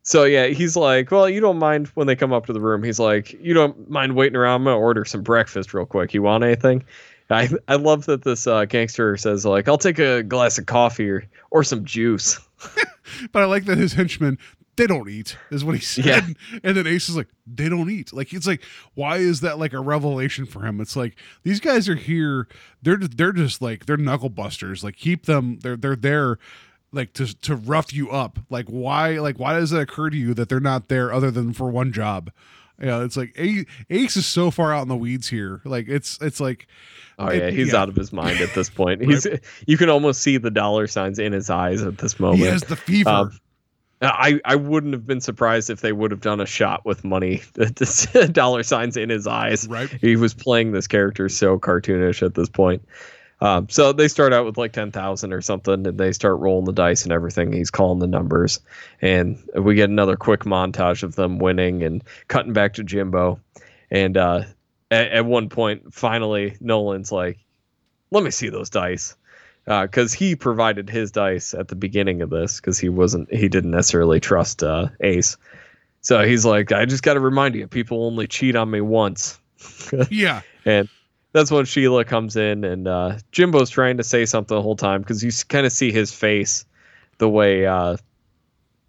so 0.03 0.23
yeah, 0.23 0.47
he's 0.47 0.75
like, 0.75 1.11
well, 1.11 1.29
you 1.29 1.39
don't 1.39 1.59
mind 1.59 1.87
when 1.89 2.07
they 2.07 2.15
come 2.15 2.33
up 2.33 2.45
to 2.47 2.53
the 2.53 2.61
room. 2.61 2.83
He's 2.83 2.99
like, 2.99 3.33
you 3.33 3.53
don't 3.53 3.89
mind 3.89 4.15
waiting 4.15 4.35
around. 4.35 4.61
I'm 4.61 4.65
gonna 4.65 4.77
order 4.77 5.05
some 5.05 5.21
breakfast 5.21 5.73
real 5.73 5.85
quick. 5.85 6.13
You 6.13 6.21
want 6.21 6.43
anything? 6.43 6.83
I 7.29 7.49
I 7.67 7.75
love 7.75 8.05
that 8.05 8.23
this 8.23 8.47
uh, 8.47 8.65
gangster 8.65 9.15
says 9.17 9.45
like, 9.45 9.67
I'll 9.67 9.77
take 9.77 9.99
a 9.99 10.23
glass 10.23 10.57
of 10.57 10.65
coffee 10.65 11.09
or 11.09 11.23
or 11.49 11.63
some 11.63 11.85
juice. 11.85 12.39
But 13.31 13.41
I 13.41 13.45
like 13.45 13.65
that 13.65 13.77
his 13.77 13.93
henchmen 13.93 14.37
they 14.77 14.87
don't 14.87 15.09
eat 15.09 15.37
is 15.51 15.65
what 15.65 15.75
he 15.75 15.81
said. 15.81 16.05
Yeah. 16.05 16.59
And 16.63 16.77
then 16.77 16.87
Ace 16.87 17.09
is 17.09 17.15
like, 17.15 17.27
they 17.45 17.69
don't 17.69 17.89
eat. 17.89 18.13
Like 18.13 18.33
it's 18.33 18.47
like, 18.47 18.63
why 18.95 19.17
is 19.17 19.41
that 19.41 19.59
like 19.59 19.73
a 19.73 19.79
revelation 19.79 20.45
for 20.45 20.65
him? 20.65 20.79
It's 20.79 20.95
like 20.95 21.17
these 21.43 21.59
guys 21.59 21.89
are 21.89 21.95
here. 21.95 22.47
They're 22.81 22.97
just, 22.97 23.17
they're 23.17 23.33
just 23.33 23.61
like 23.61 23.85
they're 23.85 23.97
knuckle 23.97 24.29
busters. 24.29 24.83
Like 24.83 24.95
keep 24.95 25.25
them. 25.25 25.59
They're 25.61 25.75
they're 25.77 25.95
there. 25.95 26.39
Like 26.93 27.13
to 27.13 27.33
to 27.43 27.55
rough 27.55 27.93
you 27.93 28.09
up. 28.11 28.39
Like 28.49 28.65
why 28.67 29.19
like 29.19 29.39
why 29.39 29.53
does 29.53 29.71
it 29.71 29.79
occur 29.81 30.09
to 30.09 30.17
you 30.17 30.33
that 30.33 30.49
they're 30.49 30.59
not 30.59 30.89
there 30.89 31.13
other 31.13 31.31
than 31.31 31.53
for 31.53 31.69
one 31.69 31.91
job? 31.93 32.31
Yeah, 32.81 33.03
it's 33.03 33.15
like 33.15 33.33
Ace 33.37 34.17
is 34.17 34.25
so 34.25 34.51
far 34.51 34.73
out 34.73 34.81
in 34.81 34.87
the 34.87 34.95
weeds 34.97 35.29
here. 35.29 35.61
Like 35.63 35.87
it's 35.87 36.17
it's 36.21 36.39
like 36.39 36.67
Oh 37.19 37.27
It- 37.27 37.37
yeah, 37.37 37.49
he's 37.51 37.71
yeah. 37.73 37.79
out 37.81 37.87
of 37.89 37.95
his 37.95 38.11
mind 38.11 38.41
at 38.41 38.53
this 38.55 38.69
point. 38.69 39.01
He's 39.05 39.27
you 39.67 39.77
can 39.77 39.89
almost 39.89 40.21
see 40.21 40.37
the 40.37 40.49
dollar 40.49 40.87
signs 40.87 41.19
in 41.19 41.31
his 41.33 41.49
eyes 41.49 41.81
at 41.83 41.99
this 41.99 42.19
moment 42.19 42.39
he 42.39 42.45
has 42.47 42.63
the 42.63 42.75
fever. 42.75 43.09
Um, 43.09 43.39
I 44.01 44.39
I 44.43 44.55
wouldn't 44.55 44.93
have 44.93 45.05
been 45.05 45.21
surprised 45.21 45.69
if 45.69 45.81
they 45.81 45.91
would 45.91 46.09
have 46.09 46.21
done 46.21 46.41
a 46.41 46.45
shot 46.47 46.83
with 46.85 47.03
money 47.03 47.43
dollar 48.31 48.63
signs 48.63 48.97
in 48.97 49.09
his 49.09 49.27
eyes. 49.27 49.67
right? 49.67 49.89
He 50.01 50.15
was 50.15 50.33
playing 50.33 50.71
this 50.71 50.87
character 50.87 51.29
so 51.29 51.59
cartoonish 51.59 52.23
at 52.25 52.33
this 52.33 52.49
point. 52.49 52.81
Um, 53.41 53.67
so 53.69 53.91
they 53.91 54.07
start 54.07 54.33
out 54.33 54.45
with 54.45 54.57
like 54.57 54.71
ten 54.71 54.91
thousand 54.91 55.33
or 55.33 55.41
something, 55.41 55.85
and 55.87 55.97
they 55.97 56.11
start 56.11 56.39
rolling 56.39 56.65
the 56.65 56.73
dice 56.73 57.03
and 57.03 57.11
everything. 57.11 57.51
He's 57.51 57.71
calling 57.71 57.99
the 57.99 58.07
numbers, 58.07 58.59
and 59.01 59.41
we 59.55 59.73
get 59.73 59.89
another 59.89 60.15
quick 60.15 60.41
montage 60.41 61.01
of 61.01 61.15
them 61.15 61.39
winning 61.39 61.81
and 61.83 62.03
cutting 62.27 62.53
back 62.53 62.75
to 62.75 62.83
Jimbo. 62.83 63.39
And 63.89 64.15
uh, 64.15 64.43
at, 64.91 65.11
at 65.11 65.25
one 65.25 65.49
point, 65.49 65.91
finally, 65.91 66.55
Nolan's 66.61 67.11
like, 67.11 67.39
"Let 68.11 68.23
me 68.23 68.29
see 68.29 68.49
those 68.49 68.69
dice," 68.69 69.15
because 69.65 70.13
he 70.13 70.35
provided 70.35 70.87
his 70.87 71.11
dice 71.11 71.55
at 71.55 71.67
the 71.67 71.75
beginning 71.75 72.21
of 72.21 72.29
this 72.29 72.59
because 72.59 72.77
he 72.77 72.89
wasn't 72.89 73.33
he 73.33 73.49
didn't 73.49 73.71
necessarily 73.71 74.19
trust 74.19 74.61
uh, 74.61 74.89
Ace. 74.99 75.37
So 76.01 76.23
he's 76.23 76.45
like, 76.45 76.71
"I 76.71 76.85
just 76.85 77.01
got 77.01 77.15
to 77.15 77.19
remind 77.19 77.55
you, 77.55 77.67
people 77.67 78.05
only 78.05 78.27
cheat 78.27 78.55
on 78.55 78.69
me 78.69 78.81
once." 78.81 79.39
Yeah. 80.09 80.41
And 80.65 80.89
that's 81.33 81.51
when 81.51 81.65
Sheila 81.65 82.05
comes 82.05 82.35
in, 82.35 82.63
and 82.63 82.87
uh, 82.87 83.17
Jimbo's 83.31 83.69
trying 83.69 83.97
to 83.97 84.03
say 84.03 84.25
something 84.25 84.55
the 84.55 84.61
whole 84.61 84.75
time 84.75 85.01
because 85.01 85.23
you 85.23 85.31
kind 85.47 85.65
of 85.65 85.71
see 85.71 85.91
his 85.91 86.13
face 86.13 86.65
the 87.19 87.29
way 87.29 87.65
uh, 87.65 87.97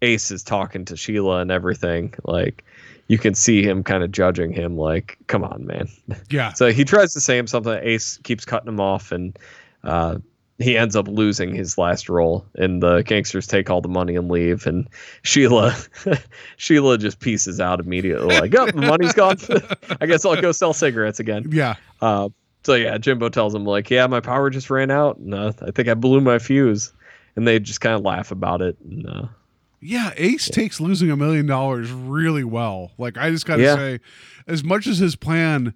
Ace 0.01 0.31
is 0.31 0.43
talking 0.43 0.85
to 0.85 0.97
Sheila 0.97 1.39
and 1.39 1.51
everything. 1.51 2.13
Like, 2.25 2.63
you 3.07 3.17
can 3.17 3.33
see 3.33 3.63
him 3.63 3.83
kind 3.83 4.03
of 4.03 4.11
judging 4.11 4.51
him, 4.51 4.77
like, 4.77 5.17
come 5.27 5.43
on, 5.43 5.65
man. 5.65 5.87
Yeah. 6.29 6.53
So 6.55 6.71
he 6.71 6.83
tries 6.83 7.13
to 7.13 7.21
say 7.21 7.37
him 7.37 7.47
something. 7.47 7.79
Ace 7.81 8.17
keeps 8.23 8.45
cutting 8.45 8.67
him 8.67 8.79
off, 8.79 9.11
and 9.11 9.37
uh, 9.83 10.17
he 10.59 10.77
ends 10.77 10.95
up 10.95 11.07
losing 11.07 11.53
his 11.55 11.77
last 11.77 12.09
roll. 12.09 12.45
And 12.55 12.81
the 12.81 13.01
gangsters 13.01 13.47
take 13.47 13.69
all 13.69 13.81
the 13.81 13.87
money 13.89 14.15
and 14.15 14.29
leave. 14.29 14.65
And 14.67 14.87
Sheila, 15.23 15.75
Sheila 16.57 16.97
just 16.97 17.19
pieces 17.19 17.59
out 17.59 17.79
immediately, 17.79 18.27
like, 18.39 18.53
"Oh, 18.55 18.67
the 18.67 18.77
money's 18.81 19.13
gone. 19.13 19.37
I 20.01 20.05
guess 20.05 20.25
I'll 20.25 20.39
go 20.41 20.51
sell 20.51 20.73
cigarettes 20.73 21.19
again." 21.19 21.45
Yeah. 21.51 21.75
Uh, 22.01 22.29
so 22.63 22.75
yeah, 22.75 22.97
Jimbo 22.97 23.29
tells 23.29 23.53
him 23.53 23.65
like, 23.65 23.89
"Yeah, 23.89 24.07
my 24.07 24.19
power 24.19 24.49
just 24.49 24.69
ran 24.69 24.91
out, 24.91 25.17
and 25.17 25.33
uh, 25.33 25.53
I 25.61 25.71
think 25.71 25.87
I 25.87 25.93
blew 25.95 26.21
my 26.21 26.39
fuse." 26.39 26.93
And 27.35 27.47
they 27.47 27.59
just 27.59 27.81
kind 27.81 27.95
of 27.95 28.01
laugh 28.03 28.29
about 28.31 28.61
it. 28.61 28.77
And, 28.87 29.07
uh, 29.07 29.25
Yeah, 29.81 30.11
Ace 30.17 30.49
takes 30.49 30.79
losing 30.79 31.09
a 31.09 31.17
million 31.17 31.47
dollars 31.47 31.91
really 31.91 32.43
well. 32.43 32.91
Like 32.99 33.17
I 33.17 33.31
just 33.31 33.45
gotta 33.47 33.63
Yeah. 33.63 33.75
say, 33.75 33.99
as 34.47 34.63
much 34.63 34.85
as 34.85 34.99
his 34.99 35.15
plan 35.15 35.73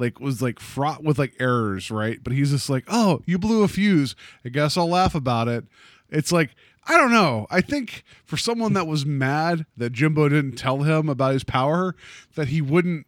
like 0.00 0.18
was 0.20 0.40
like 0.42 0.58
fraught 0.58 1.04
with 1.04 1.18
like 1.18 1.34
errors, 1.38 1.90
right? 1.90 2.18
But 2.22 2.32
he's 2.32 2.50
just 2.50 2.68
like, 2.70 2.84
oh, 2.88 3.20
you 3.26 3.38
blew 3.38 3.62
a 3.62 3.68
fuse. 3.68 4.16
I 4.44 4.48
guess 4.48 4.76
I'll 4.76 4.88
laugh 4.88 5.14
about 5.14 5.48
it. 5.48 5.64
It's 6.08 6.32
like 6.32 6.50
I 6.86 6.96
don't 6.96 7.12
know. 7.12 7.46
I 7.50 7.60
think 7.60 8.02
for 8.24 8.36
someone 8.36 8.72
that 8.72 8.86
was 8.86 9.04
mad 9.06 9.66
that 9.76 9.92
Jimbo 9.92 10.28
didn't 10.30 10.56
tell 10.56 10.78
him 10.82 11.08
about 11.08 11.34
his 11.34 11.44
power, 11.44 11.94
that 12.34 12.48
he 12.48 12.60
wouldn't. 12.60 13.06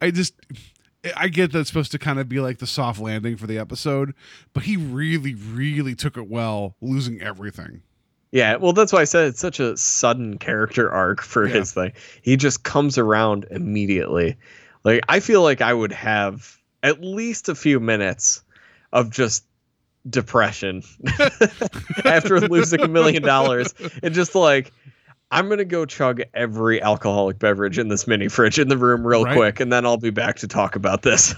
I 0.00 0.10
just. 0.10 0.34
I 1.16 1.28
get 1.28 1.52
that's 1.52 1.68
supposed 1.68 1.92
to 1.92 1.98
kind 1.98 2.18
of 2.18 2.28
be 2.28 2.40
like 2.40 2.58
the 2.58 2.66
soft 2.66 2.98
landing 3.00 3.36
for 3.36 3.46
the 3.46 3.56
episode, 3.56 4.14
but 4.52 4.64
he 4.64 4.76
really, 4.76 5.32
really 5.34 5.94
took 5.94 6.16
it 6.16 6.28
well, 6.28 6.74
losing 6.80 7.22
everything. 7.22 7.82
Yeah, 8.32 8.56
well, 8.56 8.72
that's 8.72 8.92
why 8.92 9.02
I 9.02 9.04
said 9.04 9.28
it's 9.28 9.40
such 9.40 9.60
a 9.60 9.76
sudden 9.76 10.38
character 10.38 10.90
arc 10.90 11.22
for 11.22 11.46
Yeah. 11.46 11.54
his 11.54 11.72
thing. 11.72 11.92
He 12.20 12.36
just 12.36 12.64
comes 12.64 12.98
around 12.98 13.46
immediately. 13.52 14.36
Like, 14.84 15.02
I 15.08 15.20
feel 15.20 15.42
like 15.42 15.60
I 15.60 15.72
would 15.72 15.92
have 15.92 16.56
at 16.82 17.00
least 17.02 17.48
a 17.48 17.54
few 17.54 17.80
minutes 17.80 18.42
of 18.92 19.10
just 19.10 19.44
depression 20.08 20.82
after 22.04 22.40
losing 22.40 22.80
a 22.80 22.88
million 22.88 23.22
dollars 23.22 23.74
and 24.02 24.14
just 24.14 24.34
like, 24.34 24.72
I'm 25.30 25.46
going 25.48 25.58
to 25.58 25.64
go 25.66 25.84
chug 25.84 26.22
every 26.32 26.80
alcoholic 26.80 27.38
beverage 27.38 27.78
in 27.78 27.88
this 27.88 28.06
mini 28.06 28.28
fridge 28.28 28.58
in 28.58 28.68
the 28.68 28.78
room 28.78 29.06
real 29.06 29.24
Right. 29.24 29.36
quick, 29.36 29.60
and 29.60 29.70
then 29.70 29.84
I'll 29.84 29.98
be 29.98 30.10
back 30.10 30.36
to 30.36 30.48
talk 30.48 30.74
about 30.76 31.02
this. 31.02 31.34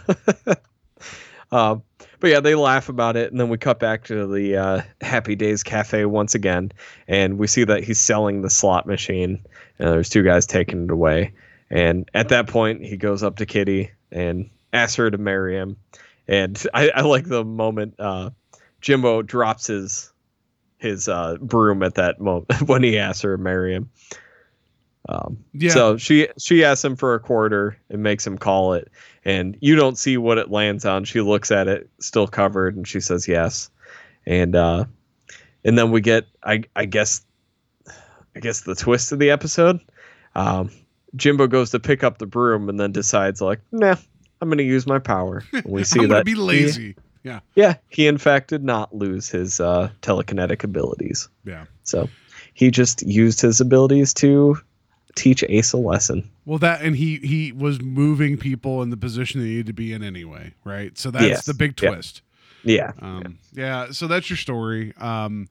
um, 1.51 1.83
but 2.21 2.31
yeah, 2.31 2.41
they 2.41 2.55
laugh 2.55 2.89
about 2.89 3.17
it, 3.17 3.33
and 3.33 3.41
then 3.41 3.49
we 3.49 3.59
cut 3.59 3.81
back 3.81 4.05
to 4.05 4.27
the 4.27 4.57
uh, 4.57 4.83
Happy 5.01 5.35
Days 5.35 5.63
Cafe 5.63 6.05
once 6.05 6.35
again, 6.35 6.71
and 7.09 7.39
we 7.39 7.47
see 7.47 7.65
that 7.65 7.83
he's 7.83 7.99
selling 7.99 8.43
the 8.43 8.51
slot 8.51 8.87
machine, 8.87 9.43
and 9.79 9.89
there's 9.89 10.09
two 10.11 10.23
guys 10.23 10.47
taking 10.47 10.85
it 10.85 10.91
away, 10.91 11.33
And 11.71 12.11
at 12.15 12.31
that 12.31 12.49
point, 12.49 12.85
he 12.85 12.97
goes 12.97 13.23
up 13.23 13.37
to 13.37 13.47
Kitty 13.47 13.93
and 14.11 14.51
asks 14.73 14.97
her 14.97 15.11
to 15.11 15.19
marry 15.19 15.55
him. 15.57 15.77
And 16.27 16.61
I, 16.75 16.91
I 16.91 17.01
like 17.03 17.27
the 17.27 17.45
moment 17.45 17.95
uh, 17.99 18.31
Jimbo 18.81 19.23
drops 19.23 19.67
his 19.69 20.13
his 20.79 21.09
uh, 21.09 21.37
broom 21.41 21.83
at 21.83 21.97
that 21.97 22.21
moment 22.21 22.63
when 22.67 22.83
he 22.83 22.99
asks 22.99 23.23
her 23.23 23.37
to 23.37 23.43
marry 23.43 23.75
him. 23.75 23.91
Um, 25.09 25.45
Yeah. 25.53 25.71
So 25.71 25.97
she 25.97 26.29
she 26.39 26.65
asks 26.65 26.85
him 26.85 26.97
for 26.97 27.15
a 27.15 27.21
quarter 27.21 27.77
and 27.89 28.03
makes 28.03 28.27
him 28.27 28.39
call 28.39 28.75
it, 28.75 28.91
and 29.25 29.57
you 29.61 29.77
don't 29.77 29.99
see 29.99 30.17
what 30.17 30.39
it 30.39 30.51
lands 30.51 30.85
on. 30.85 31.05
She 31.05 31.21
looks 31.21 31.51
at 31.51 31.69
it, 31.69 31.89
still 32.01 32.27
covered, 32.27 32.77
and 32.77 32.87
she 32.87 33.01
says 33.01 33.27
yes. 33.27 33.71
And 34.27 34.55
uh, 34.55 34.85
and 35.65 35.77
then 35.79 35.91
we 35.91 36.01
get 36.01 36.27
I 36.43 36.65
I 36.77 36.85
guess 36.85 37.23
I 38.37 38.41
guess 38.41 38.61
the 38.61 38.75
twist 38.75 39.13
of 39.13 39.19
the 39.19 39.31
episode. 39.31 39.81
Um, 40.35 40.71
Jimbo 41.17 41.47
goes 41.47 41.71
to 41.71 41.81
pick 41.81 42.05
up 42.05 42.19
the 42.19 42.27
broom 42.27 42.69
and 42.69 42.79
then 42.79 42.93
decides 42.93 43.41
like, 43.41 43.61
nah, 43.73 43.97
I'm 44.41 44.49
gonna 44.49 44.63
use 44.63 44.87
my 44.87 44.99
power. 44.99 45.43
And 45.53 45.65
we 45.65 45.85
see 45.85 46.07
that 46.07 46.25
be 46.25 46.33
he- 46.33 46.37
lazy. 46.37 46.97
yeah. 47.25 47.41
yeah, 47.55 47.75
he 47.89 48.07
in 48.07 48.19
fact 48.19 48.49
did 48.49 48.65
not 48.65 48.95
lose 48.95 49.29
his 49.29 49.61
uh, 49.61 49.91
telekinetic 50.03 50.63
abilities. 50.65 51.29
Yeah. 51.45 51.65
So 51.85 52.09
he 52.55 52.71
just 52.71 53.03
used 53.03 53.41
his 53.41 53.61
abilities 53.61 54.15
to 54.15 54.57
teach 55.17 55.43
Ace 55.49 55.73
a 55.73 55.77
lesson. 55.77 56.31
Well, 56.47 56.59
that 56.61 56.83
and 56.83 56.95
he 56.97 57.17
he 57.19 57.53
was 57.53 57.81
moving 57.83 58.37
people 58.37 58.83
in 58.83 58.91
the 58.91 58.97
position 58.97 59.41
they 59.41 59.49
needed 59.49 59.67
to 59.67 59.73
be 59.73 59.93
in 59.93 60.03
anyway, 60.03 60.55
right? 60.65 60.97
So 60.97 61.11
that's 61.11 61.25
Yes. 61.25 61.45
the 61.47 61.55
big 61.55 61.77
twist. 61.77 62.23
Yeah. 62.63 62.93
Um, 63.01 63.39
yeah. 63.53 63.91
So 63.91 64.07
that's 64.07 64.31
your 64.31 64.37
story. 64.37 64.95
Um, 64.97 65.49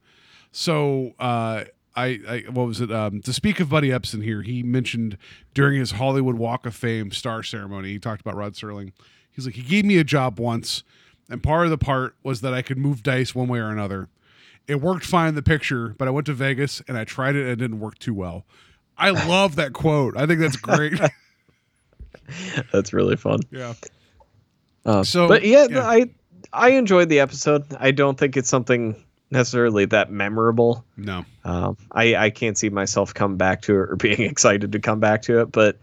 so 0.52 1.14
uh, 1.20 1.66
I, 1.96 2.20
I 2.28 2.44
what 2.50 2.68
was 2.68 2.82
it? 2.82 2.92
Um, 2.92 3.22
to 3.22 3.34
speak 3.34 3.60
of 3.60 3.70
Buddy 3.70 3.90
Ebsen 3.90 4.24
here, 4.24 4.42
he 4.42 4.64
mentioned 4.64 5.18
during 5.54 5.80
his 5.80 5.92
Hollywood 5.92 6.36
Walk 6.36 6.66
of 6.66 6.76
Fame 6.76 7.12
star 7.12 7.44
ceremony, 7.44 7.90
he 7.90 8.00
talked 8.00 8.22
about 8.22 8.36
Rod 8.36 8.54
Serling. 8.54 8.92
He's 9.32 9.46
like, 9.46 9.56
he 9.56 9.62
gave 9.64 9.86
me 9.86 9.98
a 9.98 10.04
job 10.04 10.40
once, 10.40 10.84
and 11.30 11.42
part 11.42 11.66
of 11.66 11.72
the 11.72 11.78
part 11.78 12.16
was 12.24 12.42
that 12.42 12.54
I 12.54 12.62
could 12.62 12.78
move 12.78 13.04
dice 13.04 13.34
one 13.34 13.48
way 13.48 13.60
or 13.60 13.70
another. 13.70 14.10
It 14.68 14.82
worked 14.82 15.06
fine 15.06 15.30
in 15.30 15.36
the 15.36 15.42
picture, 15.42 15.96
but 15.98 16.08
I 16.08 16.12
went 16.12 16.28
to 16.28 16.34
Vegas 16.34 16.82
and 16.88 16.96
I 16.98 17.04
tried 17.04 17.36
it 17.36 17.42
and 17.42 17.50
it 17.52 17.56
didn't 17.56 17.80
work 17.80 17.98
too 17.98 18.14
well. 18.14 18.46
I 18.98 19.10
love 19.28 19.56
that 19.56 19.74
quote. 19.74 20.16
I 20.16 20.26
think 20.28 20.40
that's 20.40 20.58
great. 20.58 21.00
That's 22.72 22.94
really 22.94 23.16
fun. 23.16 23.40
yeah. 23.50 23.74
Uh, 24.86 25.04
So, 25.04 25.28
but 25.28 25.44
yeah, 25.44 25.66
yeah. 25.70 25.88
I 25.88 26.10
I 26.54 26.70
enjoyed 26.72 27.10
the 27.10 27.20
episode. 27.20 27.66
I 27.80 27.92
don't 27.92 28.18
think 28.18 28.38
it's 28.38 28.50
something 28.50 28.96
necessarily 29.32 29.86
that 29.86 30.12
memorable. 30.12 30.86
No. 30.98 31.26
Um, 31.44 31.78
I 31.92 32.16
I 32.16 32.30
can't 32.30 32.58
see 32.58 32.70
myself 32.70 33.14
come 33.14 33.38
back 33.38 33.62
to 33.64 33.74
it 33.74 33.90
or 33.92 33.96
being 34.00 34.22
excited 34.22 34.72
to 34.72 34.80
come 34.80 35.00
back 35.00 35.24
to 35.24 35.42
it, 35.42 35.52
but 35.52 35.78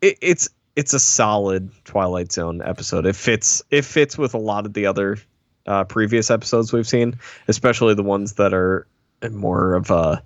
it, 0.00 0.18
it's 0.20 0.48
it's 0.76 0.94
a 0.94 1.00
solid 1.00 1.70
Twilight 1.84 2.32
Zone 2.32 2.62
episode. 2.62 3.06
It 3.06 3.16
fits 3.16 3.62
it 3.70 3.84
fits 3.84 4.16
with 4.16 4.34
a 4.34 4.38
lot 4.38 4.66
of 4.66 4.74
the 4.74 4.86
other 4.86 5.18
uh, 5.66 5.84
previous 5.84 6.30
episodes 6.30 6.72
we've 6.72 6.88
seen, 6.88 7.18
especially 7.48 7.94
the 7.94 8.02
ones 8.02 8.34
that 8.34 8.52
are 8.52 8.86
more 9.30 9.74
of 9.74 9.90
a 9.90 10.22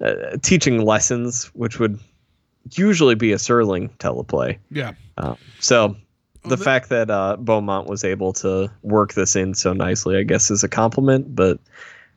uh, 0.00 0.36
teaching 0.42 0.84
lessons, 0.84 1.46
which 1.54 1.78
would 1.78 1.98
usually 2.72 3.14
be 3.14 3.32
a 3.32 3.36
Serling 3.36 3.90
teleplay. 3.98 4.58
Yeah. 4.70 4.92
Uh, 5.16 5.34
so 5.60 5.96
the 6.48 6.56
fact 6.56 6.88
that 6.88 7.10
uh, 7.10 7.36
Beaumont 7.38 7.88
was 7.88 8.04
able 8.04 8.32
to 8.34 8.70
work 8.82 9.14
this 9.14 9.36
in 9.36 9.54
so 9.54 9.72
nicely, 9.72 10.16
I 10.16 10.22
guess, 10.22 10.50
is 10.50 10.64
a 10.64 10.68
compliment. 10.68 11.34
But 11.34 11.58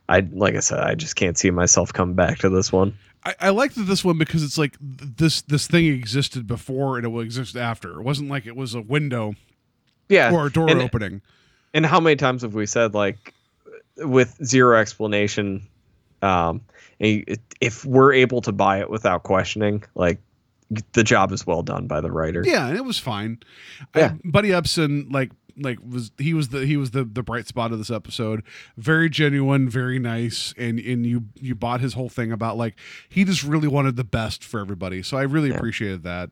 I, 0.08 0.20
like 0.32 0.54
I 0.56 0.60
said, 0.60 0.80
I 0.80 0.94
just 0.94 1.16
can't 1.16 1.38
see 1.38 1.50
myself 1.50 1.92
coming 1.92 2.14
back 2.14 2.38
to 2.38 2.48
this 2.48 2.72
one. 2.72 2.96
I, 3.24 3.34
I 3.40 3.48
liked 3.50 3.74
this 3.76 4.04
one 4.04 4.18
because 4.18 4.42
it's 4.42 4.58
like 4.58 4.76
this 4.80 5.42
this 5.42 5.66
thing 5.66 5.86
existed 5.86 6.46
before 6.46 6.96
and 6.96 7.06
it 7.06 7.08
will 7.10 7.20
exist 7.20 7.56
after. 7.56 7.98
It 7.98 8.02
wasn't 8.02 8.30
like 8.30 8.46
it 8.46 8.56
was 8.56 8.74
a 8.74 8.80
window 8.80 9.34
Yeah, 10.08 10.32
or 10.32 10.46
a 10.46 10.50
door 10.52 10.68
and, 10.68 10.82
opening. 10.82 11.22
and 11.72 11.86
how 11.86 12.00
many 12.00 12.16
times 12.16 12.42
have 12.42 12.54
we 12.54 12.66
said 12.66 12.94
like 12.94 13.32
with 13.96 14.36
zero 14.44 14.78
explanation? 14.78 15.66
Um, 16.20 16.62
if 16.98 17.84
we're 17.84 18.12
able 18.12 18.40
to 18.42 18.52
buy 18.52 18.80
it 18.80 18.88
without 18.90 19.22
questioning, 19.24 19.82
like 19.94 20.18
the 20.92 21.04
job 21.04 21.32
is 21.32 21.46
well 21.46 21.62
done 21.62 21.86
by 21.86 22.00
the 22.00 22.10
writer. 22.10 22.42
Yeah, 22.46 22.68
and 22.68 22.76
it 22.76 22.84
was 22.84 22.98
fine. 22.98 23.38
Yeah. 23.94 24.12
I, 24.14 24.18
Buddy 24.28 24.50
Ebsen, 24.50 25.12
like 25.12 25.30
like 25.58 25.78
was 25.86 26.12
he 26.18 26.34
was 26.34 26.48
the 26.48 26.64
he 26.64 26.76
was 26.76 26.92
the 26.92 27.04
the 27.04 27.22
bright 27.22 27.46
spot 27.46 27.72
of 27.72 27.78
this 27.78 27.90
episode. 27.90 28.42
Very 28.76 29.10
genuine, 29.10 29.68
very 29.68 29.98
nice, 29.98 30.54
and 30.56 30.78
and 30.78 31.06
you 31.06 31.24
you 31.40 31.54
bought 31.54 31.80
his 31.80 31.94
whole 31.94 32.08
thing 32.08 32.32
about 32.32 32.56
like 32.56 32.76
he 33.08 33.24
just 33.24 33.42
really 33.44 33.68
wanted 33.68 33.96
the 33.96 34.04
best 34.04 34.44
for 34.44 34.60
everybody. 34.60 35.02
So 35.02 35.16
I 35.16 35.22
really 35.22 35.50
appreciated 35.50 36.04
that. 36.04 36.30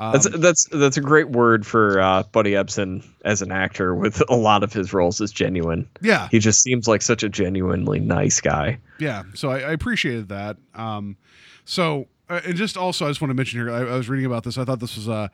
Um, 0.00 0.12
That's 0.12 0.28
that's 0.38 0.68
that's 0.70 0.96
a 0.96 1.00
great 1.00 1.30
word 1.30 1.66
for 1.66 1.98
uh, 2.00 2.22
Buddy 2.30 2.52
Ebsen 2.52 3.04
as 3.24 3.42
an 3.42 3.50
actor. 3.50 3.96
With 3.96 4.22
a 4.28 4.36
lot 4.36 4.62
of 4.62 4.72
his 4.72 4.92
roles, 4.92 5.20
is 5.20 5.32
genuine. 5.32 5.88
yeah, 6.00 6.28
He 6.30 6.38
just 6.38 6.62
seems 6.62 6.86
like 6.86 7.02
such 7.02 7.24
a 7.24 7.28
genuinely 7.28 7.98
nice 7.98 8.40
guy. 8.40 8.78
Yeah, 9.00 9.24
so 9.34 9.50
I, 9.50 9.58
I 9.58 9.72
appreciated 9.72 10.28
that. 10.28 10.56
Um, 10.74 11.16
so 11.64 12.06
uh, 12.28 12.40
and 12.44 12.56
just 12.56 12.76
also, 12.76 13.06
I 13.06 13.08
just 13.08 13.20
want 13.20 13.30
to 13.30 13.34
mention 13.34 13.58
here. 13.60 13.70
I, 13.70 13.80
I 13.80 13.96
was 13.96 14.08
reading 14.08 14.26
about 14.26 14.44
this. 14.44 14.58
I 14.58 14.64
thought 14.64 14.80
this 14.80 14.96
was 14.96 15.08
uh, 15.08 15.28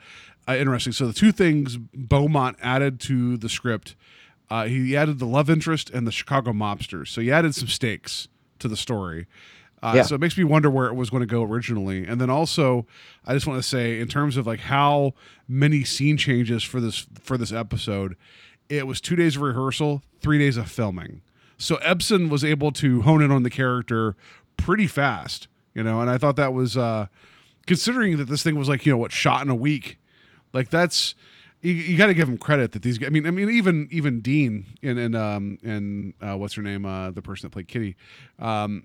uh, 0.48 0.56
interesting. 0.56 0.92
So 0.92 1.06
the 1.06 1.12
two 1.12 1.32
things 1.32 1.76
Beaumont 1.76 2.56
added 2.62 3.00
to 3.00 3.36
the 3.36 3.48
script, 3.48 3.96
uh, 4.50 4.66
he 4.66 4.96
added 4.96 5.18
the 5.18 5.26
love 5.26 5.48
interest 5.50 5.90
and 5.90 6.06
the 6.06 6.12
Chicago 6.12 6.52
mobsters. 6.52 7.08
So 7.08 7.20
he 7.20 7.32
added 7.32 7.54
some 7.54 7.68
stakes 7.68 8.28
to 8.58 8.68
the 8.68 8.76
story. 8.76 9.26
Uh, 9.82 9.92
Yeah. 9.96 10.02
So 10.02 10.14
it 10.14 10.20
makes 10.20 10.38
me 10.38 10.44
wonder 10.44 10.70
where 10.70 10.86
it 10.86 10.94
was 10.94 11.10
going 11.10 11.20
to 11.22 11.26
go 11.26 11.42
originally. 11.42 12.06
And 12.06 12.20
then 12.20 12.30
also, 12.30 12.86
I 13.26 13.34
just 13.34 13.46
want 13.46 13.62
to 13.62 13.68
say, 13.68 14.00
in 14.00 14.08
terms 14.08 14.36
of 14.36 14.46
like 14.46 14.60
how 14.60 15.14
many 15.48 15.84
scene 15.84 16.16
changes 16.16 16.62
for 16.62 16.80
this 16.80 17.06
for 17.20 17.36
this 17.36 17.52
episode, 17.52 18.16
it 18.68 18.86
was 18.86 19.00
two 19.00 19.16
days 19.16 19.36
of 19.36 19.42
rehearsal, 19.42 20.02
three 20.20 20.38
days 20.38 20.56
of 20.56 20.70
filming. 20.70 21.20
So 21.58 21.76
Ebsen 21.76 22.30
was 22.30 22.42
able 22.44 22.72
to 22.72 23.02
hone 23.02 23.22
in 23.22 23.30
on 23.30 23.42
the 23.42 23.50
character 23.50 24.16
pretty 24.56 24.86
fast, 24.86 25.48
you 25.74 25.82
know, 25.82 26.00
and 26.00 26.08
I 26.08 26.18
thought 26.18 26.36
that 26.36 26.52
was 26.52 26.76
uh 26.76 27.06
considering 27.66 28.16
that 28.18 28.26
this 28.26 28.42
thing 28.42 28.56
was 28.56 28.68
like, 28.68 28.86
you 28.86 28.92
know, 28.92 28.98
what 28.98 29.12
shot 29.12 29.42
in 29.42 29.50
a 29.50 29.54
week. 29.54 29.98
Like 30.52 30.70
that's 30.70 31.14
you, 31.64 31.72
you 31.72 31.98
got 31.98 32.06
to 32.06 32.14
give 32.14 32.28
them 32.28 32.38
credit 32.38 32.72
that 32.72 32.82
these. 32.82 33.02
I 33.02 33.08
mean, 33.08 33.26
I 33.26 33.30
mean, 33.30 33.50
even 33.50 33.88
even 33.90 34.20
Dean 34.20 34.66
and 34.82 34.98
and 34.98 35.16
um 35.16 35.58
and 35.64 36.14
uh, 36.20 36.36
what's 36.36 36.54
her 36.54 36.62
name, 36.62 36.84
uh, 36.84 37.10
the 37.10 37.22
person 37.22 37.46
that 37.48 37.52
played 37.52 37.68
Kitty, 37.68 37.96
um, 38.38 38.84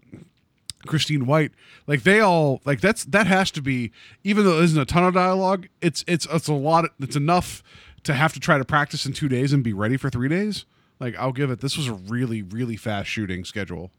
Christine 0.86 1.26
White, 1.26 1.52
like 1.88 2.04
they 2.04 2.22
all 2.22 2.62
like 2.66 2.80
that's 2.80 3.04
that 3.06 3.28
has 3.28 3.52
to 3.52 3.62
be 3.62 3.92
even 4.24 4.46
though 4.46 4.56
there 4.56 4.64
isn't 4.64 4.80
a 4.80 4.86
ton 4.86 5.04
of 5.04 5.14
dialogue, 5.14 5.68
it's 5.82 6.04
it's 6.08 6.26
it's 6.32 6.48
a 6.48 6.54
lot. 6.54 6.86
It's 7.00 7.18
enough 7.18 7.62
to 8.04 8.14
have 8.14 8.34
to 8.34 8.40
try 8.40 8.58
to 8.58 8.66
practice 8.66 9.06
in 9.06 9.12
two 9.12 9.28
days 9.28 9.52
and 9.52 9.62
be 9.62 9.74
ready 9.74 9.98
for 9.98 10.10
three 10.10 10.30
days. 10.30 10.66
Like 11.00 11.18
I'll 11.18 11.34
give 11.34 11.52
it. 11.52 11.60
This 11.60 11.78
was 11.78 11.88
a 11.88 11.94
really 11.94 12.42
really 12.42 12.78
fast 12.78 13.10
shooting 13.10 13.44
schedule. 13.44 13.92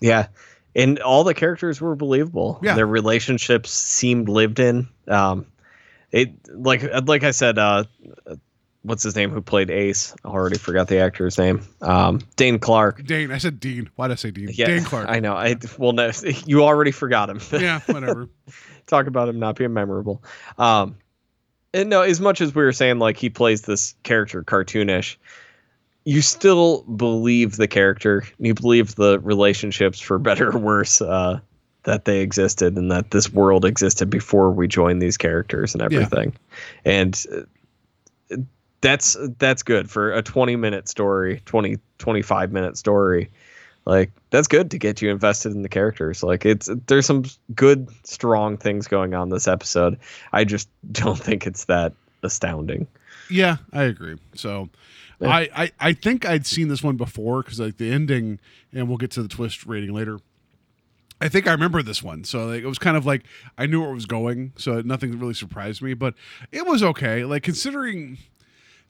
Yeah. 0.00 0.28
And 0.74 1.00
all 1.00 1.24
the 1.24 1.34
characters 1.34 1.80
were 1.80 1.96
believable. 1.96 2.60
Yeah. 2.62 2.74
Their 2.74 2.86
relationships 2.86 3.70
seemed 3.70 4.28
lived 4.28 4.60
in. 4.60 4.88
Um, 5.08 5.46
it 6.12 6.32
like 6.48 6.82
like 7.06 7.24
I 7.24 7.32
said, 7.32 7.58
uh, 7.58 7.84
what's 8.82 9.02
his 9.02 9.16
name? 9.16 9.30
Who 9.30 9.40
played 9.40 9.70
Ace? 9.70 10.14
I 10.24 10.28
already 10.28 10.58
forgot 10.58 10.88
the 10.88 10.98
actor's 10.98 11.38
name. 11.38 11.62
Um, 11.80 12.20
Dane 12.36 12.58
Clark. 12.58 13.04
Dane, 13.04 13.30
I 13.30 13.38
said 13.38 13.60
Dean. 13.60 13.90
Why 13.96 14.08
did 14.08 14.14
I 14.14 14.16
say 14.16 14.30
Dean? 14.30 14.48
Yeah, 14.52 14.66
Dane 14.66 14.84
Clark. 14.84 15.08
I 15.08 15.20
know. 15.20 15.34
I 15.34 15.56
well, 15.78 15.92
no, 15.92 16.10
you 16.46 16.64
already 16.64 16.92
forgot 16.92 17.30
him. 17.30 17.40
yeah, 17.60 17.80
whatever. 17.86 18.28
Talk 18.86 19.06
about 19.06 19.28
him 19.28 19.38
not 19.38 19.56
being 19.56 19.72
memorable. 19.72 20.22
Um, 20.58 20.96
and 21.72 21.88
no, 21.90 22.02
as 22.02 22.20
much 22.20 22.40
as 22.40 22.54
we 22.54 22.62
were 22.62 22.72
saying 22.72 22.98
like 22.98 23.16
he 23.16 23.30
plays 23.30 23.62
this 23.62 23.94
character 24.02 24.42
cartoonish, 24.42 25.16
you 26.04 26.22
still 26.22 26.82
believe 26.82 27.56
the 27.56 27.68
character. 27.68 28.24
You 28.38 28.54
believe 28.54 28.94
the 28.94 29.18
relationships, 29.20 30.00
for 30.00 30.18
better 30.30 30.50
or 30.54 30.58
worse, 30.58 31.00
uh, 31.00 31.40
that 31.84 32.04
they 32.04 32.20
existed 32.20 32.76
and 32.76 32.90
that 32.90 33.10
this 33.10 33.32
world 33.32 33.64
existed 33.64 34.10
before 34.10 34.50
we 34.50 34.68
joined 34.68 35.00
these 35.00 35.16
characters 35.16 35.74
and 35.74 35.82
everything. 35.82 36.34
And 36.84 37.24
uh, 37.32 38.36
that's 38.82 39.16
that's 39.38 39.62
good 39.62 39.90
for 39.90 40.12
a 40.12 40.22
20 40.22 40.56
minute 40.56 40.88
story, 40.88 41.42
20 41.46 41.78
25 41.98 42.52
minute 42.52 42.76
story. 42.76 43.30
Like 43.86 44.10
that's 44.30 44.46
good 44.46 44.70
to 44.72 44.78
get 44.78 45.00
you 45.00 45.10
invested 45.10 45.52
in 45.52 45.62
the 45.62 45.68
characters. 45.68 46.22
Like 46.22 46.44
it's 46.44 46.68
there's 46.86 47.06
some 47.06 47.24
good 47.54 47.88
strong 48.04 48.56
things 48.56 48.86
going 48.86 49.14
on 49.14 49.30
this 49.30 49.48
episode. 49.48 49.98
I 50.32 50.44
just 50.44 50.68
don't 50.92 51.18
think 51.18 51.46
it's 51.46 51.64
that 51.64 51.92
astounding. 52.22 52.86
Yeah, 53.30 53.56
I 53.72 53.84
agree. 53.84 54.18
So, 54.34 54.68
Yeah. 55.08 55.09
I, 55.28 55.48
I 55.54 55.70
I 55.80 55.92
think 55.92 56.24
I'd 56.24 56.46
seen 56.46 56.68
this 56.68 56.82
one 56.82 56.96
before 56.96 57.42
because 57.42 57.60
like 57.60 57.76
the 57.76 57.92
ending, 57.92 58.40
and 58.72 58.88
we'll 58.88 58.98
get 58.98 59.10
to 59.12 59.22
the 59.22 59.28
twist 59.28 59.66
rating 59.66 59.92
later. 59.92 60.18
I 61.20 61.28
think 61.28 61.46
I 61.46 61.52
remember 61.52 61.82
this 61.82 62.02
one, 62.02 62.24
so 62.24 62.46
like 62.46 62.62
it 62.62 62.66
was 62.66 62.78
kind 62.78 62.96
of 62.96 63.04
like 63.04 63.24
I 63.58 63.66
knew 63.66 63.82
where 63.82 63.90
it 63.90 63.94
was 63.94 64.06
going, 64.06 64.52
so 64.56 64.80
nothing 64.80 65.18
really 65.18 65.34
surprised 65.34 65.82
me. 65.82 65.92
But 65.92 66.14
it 66.50 66.66
was 66.66 66.82
okay, 66.82 67.24
like 67.24 67.42
considering 67.42 68.18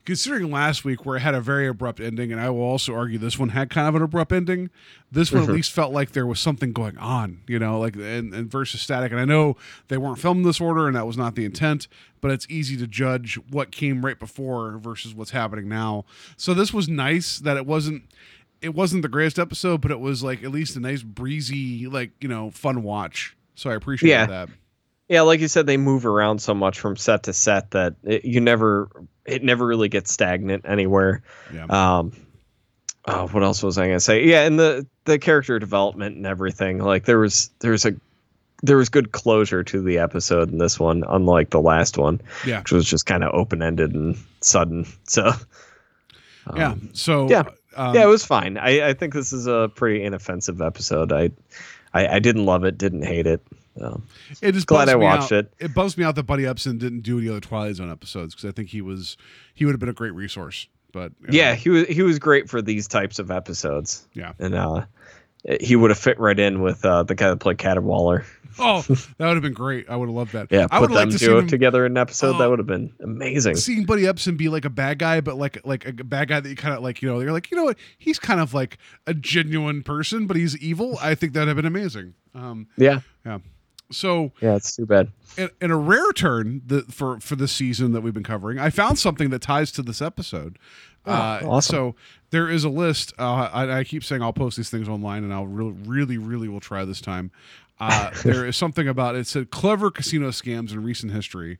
considering 0.05 0.51
last 0.51 0.83
week 0.83 1.05
where 1.05 1.17
it 1.17 1.21
had 1.21 1.33
a 1.35 1.41
very 1.41 1.67
abrupt 1.67 1.99
ending, 1.99 2.31
and 2.31 2.41
I 2.41 2.49
will 2.49 2.61
also 2.63 2.93
argue 2.93 3.17
this 3.17 3.37
one 3.37 3.49
had 3.49 3.69
kind 3.69 3.87
of 3.87 3.95
an 3.95 4.01
abrupt 4.01 4.31
ending. 4.31 4.69
This 5.11 5.31
one 5.31 5.43
at 5.43 5.49
least 5.49 5.71
felt 5.71 5.93
like 5.93 6.11
there 6.11 6.25
was 6.25 6.39
something 6.39 6.71
going 6.73 6.97
on, 6.97 7.41
you 7.47 7.59
know, 7.59 7.79
like 7.79 7.95
and, 7.95 8.33
and 8.33 8.49
versus 8.49 8.81
static. 8.81 9.11
And 9.11 9.19
I 9.21 9.25
know 9.25 9.57
they 9.89 9.97
weren't 9.97 10.19
filmed 10.19 10.45
this 10.45 10.59
order, 10.61 10.87
and 10.87 10.95
that 10.95 11.05
was 11.05 11.17
not 11.17 11.35
the 11.35 11.45
intent. 11.45 11.87
But 12.21 12.31
it's 12.31 12.45
easy 12.49 12.77
to 12.77 12.85
judge 12.87 13.35
what 13.49 13.71
came 13.71 14.05
right 14.05 14.17
before 14.19 14.77
versus 14.77 15.13
what's 15.15 15.31
happening 15.31 15.67
now. 15.67 16.05
So 16.37 16.53
this 16.53 16.73
was 16.73 16.87
nice 16.87 17.39
that 17.39 17.57
it 17.57 17.65
wasn't. 17.65 18.03
It 18.61 18.75
wasn't 18.75 19.01
the 19.01 19.09
greatest 19.09 19.39
episode, 19.39 19.81
but 19.81 19.89
it 19.89 19.99
was 19.99 20.21
like 20.23 20.43
at 20.43 20.51
least 20.51 20.75
a 20.75 20.79
nice 20.79 21.01
breezy, 21.01 21.87
like 21.87 22.11
you 22.21 22.27
know, 22.29 22.51
fun 22.51 22.83
watch. 22.83 23.35
So 23.55 23.69
I 23.71 23.73
appreciate 23.75 24.09
Yeah. 24.09 24.25
that. 24.27 24.49
Yeah, 25.11 25.23
like 25.23 25.41
you 25.41 25.49
said, 25.49 25.67
they 25.67 25.75
move 25.75 26.05
around 26.05 26.41
so 26.41 26.53
much 26.53 26.79
from 26.79 26.95
set 26.95 27.23
to 27.23 27.33
set 27.33 27.71
that 27.71 27.95
it, 28.05 28.23
you 28.23 28.39
never, 28.39 28.89
it 29.25 29.43
never 29.43 29.67
really 29.67 29.89
gets 29.89 30.09
stagnant 30.09 30.63
anywhere. 30.65 31.21
Yeah. 31.53 31.65
Um, 31.65 32.13
oh, 33.03 33.27
what 33.27 33.43
else 33.43 33.61
was 33.61 33.77
I 33.77 33.87
gonna 33.87 33.99
say? 33.99 34.23
Yeah, 34.23 34.45
and 34.45 34.57
the 34.57 34.87
the 35.03 35.19
character 35.19 35.59
development 35.59 36.15
and 36.15 36.25
everything. 36.25 36.77
Like 36.77 37.03
there 37.03 37.19
was 37.19 37.49
there 37.59 37.71
was 37.71 37.83
a 37.83 37.93
there 38.63 38.77
was 38.77 38.87
good 38.87 39.11
closure 39.11 39.65
to 39.65 39.81
the 39.81 39.97
episode 39.97 40.49
in 40.49 40.59
this 40.59 40.79
one, 40.79 41.03
unlike 41.09 41.49
the 41.49 41.59
last 41.59 41.97
one, 41.97 42.21
yeah. 42.45 42.59
which 42.59 42.71
was 42.71 42.85
just 42.85 43.05
kind 43.05 43.25
of 43.25 43.33
open 43.33 43.61
ended 43.61 43.93
and 43.93 44.17
sudden. 44.39 44.85
So 45.03 45.33
Yeah. 46.55 46.75
So 46.93 47.29
yeah. 47.29 47.43
um, 47.75 47.93
yeah, 47.95 48.03
it 48.03 48.07
was 48.07 48.23
fine. 48.23 48.57
I, 48.57 48.87
I 48.87 48.93
think 48.93 49.13
this 49.13 49.33
is 49.33 49.45
a 49.45 49.69
pretty 49.75 50.05
inoffensive 50.05 50.61
episode. 50.61 51.11
I, 51.11 51.31
I 51.93 52.07
I 52.07 52.19
didn't 52.19 52.45
love 52.45 52.63
it, 52.63 52.77
didn't 52.77 53.03
hate 53.03 53.27
it. 53.27 53.45
Um, 53.79 54.03
It 54.41 54.51
just 54.53 54.67
Glad 54.67 54.89
I 54.89 54.95
watched 54.95 55.31
out. 55.31 55.45
it. 55.45 55.53
It 55.59 55.73
bums 55.73 55.97
me 55.97 56.03
out 56.03 56.15
that 56.15 56.23
Buddy 56.23 56.43
Ebsen 56.43 56.79
didn't 56.79 57.01
do 57.01 57.19
any 57.19 57.29
other 57.29 57.39
Twilight 57.39 57.75
Zone 57.75 57.91
episodes 57.91 58.35
because 58.35 58.49
I 58.49 58.51
think 58.51 58.69
he 58.69 58.81
was 58.81 59.17
he 59.53 59.65
would 59.65 59.71
have 59.71 59.79
been 59.79 59.89
a 59.89 59.93
great 59.93 60.13
resource. 60.13 60.67
But 60.91 61.13
you 61.21 61.27
know, 61.27 61.33
yeah, 61.33 61.55
he 61.55 61.69
was 61.69 61.87
he 61.87 62.01
was 62.01 62.19
great 62.19 62.49
for 62.49 62.61
these 62.61 62.87
types 62.87 63.17
of 63.19 63.31
episodes. 63.31 64.05
Yeah. 64.13 64.33
and 64.39 64.53
uh, 64.55 64.85
he 65.61 65.75
would 65.75 65.89
have 65.89 65.97
fit 65.99 66.19
right 66.19 66.37
in 66.37 66.61
with 66.61 66.83
uh, 66.85 67.03
the 67.03 67.15
guy 67.15 67.29
that 67.29 67.37
played 67.37 67.57
Caterwaller. 67.57 68.25
oh, 68.59 68.81
that 68.81 69.15
would 69.19 69.35
have 69.35 69.41
been 69.41 69.53
great. 69.53 69.89
I 69.89 69.95
would 69.95 70.07
have 70.07 70.15
loved 70.15 70.33
that. 70.33 70.47
Yeah, 70.51 70.65
I 70.69 70.79
put 70.79 70.81
would 70.81 70.91
have 70.91 70.99
them 70.99 71.09
to 71.11 71.19
see 71.19 71.31
him 71.31 71.47
together 71.47 71.85
in 71.85 71.93
an 71.93 71.97
episode. 71.97 72.35
Oh. 72.35 72.39
that 72.39 72.49
would 72.49 72.59
have 72.59 72.67
been 72.67 72.91
amazing. 73.01 73.55
seeing 73.55 73.85
Buddy 73.85 74.03
Ebsen 74.03 74.35
be 74.37 74.49
like 74.49 74.65
a 74.65 74.69
bad 74.69 74.99
guy, 74.99 75.21
but 75.21 75.37
like 75.37 75.65
like 75.65 75.85
a 75.85 75.93
bad 76.03 76.27
guy 76.27 76.41
that 76.41 76.49
you 76.49 76.55
kind 76.57 76.75
of 76.75 76.83
like. 76.83 77.01
You 77.01 77.07
know, 77.07 77.21
you're 77.21 77.31
like, 77.31 77.49
you 77.49 77.57
know 77.57 77.63
what? 77.63 77.77
He's 77.97 78.19
kind 78.19 78.41
of 78.41 78.53
like 78.53 78.77
a 79.07 79.13
genuine 79.13 79.81
person, 79.83 80.27
but 80.27 80.35
he's 80.35 80.57
evil. 80.57 80.97
I 81.01 81.15
think 81.15 81.33
that'd 81.33 81.47
have 81.47 81.55
been 81.55 81.65
amazing. 81.65 82.13
Um, 82.35 82.67
Yeah, 82.77 82.99
yeah. 83.25 83.39
So 83.91 84.31
yeah, 84.41 84.55
it's 84.55 84.75
too 84.75 84.85
bad. 84.85 85.09
in, 85.37 85.49
in 85.61 85.71
a 85.71 85.77
rare 85.77 86.11
turn 86.13 86.61
the, 86.65 86.81
for 86.83 87.19
for 87.19 87.35
this 87.35 87.51
season 87.51 87.91
that 87.93 88.01
we've 88.01 88.13
been 88.13 88.23
covering, 88.23 88.59
I 88.59 88.69
found 88.69 88.99
something 88.99 89.29
that 89.29 89.41
ties 89.41 89.71
to 89.73 89.81
this 89.81 90.01
episode. 90.01 90.57
uh, 91.05 91.39
Oh, 91.43 91.49
awesome. 91.51 91.73
So 91.75 91.95
there 92.29 92.49
is 92.49 92.63
a 92.63 92.69
list. 92.69 93.13
Uh, 93.19 93.49
I, 93.51 93.79
I 93.79 93.83
keep 93.83 94.03
saying 94.03 94.21
I'll 94.21 94.33
post 94.33 94.57
these 94.57 94.69
things 94.69 94.87
online, 94.87 95.23
and 95.23 95.33
I'll 95.33 95.47
really, 95.47 95.71
really, 95.85 96.17
really 96.17 96.47
will 96.47 96.59
try 96.59 96.85
this 96.85 97.01
time. 97.01 97.31
Uh, 97.79 98.11
there 98.23 98.45
is 98.45 98.55
something 98.55 98.87
about 98.87 99.15
it 99.15 99.27
said 99.27 99.49
clever 99.51 99.89
casino 99.91 100.29
scams 100.29 100.71
in 100.71 100.83
recent 100.83 101.11
history, 101.11 101.57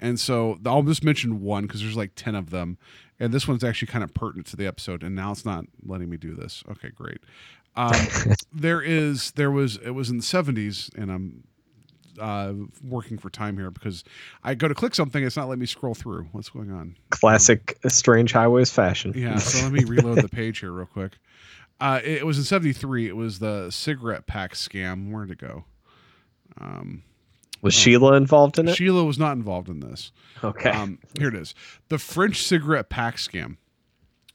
and 0.00 0.20
so 0.20 0.58
I'll 0.66 0.82
just 0.82 1.02
mention 1.04 1.40
one 1.42 1.62
because 1.66 1.80
there's 1.80 1.96
like 1.96 2.12
ten 2.14 2.34
of 2.34 2.50
them, 2.50 2.76
and 3.18 3.32
this 3.32 3.48
one's 3.48 3.64
actually 3.64 3.88
kind 3.88 4.04
of 4.04 4.12
pertinent 4.14 4.46
to 4.48 4.56
the 4.56 4.66
episode. 4.66 5.02
And 5.02 5.14
now 5.14 5.32
it's 5.32 5.44
not 5.44 5.64
letting 5.84 6.10
me 6.10 6.16
do 6.18 6.34
this. 6.34 6.62
Okay, 6.70 6.90
great. 6.90 7.18
Um, 7.74 7.94
there 8.52 8.82
is 8.82 9.30
there 9.32 9.50
was 9.50 9.76
it 9.78 9.90
was 9.92 10.10
in 10.10 10.18
the 10.18 10.22
70s, 10.22 10.94
and 10.94 11.10
I'm 11.10 11.44
uh, 12.18 12.52
working 12.82 13.18
for 13.18 13.30
time 13.30 13.56
here 13.56 13.70
because 13.70 14.04
I 14.44 14.54
go 14.54 14.68
to 14.68 14.74
click 14.74 14.94
something, 14.94 15.22
it's 15.24 15.36
not 15.36 15.48
letting 15.48 15.60
me 15.60 15.66
scroll 15.66 15.94
through. 15.94 16.28
What's 16.32 16.48
going 16.48 16.70
on? 16.70 16.96
Classic 17.10 17.78
Strange 17.88 18.32
Highways 18.32 18.70
fashion. 18.70 19.12
Yeah, 19.14 19.36
so 19.38 19.64
let 19.64 19.72
me 19.72 19.84
reload 19.84 20.22
the 20.22 20.28
page 20.28 20.60
here 20.60 20.72
real 20.72 20.86
quick. 20.86 21.18
Uh, 21.80 22.00
it, 22.04 22.18
it 22.18 22.26
was 22.26 22.38
in 22.38 22.44
'73. 22.44 23.08
It 23.08 23.16
was 23.16 23.38
the 23.38 23.70
cigarette 23.70 24.26
pack 24.26 24.54
scam. 24.54 25.10
Where'd 25.10 25.30
it 25.30 25.38
go? 25.38 25.64
Was 27.62 27.74
Sheila 27.74 28.14
involved 28.14 28.58
in 28.58 28.68
it? 28.68 28.74
Sheila 28.76 29.04
was 29.04 29.18
not 29.18 29.36
involved 29.36 29.68
in 29.68 29.80
this. 29.80 30.10
okay. 30.42 30.70
Um, 30.70 30.98
here 31.18 31.28
it 31.28 31.34
is: 31.34 31.54
the 31.88 31.98
French 31.98 32.42
cigarette 32.42 32.88
pack 32.88 33.16
scam. 33.16 33.56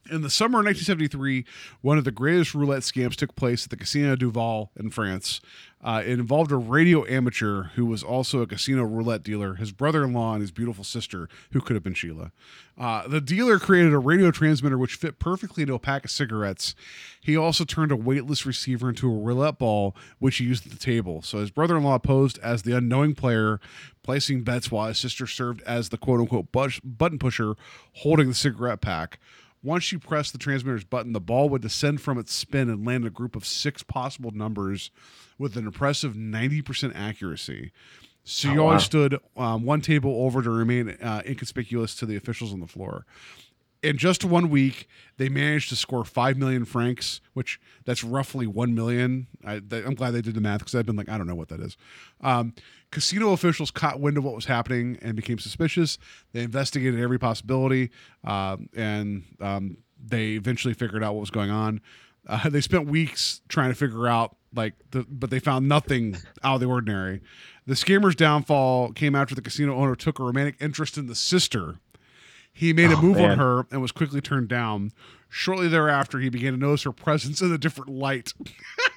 In 0.09 0.21
the 0.21 0.29
summer 0.29 0.59
of 0.59 0.65
1973, 0.65 1.45
one 1.81 1.97
of 1.97 2.03
the 2.03 2.11
greatest 2.11 2.53
roulette 2.53 2.83
scams 2.83 3.15
took 3.15 3.35
place 3.35 3.65
at 3.65 3.71
the 3.71 3.77
Casino 3.77 4.15
Duval 4.15 4.71
in 4.77 4.89
France. 4.89 5.41
Uh, 5.83 6.01
it 6.03 6.19
involved 6.19 6.51
a 6.51 6.57
radio 6.57 7.05
amateur 7.07 7.63
who 7.75 7.85
was 7.85 8.03
also 8.03 8.41
a 8.41 8.47
casino 8.47 8.83
roulette 8.83 9.21
dealer, 9.21 9.55
his 9.55 9.71
brother 9.71 10.03
in 10.03 10.11
law, 10.11 10.33
and 10.33 10.41
his 10.41 10.51
beautiful 10.51 10.83
sister, 10.83 11.29
who 11.51 11.61
could 11.61 11.75
have 11.75 11.83
been 11.83 11.93
Sheila. 11.93 12.31
Uh, 12.77 13.07
the 13.07 13.21
dealer 13.21 13.59
created 13.59 13.93
a 13.93 13.99
radio 13.99 14.31
transmitter 14.31 14.77
which 14.77 14.95
fit 14.95 15.19
perfectly 15.19 15.61
into 15.61 15.75
a 15.75 15.79
pack 15.79 16.03
of 16.03 16.11
cigarettes. 16.11 16.73
He 17.21 17.37
also 17.37 17.63
turned 17.63 17.91
a 17.91 17.95
weightless 17.95 18.45
receiver 18.45 18.89
into 18.89 19.07
a 19.07 19.17
roulette 19.17 19.59
ball, 19.59 19.95
which 20.19 20.37
he 20.37 20.45
used 20.45 20.65
at 20.65 20.71
the 20.71 20.79
table. 20.79 21.21
So 21.21 21.39
his 21.39 21.51
brother 21.51 21.77
in 21.77 21.83
law 21.83 21.99
posed 21.99 22.39
as 22.39 22.63
the 22.63 22.75
unknowing 22.75 23.13
player, 23.13 23.59
placing 24.01 24.43
bets 24.43 24.71
while 24.71 24.87
his 24.87 24.97
sister 24.97 25.27
served 25.27 25.61
as 25.61 25.89
the 25.89 25.97
quote 25.97 26.19
unquote 26.19 26.51
button 26.51 27.19
pusher 27.19 27.55
holding 27.93 28.29
the 28.29 28.33
cigarette 28.33 28.81
pack. 28.81 29.19
Once 29.63 29.91
you 29.91 29.99
press 29.99 30.31
the 30.31 30.37
transmitter's 30.37 30.83
button, 30.83 31.13
the 31.13 31.19
ball 31.19 31.49
would 31.49 31.61
descend 31.61 32.01
from 32.01 32.17
its 32.17 32.33
spin 32.33 32.69
and 32.69 32.85
land 32.85 33.05
a 33.05 33.09
group 33.09 33.35
of 33.35 33.45
six 33.45 33.83
possible 33.83 34.31
numbers 34.31 34.91
with 35.37 35.55
an 35.55 35.65
impressive 35.65 36.13
90% 36.13 36.93
accuracy. 36.95 37.71
So 38.23 38.51
you 38.51 38.61
always 38.61 38.83
stood 38.83 39.17
um, 39.37 39.63
one 39.63 39.79
table 39.79 40.25
over 40.25 40.41
to 40.41 40.49
remain 40.49 40.89
uh, 41.01 41.21
inconspicuous 41.25 41.95
to 41.95 42.05
the 42.05 42.17
officials 42.17 42.51
on 42.51 42.59
the 42.59 42.67
floor. 42.67 43.05
In 43.81 43.97
just 43.97 44.25
one 44.25 44.49
week, 44.49 44.89
they 45.15 45.29
managed 45.29 45.69
to 45.69 45.77
score 45.77 46.03
five 46.03 46.35
million 46.35 46.65
francs, 46.65 47.21
which 47.33 47.57
that's 47.85 48.03
roughly 48.03 48.45
one 48.45 48.75
million. 48.75 49.27
I, 49.45 49.61
I'm 49.71 49.95
glad 49.95 50.11
they 50.11 50.21
did 50.21 50.33
the 50.33 50.41
math 50.41 50.59
because 50.59 50.75
I've 50.75 50.85
been 50.85 50.97
like, 50.97 51.07
I 51.07 51.17
don't 51.17 51.27
know 51.27 51.35
what 51.35 51.47
that 51.49 51.61
is. 51.61 51.77
Um, 52.19 52.53
casino 52.91 53.31
officials 53.31 53.71
caught 53.71 53.99
wind 53.99 54.17
of 54.17 54.23
what 54.23 54.35
was 54.35 54.45
happening 54.45 54.97
and 55.01 55.15
became 55.15 55.39
suspicious. 55.39 55.97
They 56.33 56.41
investigated 56.43 56.99
every 56.99 57.19
possibility, 57.19 57.91
um, 58.23 58.69
and 58.75 59.23
um, 59.41 59.77
they 60.03 60.31
eventually 60.31 60.73
figured 60.73 61.03
out 61.03 61.13
what 61.13 61.21
was 61.21 61.31
going 61.31 61.51
on. 61.51 61.81
Uh, 62.27 62.49
they 62.49 62.61
spent 62.61 62.87
weeks 62.87 63.41
trying 63.47 63.69
to 63.69 63.75
figure 63.75 64.07
out 64.07 64.35
like 64.53 64.73
the, 64.91 65.05
but 65.09 65.29
they 65.29 65.39
found 65.39 65.67
nothing 65.67 66.17
out 66.43 66.55
of 66.55 66.61
the 66.61 66.67
ordinary. 66.67 67.21
The 67.65 67.75
scammer's 67.75 68.15
downfall 68.15 68.93
came 68.93 69.15
after 69.15 69.35
the 69.35 69.41
casino 69.41 69.75
owner 69.75 69.95
took 69.95 70.19
a 70.19 70.23
romantic 70.23 70.55
interest 70.59 70.97
in 70.97 71.07
the 71.07 71.15
sister. 71.15 71.79
He 72.53 72.73
made 72.73 72.91
a 72.91 72.99
move 72.99 73.17
on 73.19 73.37
her 73.37 73.67
and 73.69 73.81
was 73.83 73.91
quickly 73.91 74.19
turned 74.19 74.47
down. 74.47 74.91
Shortly 75.29 75.67
thereafter, 75.67 76.19
he 76.19 76.29
began 76.29 76.53
to 76.53 76.59
notice 76.59 76.83
her 76.83 76.91
presence 76.91 77.39
in 77.39 77.51
a 77.53 77.57
different 77.57 77.91
light. 77.91 78.33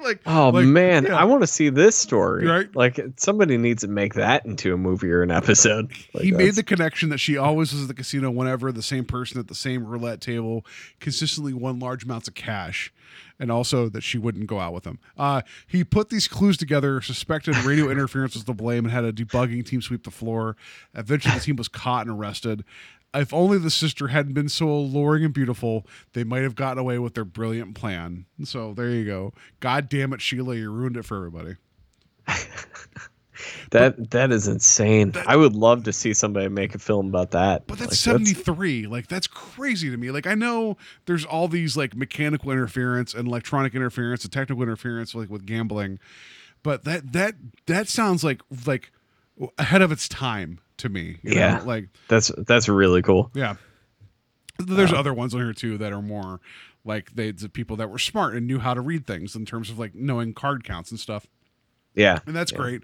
like, 0.04 0.20
Oh 0.26 0.50
like, 0.50 0.66
man, 0.66 1.04
yeah. 1.04 1.16
I 1.16 1.24
want 1.24 1.42
to 1.42 1.46
see 1.46 1.68
this 1.68 1.96
story. 1.96 2.46
Right? 2.46 2.74
Like 2.74 3.00
somebody 3.16 3.56
needs 3.56 3.82
to 3.82 3.88
make 3.88 4.14
that 4.14 4.46
into 4.46 4.74
a 4.74 4.76
movie 4.76 5.10
or 5.10 5.22
an 5.22 5.30
episode. 5.30 5.92
Like, 6.12 6.24
he 6.24 6.32
made 6.32 6.54
the 6.54 6.62
connection 6.64 7.10
that 7.10 7.18
she 7.18 7.36
always 7.36 7.72
was 7.72 7.82
at 7.82 7.88
the 7.88 7.94
casino 7.94 8.30
whenever 8.30 8.72
the 8.72 8.82
same 8.82 9.04
person 9.04 9.38
at 9.38 9.46
the 9.46 9.54
same 9.54 9.86
roulette 9.86 10.20
table 10.20 10.64
consistently 10.98 11.52
won 11.52 11.78
large 11.78 12.04
amounts 12.04 12.26
of 12.26 12.34
cash 12.34 12.92
and 13.38 13.50
also 13.52 13.88
that 13.88 14.02
she 14.02 14.18
wouldn't 14.18 14.46
go 14.46 14.58
out 14.58 14.72
with 14.72 14.84
him 14.84 14.98
uh, 15.16 15.42
he 15.66 15.84
put 15.84 16.08
these 16.08 16.26
clues 16.26 16.56
together 16.56 17.00
suspected 17.00 17.56
radio 17.58 17.88
interference 17.90 18.34
was 18.34 18.44
to 18.44 18.54
blame 18.54 18.84
and 18.84 18.92
had 18.92 19.04
a 19.04 19.12
debugging 19.12 19.64
team 19.64 19.80
sweep 19.80 20.02
the 20.02 20.10
floor 20.10 20.56
eventually 20.94 21.34
the 21.34 21.40
team 21.40 21.56
was 21.56 21.68
caught 21.68 22.06
and 22.06 22.18
arrested 22.18 22.64
if 23.14 23.34
only 23.34 23.58
the 23.58 23.70
sister 23.70 24.08
hadn't 24.08 24.34
been 24.34 24.48
so 24.48 24.68
alluring 24.68 25.24
and 25.24 25.34
beautiful, 25.34 25.86
they 26.12 26.24
might 26.24 26.42
have 26.42 26.54
gotten 26.54 26.78
away 26.78 26.98
with 26.98 27.14
their 27.14 27.24
brilliant 27.24 27.74
plan. 27.74 28.26
So 28.44 28.72
there 28.72 28.90
you 28.90 29.04
go. 29.04 29.32
God 29.60 29.88
damn 29.88 30.12
it, 30.12 30.20
Sheila, 30.20 30.54
you 30.54 30.70
ruined 30.70 30.96
it 30.96 31.04
for 31.04 31.16
everybody. 31.16 31.56
that 33.70 34.10
that 34.10 34.30
is 34.30 34.46
insane. 34.46 35.12
I 35.26 35.36
would 35.36 35.54
love 35.54 35.84
to 35.84 35.92
see 35.92 36.14
somebody 36.14 36.48
make 36.48 36.74
a 36.74 36.78
film 36.78 37.08
about 37.08 37.32
that. 37.32 37.66
But 37.66 37.78
that's 37.78 37.92
Like, 38.06 38.18
73. 38.18 38.86
Like 38.86 39.08
that's 39.08 39.26
crazy 39.26 39.90
to 39.90 39.96
me. 39.96 40.10
Like 40.10 40.26
I 40.26 40.34
know 40.34 40.76
there's 41.06 41.24
all 41.24 41.48
these 41.48 41.76
like 41.76 41.96
mechanical 41.96 42.50
interference 42.50 43.14
and 43.14 43.26
electronic 43.26 43.74
interference 43.74 44.24
and 44.24 44.32
technical 44.32 44.62
interference 44.62 45.14
like 45.14 45.30
with 45.30 45.46
gambling. 45.46 45.98
But 46.62 46.84
that 46.84 47.12
that 47.12 47.34
that 47.66 47.88
sounds 47.88 48.22
like 48.22 48.42
like 48.66 48.92
ahead 49.58 49.82
of 49.82 49.92
its 49.92 50.08
time 50.08 50.60
to 50.78 50.88
me. 50.88 51.18
you 51.22 51.34
know? 51.34 51.40
Yeah. 51.40 51.62
Like 51.64 51.88
that's 52.08 52.30
that's 52.46 52.68
really 52.68 53.02
cool. 53.02 53.30
yeah. 53.34 53.56
There's 54.58 54.92
other 54.92 55.14
ones 55.14 55.34
on 55.34 55.40
here 55.40 55.52
too 55.54 55.78
that 55.78 55.92
are 55.92 56.02
more 56.02 56.40
like 56.84 57.14
they 57.14 57.30
the 57.30 57.48
people 57.48 57.76
that 57.76 57.88
were 57.90 57.98
smart 57.98 58.34
and 58.34 58.46
knew 58.46 58.58
how 58.58 58.74
to 58.74 58.80
read 58.80 59.06
things 59.06 59.34
in 59.34 59.46
terms 59.46 59.70
of 59.70 59.78
like 59.78 59.94
knowing 59.94 60.34
card 60.34 60.64
counts 60.64 60.90
and 60.90 61.00
stuff. 61.00 61.26
Yeah. 61.94 62.18
And 62.26 62.36
that's 62.36 62.52
great. 62.52 62.82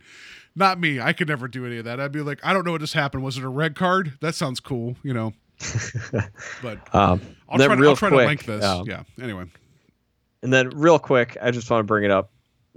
Not 0.55 0.81
me. 0.81 1.01
I 1.01 1.13
could 1.13 1.29
never 1.29 1.49
do 1.49 1.67
any 1.67 1.77
of 1.77 1.85
that. 1.85 2.01
I'd 2.01 2.13
be 2.13 2.23
like, 2.23 2.41
I 2.43 2.53
don't 2.55 2.65
know 2.65 2.73
what 2.73 2.81
just 2.81 2.95
happened. 2.95 3.23
Was 3.23 3.37
it 3.37 3.45
a 3.45 3.49
red 3.49 3.75
card? 3.77 4.15
That 4.21 4.35
sounds 4.35 4.59
cool, 4.59 4.97
you 5.03 5.13
know. 5.13 5.35
but 6.63 6.95
Um, 6.95 7.21
I'll 7.49 7.59
try, 7.59 7.75
to, 7.77 7.87
I'll 7.89 7.97
try 7.97 8.11
to 8.11 8.17
link 8.17 8.45
this. 8.47 8.65
um, 8.65 8.87
yeah. 8.87 9.03
Anyway. 9.21 9.45
And 10.43 10.53
then, 10.53 10.71
real 10.71 10.99
quick, 10.99 11.37
I 11.43 11.51
just 11.51 11.71
want 11.71 11.81
to 11.81 11.85
bring 11.87 12.05
it 12.05 12.11
up. 12.11 12.31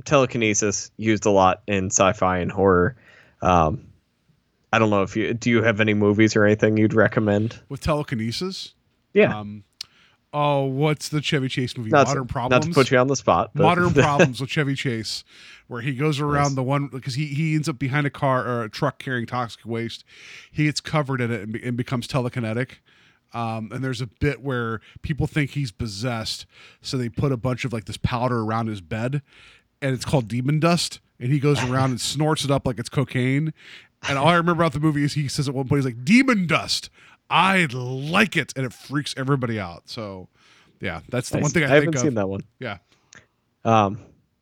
Telekinesis 0.05 0.91
used 0.97 1.25
a 1.25 1.29
lot 1.31 1.61
in 1.67 1.87
sci-fi 1.87 2.39
and 2.39 2.51
horror. 2.51 2.95
Um, 3.41 3.85
I 4.71 4.79
don't 4.79 4.89
know 4.89 5.01
if 5.03 5.15
you 5.15 5.33
do. 5.33 5.49
You 5.49 5.63
have 5.63 5.79
any 5.81 5.93
movies 5.93 6.35
or 6.35 6.45
anything 6.45 6.77
you'd 6.77 6.93
recommend? 6.93 7.59
with 7.69 7.81
telekinesis. 7.81 8.73
Yeah, 9.13 9.39
Um, 9.39 9.63
oh, 10.31 10.65
what's 10.65 11.09
the 11.09 11.21
Chevy 11.21 11.47
Chase 11.49 11.75
movie? 11.75 11.89
not, 11.89 12.07
Modern 12.07 12.27
to, 12.27 12.31
Problems. 12.31 12.65
not 12.67 12.71
to 12.71 12.75
put 12.75 12.91
you 12.91 12.97
on 12.99 13.07
the 13.07 13.15
spot. 13.15 13.51
But 13.55 13.63
Modern 13.63 13.91
Problems 13.93 14.39
with 14.39 14.51
Chevy 14.51 14.75
Chase, 14.75 15.23
where 15.67 15.81
he 15.81 15.93
goes 15.95 16.19
around 16.19 16.49
Nice. 16.49 16.55
the 16.55 16.63
one 16.63 16.87
because 16.87 17.15
he, 17.15 17.25
he 17.27 17.55
ends 17.55 17.67
up 17.67 17.79
behind 17.79 18.05
a 18.05 18.11
car 18.11 18.45
or 18.45 18.63
a 18.63 18.69
truck 18.69 18.99
carrying 18.99 19.25
toxic 19.25 19.65
waste. 19.65 20.03
He 20.51 20.65
gets 20.65 20.79
covered 20.79 21.21
in 21.21 21.31
it 21.31 21.41
and, 21.41 21.55
and 21.55 21.75
becomes 21.77 22.07
telekinetic. 22.07 22.73
Um, 23.33 23.71
and 23.71 23.83
there's 23.83 24.01
a 24.01 24.07
bit 24.07 24.41
where 24.43 24.81
people 25.01 25.25
think 25.27 25.51
he's 25.51 25.71
possessed, 25.71 26.45
so 26.81 26.97
they 26.97 27.09
put 27.09 27.31
a 27.31 27.37
bunch 27.37 27.63
of 27.65 27.73
like 27.73 27.85
this 27.85 27.97
powder 27.97 28.41
around 28.41 28.67
his 28.67 28.81
bed, 28.81 29.21
and 29.81 29.93
it's 29.95 30.05
called 30.05 30.27
demon 30.27 30.59
dust. 30.59 30.99
And 31.19 31.31
he 31.31 31.39
goes 31.39 31.61
around 31.63 31.91
and 31.91 32.01
snorts 32.01 32.45
it 32.45 32.51
up 32.51 32.65
like 32.65 32.79
it's 32.79 32.89
cocaine. 32.89 33.53
And 34.07 34.17
all 34.17 34.27
I 34.27 34.35
remember 34.35 34.63
about 34.63 34.73
the 34.73 34.79
movie 34.79 35.03
is 35.03 35.13
he 35.13 35.27
says 35.27 35.49
at 35.49 35.53
one 35.53 35.67
point 35.67 35.79
he's 35.79 35.85
like 35.85 36.05
demon 36.05 36.47
dust. 36.47 36.89
I 37.29 37.67
like 37.71 38.35
it, 38.37 38.53
and 38.55 38.65
it 38.65 38.73
freaks 38.73 39.13
everybody 39.17 39.59
out. 39.59 39.83
So, 39.87 40.29
yeah, 40.79 41.01
that's 41.09 41.29
the 41.29 41.39
one 41.39 41.51
thing 41.51 41.63
I, 41.63 41.67
I 41.67 41.69
think 41.69 41.83
haven't 41.83 41.95
of. 41.95 42.01
seen 42.01 42.13
that 42.15 42.27
one. 42.27 42.41
Yeah. 42.59 42.77
Um, 43.63 43.99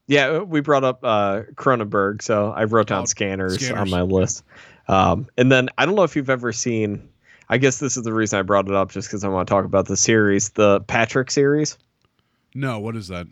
yeah, 0.08 0.40
we 0.40 0.62
brought 0.62 0.86
up 0.86 1.00
uh, 1.04 1.42
Cronenberg, 1.56 2.22
so 2.22 2.52
I 2.52 2.64
wrote 2.64 2.88
down 2.88 3.02
Oh, 3.02 3.06
scanners, 3.06 3.70
on 3.72 3.90
my 3.90 4.04
list. 4.04 4.44
Um, 4.88 5.28
and 5.38 5.52
then 5.52 5.70
I 5.78 5.86
don't 5.86 5.96
know 5.96 6.04
if 6.04 6.16
you've 6.16 6.30
ever 6.30 6.54
seen. 6.54 7.10
I 7.50 7.58
guess 7.58 7.80
this 7.80 7.98
is 7.98 8.04
the 8.04 8.14
reason 8.14 8.40
I 8.40 8.42
brought 8.44 8.68
it 8.68 8.74
up, 8.74 8.92
just 8.92 9.10
because 9.10 9.24
I 9.24 9.28
want 9.28 9.48
to 9.48 9.52
talk 9.54 9.66
about 9.66 9.88
the 9.88 9.98
series, 9.98 10.50
the 10.50 10.80
Patrick 10.82 11.30
series. 11.32 11.78
No, 12.54 12.80
what 12.80 12.96
is 12.96 13.10
that? 13.10 13.28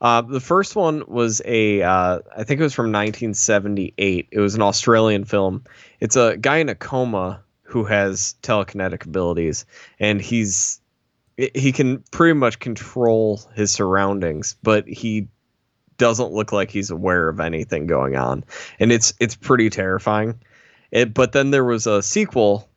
Uh, 0.00 0.20
the 0.22 0.40
first 0.40 0.76
one 0.76 1.02
was 1.06 1.40
a, 1.44 1.82
uh, 1.82 2.20
I 2.36 2.44
think 2.44 2.60
it 2.60 2.64
was 2.64 2.74
from 2.74 2.86
1978. 2.86 4.28
It 4.30 4.40
was 4.40 4.54
an 4.54 4.62
Australian 4.62 5.24
film. 5.24 5.64
It's 6.00 6.16
a 6.16 6.36
guy 6.36 6.58
in 6.58 6.68
a 6.68 6.74
coma 6.74 7.42
who 7.62 7.84
has 7.84 8.34
telekinetic 8.42 9.06
abilities, 9.06 9.66
and 9.98 10.20
he's 10.20 10.80
he 11.36 11.72
can 11.72 12.02
pretty 12.12 12.32
much 12.32 12.58
control 12.60 13.42
his 13.54 13.70
surroundings, 13.70 14.56
but 14.62 14.88
he 14.88 15.28
doesn't 15.98 16.32
look 16.32 16.50
like 16.52 16.70
he's 16.70 16.90
aware 16.90 17.28
of 17.28 17.40
anything 17.40 17.86
going 17.86 18.16
on, 18.16 18.44
and 18.78 18.92
it's 18.92 19.12
it's 19.20 19.34
pretty 19.34 19.68
terrifying. 19.68 20.40
It, 20.90 21.12
but 21.12 21.32
then 21.32 21.50
there 21.50 21.64
was 21.64 21.86
a 21.86 22.02
sequel 22.02 22.68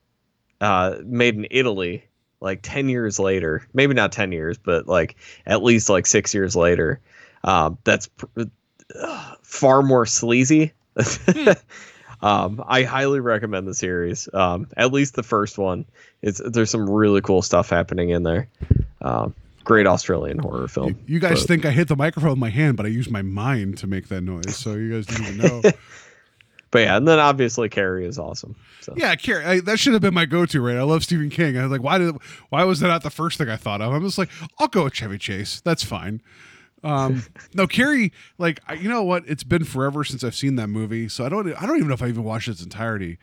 uh, 0.60 0.96
made 1.06 1.36
in 1.36 1.48
Italy 1.52 2.04
like 2.42 2.60
10 2.62 2.90
years 2.90 3.20
later 3.20 3.68
maybe 3.74 3.94
not 3.94 4.12
10 4.12 4.32
years 4.32 4.58
but 4.58 4.88
like 4.88 5.16
at 5.46 5.64
least 5.64 5.90
like 5.90 6.06
six 6.06 6.34
years 6.34 6.56
later 6.56 7.00
um, 7.44 7.78
that's 7.84 8.08
pr- 8.08 8.26
uh, 9.00 9.36
far 9.42 9.82
more 9.82 10.06
sleazy 10.06 10.74
um, 12.22 12.64
i 12.68 12.84
highly 12.84 13.20
recommend 13.20 13.68
the 13.68 13.74
series 13.74 14.30
um, 14.34 14.68
at 14.78 14.92
least 14.92 15.16
the 15.16 15.24
first 15.24 15.58
one 15.58 15.86
it's 16.22 16.42
there's 16.46 16.70
some 16.70 16.90
really 16.90 17.22
cool 17.22 17.42
stuff 17.42 17.70
happening 17.70 18.10
in 18.10 18.24
there 18.24 18.48
um, 19.02 19.34
great 19.64 19.86
australian 19.88 20.40
horror 20.40 20.68
film 20.68 20.98
You 21.08 21.20
guys 21.20 21.42
But- 21.42 21.48
think 21.48 21.66
I 21.66 21.72
hit 21.72 21.88
the 21.88 21.96
microphone 21.96 22.32
with 22.32 22.40
my 22.40 22.50
hand, 22.50 22.78
but 22.78 22.86
I 22.86 22.90
used 22.90 23.12
my 23.12 23.22
mind 23.22 23.78
to 23.80 23.88
make 23.88 24.08
that 24.08 24.22
noise. 24.22 24.56
So 24.56 24.74
you 24.74 24.92
guys 24.94 25.06
didn't 25.06 25.26
even 25.26 25.38
know. 25.38 25.62
but 26.72 26.80
yeah 26.80 26.98
and 26.98 27.08
then 27.08 27.20
obviously 27.20 27.70
carrie 27.70 28.06
is 28.06 28.18
awesome 28.20 28.56
so 28.82 28.94
yeah, 28.96 29.14
Carrie, 29.16 29.44
I, 29.46 29.60
that 29.62 29.78
should 29.78 29.92
have 29.94 30.02
been 30.02 30.14
my 30.14 30.26
go-to, 30.26 30.62
right? 30.62 30.78
I 30.78 30.84
love 30.84 31.04
Stephen 31.04 31.30
King. 31.30 31.58
I 31.58 31.64
was 31.64 31.72
like, 31.72 31.84
why 31.84 31.98
did, 31.98 32.16
why 32.48 32.64
was 32.64 32.80
that 32.80 32.88
not 32.88 33.04
the 33.04 33.10
first 33.10 33.38
thing 33.38 33.50
I 33.50 33.58
thought 33.58 33.82
of? 33.82 33.92
I'm 33.94 34.02
just 34.04 34.18
like, 34.18 34.30
I'll 34.58 34.70
go 34.70 34.86
with 34.86 34.94
Chevy 34.94 35.18
Chase. 35.18 35.60
That's 35.60 35.84
fine. 35.84 36.22
Um, 36.82 37.24
no, 37.54 37.68
Carrie, 37.68 38.14
like, 38.38 38.62
I- 38.68 38.76
you 38.76 38.88
know 38.88 39.04
what? 39.04 39.26
It's 39.28 39.44
been 39.44 39.66
forever 39.66 40.06
since 40.06 40.24
I've 40.24 40.34
seen 40.34 40.56
that 40.56 40.70
movie, 40.70 41.10
so 41.10 41.26
I 41.26 41.30
don't, 41.30 41.46
I 41.62 41.66
don't 41.66 41.76
even 41.76 41.90
know 41.90 41.94
if 41.94 42.02
I 42.02 42.08
even 42.08 42.24
watched 42.24 42.48
its 42.48 42.64
entirety. 42.64 43.18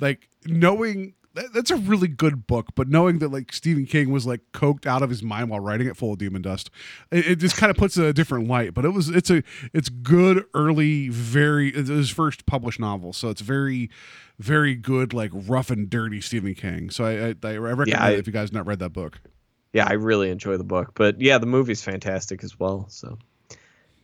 Like 0.00 0.28
knowing 0.44 1.14
that, 1.38 1.52
that's 1.54 1.70
a 1.70 1.76
really 1.76 2.08
good 2.08 2.46
book, 2.46 2.68
but 2.74 2.88
knowing 2.88 3.18
that 3.20 3.28
like 3.28 3.52
Stephen 3.52 3.86
King 3.86 4.10
was 4.10 4.26
like 4.26 4.40
coked 4.52 4.86
out 4.86 5.02
of 5.02 5.10
his 5.10 5.22
mind 5.22 5.50
while 5.50 5.60
writing 5.60 5.86
it 5.86 5.96
full 5.96 6.12
of 6.12 6.18
demon 6.18 6.42
dust, 6.42 6.70
it, 7.10 7.26
it 7.26 7.36
just 7.36 7.56
kind 7.56 7.70
of 7.70 7.76
puts 7.76 7.96
it 7.96 8.04
a 8.04 8.12
different 8.12 8.48
light. 8.48 8.74
But 8.74 8.84
it 8.84 8.90
was 8.90 9.08
it's 9.08 9.30
a 9.30 9.42
it's 9.72 9.88
good 9.88 10.44
early, 10.54 11.08
very 11.08 11.72
his 11.72 12.10
first 12.10 12.46
published 12.46 12.80
novel, 12.80 13.12
so 13.12 13.28
it's 13.30 13.40
very 13.40 13.90
very 14.38 14.74
good 14.74 15.12
like 15.14 15.30
rough 15.34 15.70
and 15.70 15.88
dirty 15.90 16.20
Stephen 16.20 16.54
King. 16.54 16.90
So 16.90 17.04
I 17.04 17.28
I, 17.48 17.52
I 17.52 17.56
recommend 17.56 17.94
I- 17.94 18.10
it 18.10 18.18
if 18.20 18.26
you 18.26 18.32
guys 18.32 18.52
not 18.52 18.66
read 18.66 18.78
that 18.80 18.92
book. 18.92 19.20
yeah 19.72 19.86
i 19.88 19.92
really 19.92 20.30
enjoy 20.30 20.56
the 20.56 20.64
book 20.64 20.92
but 20.94 21.20
yeah 21.20 21.36
the 21.38 21.46
movie's 21.46 21.82
fantastic 21.82 22.42
as 22.42 22.58
well 22.58 22.86
so 22.88 23.18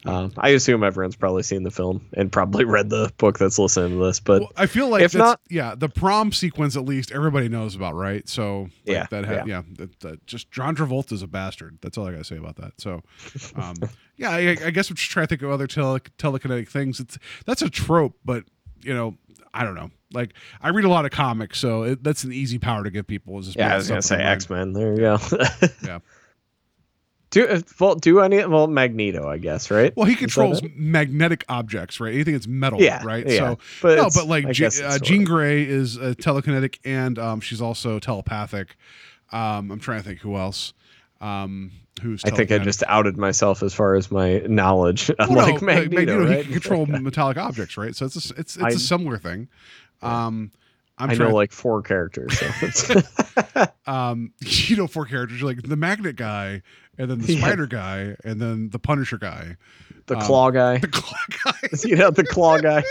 um, 0.07 0.33
i 0.39 0.51
assume 0.51 0.83
everyone's 0.85 1.17
probably 1.17 1.43
seen 1.43 1.63
the 1.63 1.71
film 1.71 2.07
and 2.15 2.31
probably 2.31 2.65
read 2.77 2.91
the 2.91 3.13
book 3.19 3.39
that's 3.39 3.59
listening 3.59 3.99
to 3.99 4.05
this 4.05 4.21
but 4.21 4.41
Well, 4.43 4.53
I 4.57 4.67
feel 4.67 4.89
like 4.89 5.03
if 5.03 5.15
not- 5.15 5.41
yeah, 5.49 5.75
the 5.77 5.89
prom 5.89 6.33
sequence 6.33 6.77
at 6.77 6.85
least 6.85 7.13
everybody 7.13 7.49
knows 7.49 7.75
about, 7.75 7.95
right? 7.95 8.29
So 8.29 8.63
like, 8.63 8.71
Yeah, 8.85 9.07
that 9.11 9.25
had, 9.25 9.47
yeah. 9.47 9.57
yeah, 9.57 9.63
that, 9.79 10.01
that 10.01 10.27
just 10.27 10.51
John 10.51 10.75
Travolta's 10.77 11.23
a 11.23 11.27
bastard. 11.27 11.79
That's 11.81 11.97
all 11.99 12.07
I 12.07 12.13
gotta 12.13 12.25
say 12.25 12.37
about 12.37 12.57
that. 12.57 12.73
So, 12.81 13.03
um, 13.57 13.75
yeah, 14.17 14.31
I, 14.31 14.57
I 14.65 14.71
guess 14.71 14.91
I'm 14.91 14.97
just 14.97 15.11
trying 15.11 15.27
to 15.27 15.29
think 15.29 15.43
of 15.43 15.51
other 15.51 15.67
tele, 15.67 16.01
telekinetic 16.19 16.69
things. 16.69 17.01
It's 17.01 17.19
that's 17.47 17.63
a 17.63 17.71
trope, 17.71 18.17
but 18.25 18.45
you 18.83 18.93
know, 18.95 19.17
I 19.53 19.65
don't 19.65 19.75
know. 19.75 19.91
Like 20.13 20.35
I 20.61 20.69
read 20.71 20.85
a 20.85 20.89
lot 20.89 21.05
of 21.05 21.11
comics, 21.11 21.59
so 21.59 21.83
it, 21.85 22.03
that's 22.05 22.25
an 22.25 22.33
easy 22.33 22.59
power 22.59 22.85
to 22.85 22.91
give 22.91 23.07
people. 23.07 23.39
Is 23.39 23.47
just 23.47 23.59
yeah 23.59 23.73
i 23.73 23.77
was 23.77 23.89
gonna 23.89 24.03
say 24.03 24.17
mind. 24.17 24.29
x-men 24.29 24.73
there 24.73 24.93
you 24.95 25.01
go 25.01 25.19
Yeah. 25.85 25.99
Do 27.35 27.47
uh, 27.49 27.61
well 27.81 27.95
do 27.97 28.21
any 28.21 28.45
well 28.47 28.67
magneto 28.67 29.29
i 29.29 29.37
guess 29.39 29.71
right 29.71 29.93
Well, 29.97 30.07
he 30.07 30.15
controls 30.15 30.63
magnetic 30.75 31.45
objects, 31.49 32.01
right? 32.01 32.15
Anything 32.15 32.35
that's 32.35 32.47
metal, 32.47 32.81
Yeah, 32.81 33.03
right? 33.05 33.27
yeah. 33.29 33.39
So, 33.39 33.59
But 33.83 33.97
no, 33.97 34.09
but 34.15 34.27
like 34.27 34.49
Je- 34.51 34.83
uh, 34.83 34.99
Jean 34.99 35.25
Grey 35.25 35.63
is 35.65 35.99
uh, 35.99 36.15
telekinetic, 36.17 36.79
and 36.85 37.19
um, 37.19 37.41
she's 37.41 37.61
also 37.61 37.99
telepathic. 37.99 38.77
Um, 39.33 39.71
I'm 39.73 39.81
trying 39.81 39.99
to 40.03 40.09
think 40.09 40.21
who 40.21 40.37
else. 40.37 40.73
Um, 41.21 41.73
who's 42.03 42.25
I 42.25 42.31
think 42.31 42.51
I 42.53 42.59
just 42.59 42.83
outed 42.87 43.17
myself 43.17 43.63
as 43.63 43.73
far 43.75 43.95
as 43.97 44.11
my 44.11 44.39
knowledge. 44.41 45.11
Well, 45.19 45.31
like 45.31 45.61
no, 45.63 45.67
Magneto, 45.67 46.27
he 46.27 46.43
can 46.45 46.53
control 46.53 46.87
metallic 47.09 47.37
objects, 47.37 47.77
right? 47.77 47.95
So 47.97 48.07
it's 48.07 48.17
a, 48.31 48.35
it's 48.39 48.57
it's 48.57 48.63
I- 48.65 48.69
a 48.69 48.79
similar 48.79 49.19
thing. 49.19 49.49
Um, 50.03 50.51
I'm 50.99 51.11
I 51.11 51.13
know 51.15 51.19
trying. 51.25 51.33
like 51.33 51.53
four 51.53 51.83
characters. 51.83 52.39
So 52.75 53.01
um, 53.87 54.33
you 54.41 54.77
know, 54.77 54.87
four 54.87 55.07
characters. 55.07 55.41
You're 55.41 55.49
like 55.51 55.63
the 55.63 55.77
magnet 55.77 56.15
guy, 56.17 56.63
and 56.99 57.11
then 57.11 57.19
the 57.21 57.37
spider 57.39 57.67
guy, 57.67 58.17
and 58.25 58.41
then 58.41 58.71
the 58.71 58.79
Punisher 58.79 59.19
guy, 59.19 59.57
the 60.07 60.17
Um, 60.17 60.23
claw 60.23 60.51
guy. 60.51 60.79
the 60.79 60.89
claw 60.89 61.19
guy. 61.45 61.69
you 61.85 61.97
know 61.97 62.11
the 62.11 62.25
claw 62.25 62.59
guy. 62.59 62.83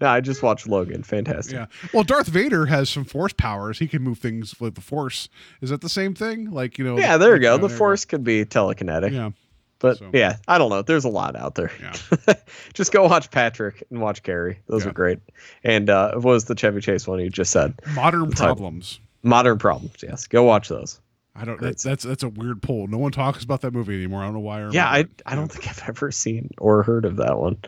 no, 0.00 0.08
I 0.08 0.20
just 0.20 0.42
watched 0.42 0.68
Logan. 0.68 1.02
Fantastic. 1.02 1.54
Yeah. 1.54 1.66
Well, 1.92 2.02
Darth 2.04 2.26
Vader 2.26 2.66
has 2.66 2.90
some 2.90 3.04
force 3.04 3.32
powers. 3.32 3.78
He 3.78 3.86
can 3.88 4.02
move 4.02 4.18
things 4.18 4.60
with 4.60 4.74
the 4.74 4.80
force. 4.82 5.28
Is 5.62 5.70
that 5.70 5.80
the 5.80 5.88
same 5.88 6.14
thing? 6.14 6.50
Like, 6.50 6.76
you 6.78 6.84
know. 6.84 6.98
Yeah, 6.98 7.16
there 7.16 7.34
you 7.34 7.40
go. 7.40 7.56
The 7.56 7.68
force 7.70 8.04
could 8.04 8.22
be 8.24 8.44
telekinetic. 8.44 9.12
Yeah. 9.12 9.30
But 9.78 9.98
So- 9.98 10.10
yeah, 10.12 10.36
I 10.48 10.58
don't 10.58 10.68
know. 10.70 10.82
There's 10.82 11.04
a 11.04 11.08
lot 11.10 11.34
out 11.36 11.54
there. 11.56 11.70
Yeah. 11.80 12.34
just 12.74 12.92
go 12.92 13.04
watch 13.08 13.30
Patrick 13.30 13.82
and 13.90 14.00
watch 14.00 14.22
Carrie. 14.22 14.58
Those 14.66 14.84
Yeah. 14.84 14.90
are 14.90 14.94
great. 14.94 15.18
And 15.62 15.88
uh, 15.90 16.12
what 16.12 16.24
was 16.24 16.44
the 16.44 16.54
Chevy 16.54 16.80
Chase 16.82 17.06
one 17.06 17.18
you 17.20 17.30
just 17.30 17.50
said? 17.50 17.74
Modern 17.94 18.30
problems. 18.30 19.00
Modern 19.22 19.58
Problems. 19.58 19.96
Yes, 20.02 20.26
go 20.26 20.42
watch 20.44 20.68
those. 20.68 21.00
I 21.36 21.44
don't. 21.44 21.60
That's 21.60 21.82
that's 21.82 22.04
that's 22.04 22.22
a 22.22 22.28
weird 22.28 22.62
pull. 22.62 22.86
No 22.86 22.98
one 22.98 23.10
talks 23.10 23.42
about 23.42 23.60
that 23.62 23.72
movie 23.72 23.94
anymore. 23.94 24.22
I 24.22 24.26
don't 24.26 24.34
know 24.34 24.40
why. 24.40 24.62
I 24.62 24.68
Yeah, 24.70 24.88
I 24.88 24.98
it. 25.00 25.22
I 25.26 25.34
don't 25.34 25.50
think 25.50 25.68
I've 25.68 25.82
ever 25.88 26.12
seen 26.12 26.50
or 26.58 26.82
heard 26.82 27.04
of 27.04 27.16
that 27.16 27.38
one. 27.38 27.58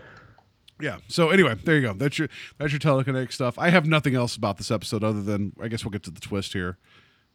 Yeah. 0.80 0.98
So 1.08 1.30
anyway, 1.30 1.54
there 1.64 1.76
you 1.76 1.82
go. 1.82 1.92
That's 1.94 2.18
your 2.18 2.28
that's 2.58 2.72
your 2.72 2.78
telekinetic 2.78 3.32
stuff. 3.32 3.58
I 3.58 3.70
have 3.70 3.86
nothing 3.86 4.14
else 4.14 4.36
about 4.36 4.58
this 4.58 4.70
episode 4.70 5.02
other 5.02 5.22
than 5.22 5.52
I 5.60 5.68
guess 5.68 5.84
we'll 5.84 5.90
get 5.90 6.04
to 6.04 6.10
the 6.10 6.20
twist 6.20 6.52
here. 6.52 6.78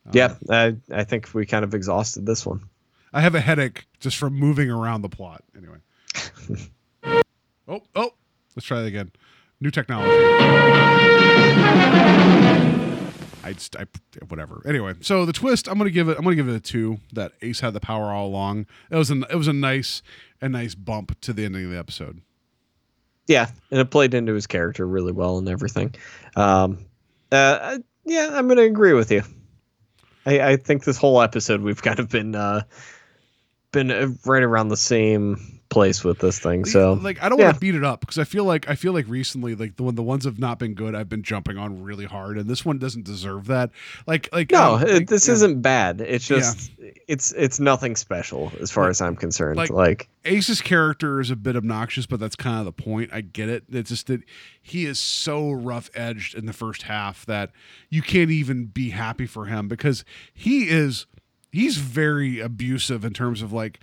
Uh, 0.07 0.11
yeah, 0.13 0.35
I 0.49 0.77
I 0.91 1.03
think 1.03 1.33
we 1.33 1.45
kind 1.45 1.65
of 1.65 1.73
exhausted 1.73 2.25
this 2.25 2.45
one. 2.45 2.61
I 3.13 3.19
have 3.21 3.35
a 3.35 3.41
headache 3.41 3.85
just 3.99 4.15
from 4.15 4.33
moving 4.33 4.69
around 4.69 5.01
the 5.01 5.09
plot. 5.09 5.43
Anyway. 5.57 5.77
oh 7.67 7.81
oh. 7.95 8.13
Let's 8.55 8.65
try 8.65 8.81
that 8.81 8.87
again. 8.87 9.11
New 9.61 9.71
technology. 9.71 10.11
I 13.43 13.53
just 13.53 13.75
I 13.75 13.85
whatever. 14.27 14.61
Anyway, 14.65 14.93
so 15.01 15.25
the 15.25 15.33
twist 15.33 15.67
I'm 15.67 15.77
gonna 15.77 15.89
give 15.89 16.09
it 16.09 16.17
I'm 16.17 16.23
gonna 16.23 16.35
give 16.35 16.47
it 16.47 16.55
a 16.55 16.59
two. 16.59 16.99
That 17.13 17.33
Ace 17.41 17.59
had 17.59 17.73
the 17.73 17.79
power 17.79 18.11
all 18.11 18.27
along. 18.27 18.67
It 18.89 18.95
was 18.95 19.11
a 19.11 19.21
it 19.29 19.35
was 19.35 19.47
a 19.47 19.53
nice 19.53 20.01
a 20.41 20.49
nice 20.49 20.75
bump 20.75 21.19
to 21.21 21.33
the 21.33 21.45
ending 21.45 21.65
of 21.65 21.71
the 21.71 21.77
episode. 21.79 22.21
Yeah, 23.27 23.49
and 23.69 23.79
it 23.79 23.89
played 23.91 24.13
into 24.13 24.33
his 24.33 24.47
character 24.47 24.85
really 24.85 25.11
well 25.11 25.37
and 25.37 25.47
everything. 25.47 25.93
Um, 26.35 26.85
uh, 27.31 27.77
yeah, 28.03 28.29
I'm 28.33 28.49
to 28.49 28.63
agree 28.63 28.93
with 28.93 29.11
you. 29.11 29.23
I, 30.25 30.41
I 30.41 30.57
think 30.57 30.83
this 30.83 30.97
whole 30.97 31.21
episode 31.21 31.61
we've 31.61 31.81
kind 31.81 31.99
of 31.99 32.09
been 32.09 32.35
uh, 32.35 32.63
been 33.71 33.91
uh, 33.91 34.07
right 34.25 34.43
around 34.43 34.69
the 34.69 34.77
same 34.77 35.61
place 35.71 36.03
with 36.03 36.19
this 36.19 36.37
thing. 36.37 36.65
So 36.65 36.93
like 36.93 37.23
I 37.23 37.29
don't 37.29 37.39
yeah. 37.39 37.45
want 37.45 37.55
to 37.55 37.61
beat 37.61 37.75
it 37.75 37.83
up 37.83 38.01
because 38.01 38.19
I 38.19 38.25
feel 38.25 38.43
like 38.43 38.69
I 38.69 38.75
feel 38.75 38.91
like 38.91 39.07
recently 39.07 39.55
like 39.55 39.77
the 39.77 39.83
when 39.83 39.95
the 39.95 40.03
ones 40.03 40.25
have 40.25 40.37
not 40.37 40.59
been 40.59 40.73
good 40.73 40.93
I've 40.93 41.07
been 41.07 41.23
jumping 41.23 41.57
on 41.57 41.81
really 41.81 42.03
hard 42.03 42.37
and 42.37 42.49
this 42.49 42.65
one 42.65 42.77
doesn't 42.77 43.05
deserve 43.05 43.47
that. 43.47 43.71
Like 44.05 44.27
like 44.33 44.51
no, 44.51 44.75
um, 44.75 44.81
like, 44.81 45.07
this 45.07 45.27
yeah. 45.29 45.33
isn't 45.35 45.61
bad. 45.61 46.01
It's 46.01 46.27
just 46.27 46.71
it's 47.07 47.31
it's 47.31 47.59
nothing 47.59 47.95
special 47.95 48.51
as 48.59 48.69
far 48.69 48.89
as 48.89 49.01
I'm 49.01 49.15
concerned. 49.15 49.57
like- 49.57 49.71
Like, 49.71 50.09
Ace's 50.25 50.61
character 50.61 51.19
is 51.19 51.31
a 51.31 51.35
bit 51.35 51.55
obnoxious, 51.55 52.05
but 52.05 52.19
that's 52.19 52.35
kind 52.35 52.59
of 52.59 52.65
the 52.65 52.71
point. 52.83 53.11
I 53.13 53.21
get 53.21 53.49
it. 53.49 53.63
It's 53.71 53.89
just 53.89 54.07
that 54.07 54.21
he 54.61 54.85
is 54.85 54.99
so 54.99 55.51
rough 55.51 55.89
edged 55.95 56.35
in 56.35 56.45
the 56.45 56.53
first 56.53 56.83
half 56.83 57.25
that 57.25 57.51
you 57.89 58.01
can't 58.01 58.29
even 58.29 58.65
be 58.65 58.91
happy 58.91 59.25
for 59.25 59.45
him 59.45 59.67
because 59.67 60.05
he 60.33 60.69
is 60.69 61.07
he's 61.51 61.77
very 61.77 62.39
abusive 62.39 63.05
in 63.05 63.13
terms 63.13 63.41
of 63.41 63.51
like 63.51 63.79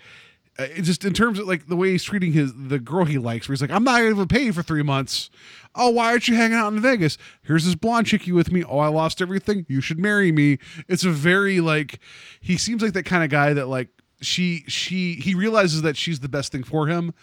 uh, 0.59 0.66
just 0.81 1.05
in 1.05 1.12
terms 1.12 1.39
of 1.39 1.47
like 1.47 1.69
the 1.69 1.77
way 1.77 1.93
he's 1.93 2.03
treating 2.03 2.33
his 2.33 2.53
the 2.55 2.79
girl 2.79 3.05
he 3.05 3.19
likes 3.19 3.49
where 3.49 3.55
he's 3.55 3.61
like 3.61 3.71
i'm 3.71 3.85
not 3.85 4.03
even 4.03 4.27
pay 4.27 4.45
you 4.45 4.53
for 4.53 4.62
three 4.62 4.83
months. 4.83 5.31
Oh 5.75 5.91
why 5.91 6.11
aren't 6.11 6.27
you 6.27 6.35
hanging 6.35 6.57
out 6.57 6.73
in 6.73 6.81
vegas? 6.81 7.19
Here's 7.43 7.64
this 7.64 7.75
blonde 7.77 8.07
chickie 8.07 8.33
with 8.33 8.51
me. 8.51 8.64
Oh 8.64 8.79
i 8.79 8.89
lost 8.89 9.23
everything. 9.23 9.66
You 9.69 9.81
should 9.81 9.99
marry 9.99 10.33
me. 10.33 10.59
It's 10.89 11.05
a 11.05 11.11
very 11.11 11.61
like 11.61 12.01
he 12.41 12.57
seems 12.57 12.83
like 12.83 12.95
that 12.95 13.05
kind 13.05 13.23
of 13.23 13.31
guy 13.31 13.53
that 13.53 13.69
like 13.69 13.89
she 14.21 14.64
she 14.66 15.14
he 15.14 15.35
realizes 15.35 15.83
that 15.83 15.97
she's 15.97 16.21
the 16.21 16.29
best 16.29 16.53
thing 16.53 16.62
for 16.62 16.87
him 16.87 17.14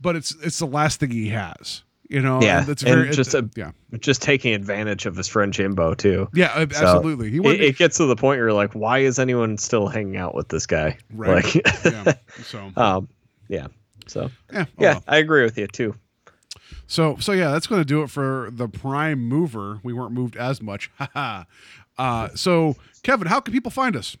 but 0.00 0.16
it's 0.16 0.34
it's 0.42 0.58
the 0.58 0.66
last 0.66 1.00
thing 1.00 1.10
he 1.10 1.28
has 1.28 1.82
you 2.08 2.20
know 2.20 2.40
Yeah, 2.42 2.60
and 2.60 2.68
it's 2.68 2.82
and 2.82 3.12
just 3.12 3.34
it- 3.34 3.44
a- 3.44 3.50
yeah 3.56 3.70
just 4.00 4.22
taking 4.22 4.52
advantage 4.54 5.06
of 5.06 5.14
his 5.16 5.28
friend 5.28 5.52
Jimbo 5.52 5.94
too. 5.94 6.28
yeah 6.34 6.52
ab- 6.56 6.72
So, 6.72 6.84
absolutely 6.86 7.30
he 7.30 7.38
It, 7.38 7.60
it 7.60 7.76
gets 7.78 7.96
to 7.98 8.06
the 8.06 8.16
point 8.16 8.38
where 8.38 8.48
you're 8.48 8.52
like, 8.52 8.72
why 8.72 8.98
is 8.98 9.18
anyone 9.18 9.56
still 9.58 9.86
hanging 9.88 10.16
out 10.16 10.34
with 10.34 10.48
this 10.48 10.66
guy? 10.66 10.98
right 11.12 11.44
Like, 11.44 11.54
yeah 11.84 12.12
so 12.44 12.70
um, 12.76 13.08
yeah. 13.48 13.68
So 14.06 14.30
yeah, 14.52 14.64
oh 14.68 14.82
yeah, 14.82 14.92
well. 14.94 15.04
I 15.08 15.16
agree 15.18 15.44
with 15.44 15.56
you 15.56 15.66
too. 15.66 15.94
So 16.86 17.16
so 17.20 17.32
yeah, 17.32 17.52
that's 17.52 17.66
going 17.66 17.80
to 17.80 17.84
do 17.86 18.02
it 18.02 18.10
for 18.10 18.48
the 18.52 18.68
prime 18.68 19.18
mover. 19.20 19.80
We 19.82 19.92
weren't 19.92 20.12
moved 20.12 20.36
as 20.36 20.60
much. 20.60 20.90
Haha. 20.98 21.44
uh, 21.98 22.28
so 22.34 22.76
Kevin, 23.02 23.26
how 23.26 23.40
can 23.40 23.52
people 23.52 23.70
find 23.70 23.96
us? 23.96 24.16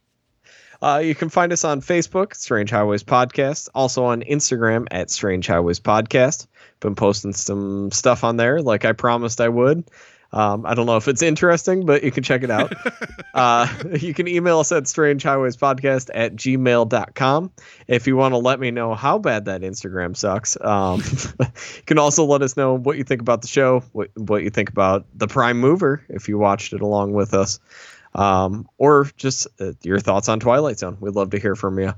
Uh, 0.82 0.98
you 1.04 1.14
can 1.14 1.28
find 1.28 1.52
us 1.52 1.64
on 1.64 1.80
Facebook, 1.80 2.34
Strange 2.34 2.70
Highways 2.70 3.02
Podcast. 3.02 3.68
Also 3.74 4.04
on 4.04 4.22
Instagram 4.22 4.86
at 4.90 5.10
Strange 5.10 5.46
Highways 5.46 5.80
Podcast. 5.80 6.46
Been 6.84 6.94
posting 6.94 7.32
some 7.32 7.90
stuff 7.90 8.24
on 8.24 8.36
there, 8.36 8.60
like 8.60 8.84
I 8.84 8.92
promised 8.92 9.40
I 9.40 9.48
would. 9.48 9.84
Um, 10.32 10.66
I 10.66 10.74
don't 10.74 10.84
know 10.84 10.96
if 10.96 11.08
it's 11.08 11.22
interesting, 11.22 11.86
but 11.86 12.02
you 12.02 12.10
can 12.10 12.22
check 12.22 12.42
it 12.42 12.50
out. 12.50 12.74
uh, 13.34 13.68
you 13.98 14.12
can 14.12 14.28
email 14.28 14.58
us 14.58 14.70
at 14.70 14.82
strangehighwayspodcast 14.82 16.10
at 16.12 16.36
gmail.com. 16.36 17.52
If 17.88 18.06
you 18.06 18.16
want 18.16 18.32
to 18.32 18.38
let 18.38 18.60
me 18.60 18.70
know 18.70 18.94
how 18.94 19.18
bad 19.18 19.46
that 19.46 19.62
Instagram 19.62 20.14
sucks, 20.14 20.60
um, 20.60 21.00
you 21.40 21.82
can 21.86 21.98
also 21.98 22.24
let 22.24 22.42
us 22.42 22.56
know 22.56 22.76
what 22.76 22.98
you 22.98 23.04
think 23.04 23.22
about 23.22 23.42
the 23.42 23.48
show, 23.48 23.82
what, 23.92 24.10
what 24.16 24.42
you 24.42 24.50
think 24.50 24.68
about 24.68 25.06
the 25.14 25.28
Prime 25.28 25.58
Mover, 25.58 26.04
if 26.08 26.28
you 26.28 26.36
watched 26.36 26.74
it 26.74 26.82
along 26.82 27.14
with 27.14 27.32
us 27.32 27.60
um, 28.14 28.68
or 28.78 29.08
just 29.16 29.46
uh, 29.60 29.72
your 29.82 29.98
thoughts 29.98 30.28
on 30.28 30.40
Twilight 30.40 30.78
Zone. 30.78 30.96
We'd 31.00 31.14
love 31.14 31.30
to 31.30 31.38
hear 31.38 31.54
from 31.54 31.78
you. 31.78 31.94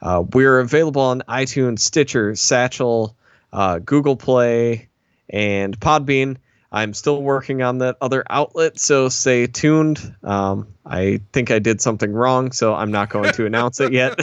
Uh, 0.00 0.24
we're 0.32 0.60
available 0.60 1.02
on 1.02 1.22
iTunes, 1.28 1.80
Stitcher, 1.80 2.34
Satchel, 2.36 3.16
uh, 3.52 3.78
Google 3.78 4.16
Play, 4.16 4.88
and 5.28 5.78
Podbean. 5.78 6.36
I'm 6.70 6.92
still 6.92 7.22
working 7.22 7.62
on 7.62 7.78
that 7.78 7.96
other 8.00 8.24
outlet, 8.28 8.78
so 8.78 9.08
stay 9.08 9.46
tuned. 9.46 10.14
Um, 10.22 10.68
I 10.84 11.20
think 11.32 11.50
I 11.50 11.60
did 11.60 11.80
something 11.80 12.12
wrong, 12.12 12.52
so 12.52 12.74
I'm 12.74 12.90
not 12.90 13.08
going 13.08 13.32
to 13.32 13.46
announce 13.46 13.80
it 13.80 13.92
yet. 13.92 14.20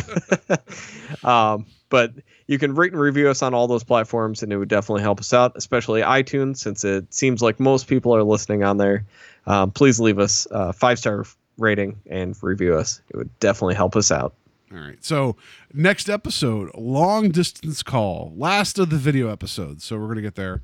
um, 1.24 1.66
but 1.90 2.14
you 2.46 2.60
can 2.60 2.76
rate 2.76 2.92
and 2.92 3.02
review 3.02 3.30
us 3.30 3.42
on 3.42 3.56
all 3.56 3.68
those 3.68 3.84
platforms, 3.84 4.44
and 4.44 4.54
it 4.54 4.58
would 4.58 4.70
definitely 4.70 5.02
help 5.02 5.20
us 5.20 5.34
out, 5.34 5.54
especially 5.56 6.02
iTunes, 6.02 6.58
since 6.58 6.84
it 6.84 7.12
seems 7.12 7.42
like 7.42 7.60
most 7.60 7.88
people 7.88 8.16
are 8.16 8.24
listening 8.24 8.64
on 8.64 8.78
there. 8.78 9.06
Um, 9.48 9.72
please 9.72 10.00
leave 10.00 10.20
us 10.20 10.48
a 10.52 10.72
five 10.72 11.00
star 11.00 11.26
rating 11.58 12.00
and 12.08 12.36
review 12.44 12.76
us. 12.76 13.02
It 13.10 13.18
would 13.18 13.40
definitely 13.40 13.76
help 13.76 13.96
us 13.96 14.12
out. 14.12 14.36
All 14.72 14.80
right. 14.80 15.04
So 15.04 15.36
next 15.74 16.10
episode, 16.10 16.72
long 16.76 17.30
distance 17.30 17.84
call, 17.84 18.34
last 18.36 18.80
of 18.80 18.90
the 18.90 18.98
video 18.98 19.32
episodes. 19.32 19.84
So 19.84 19.98
we're 19.98 20.08
gonna 20.08 20.22
get 20.22 20.36
there. 20.36 20.62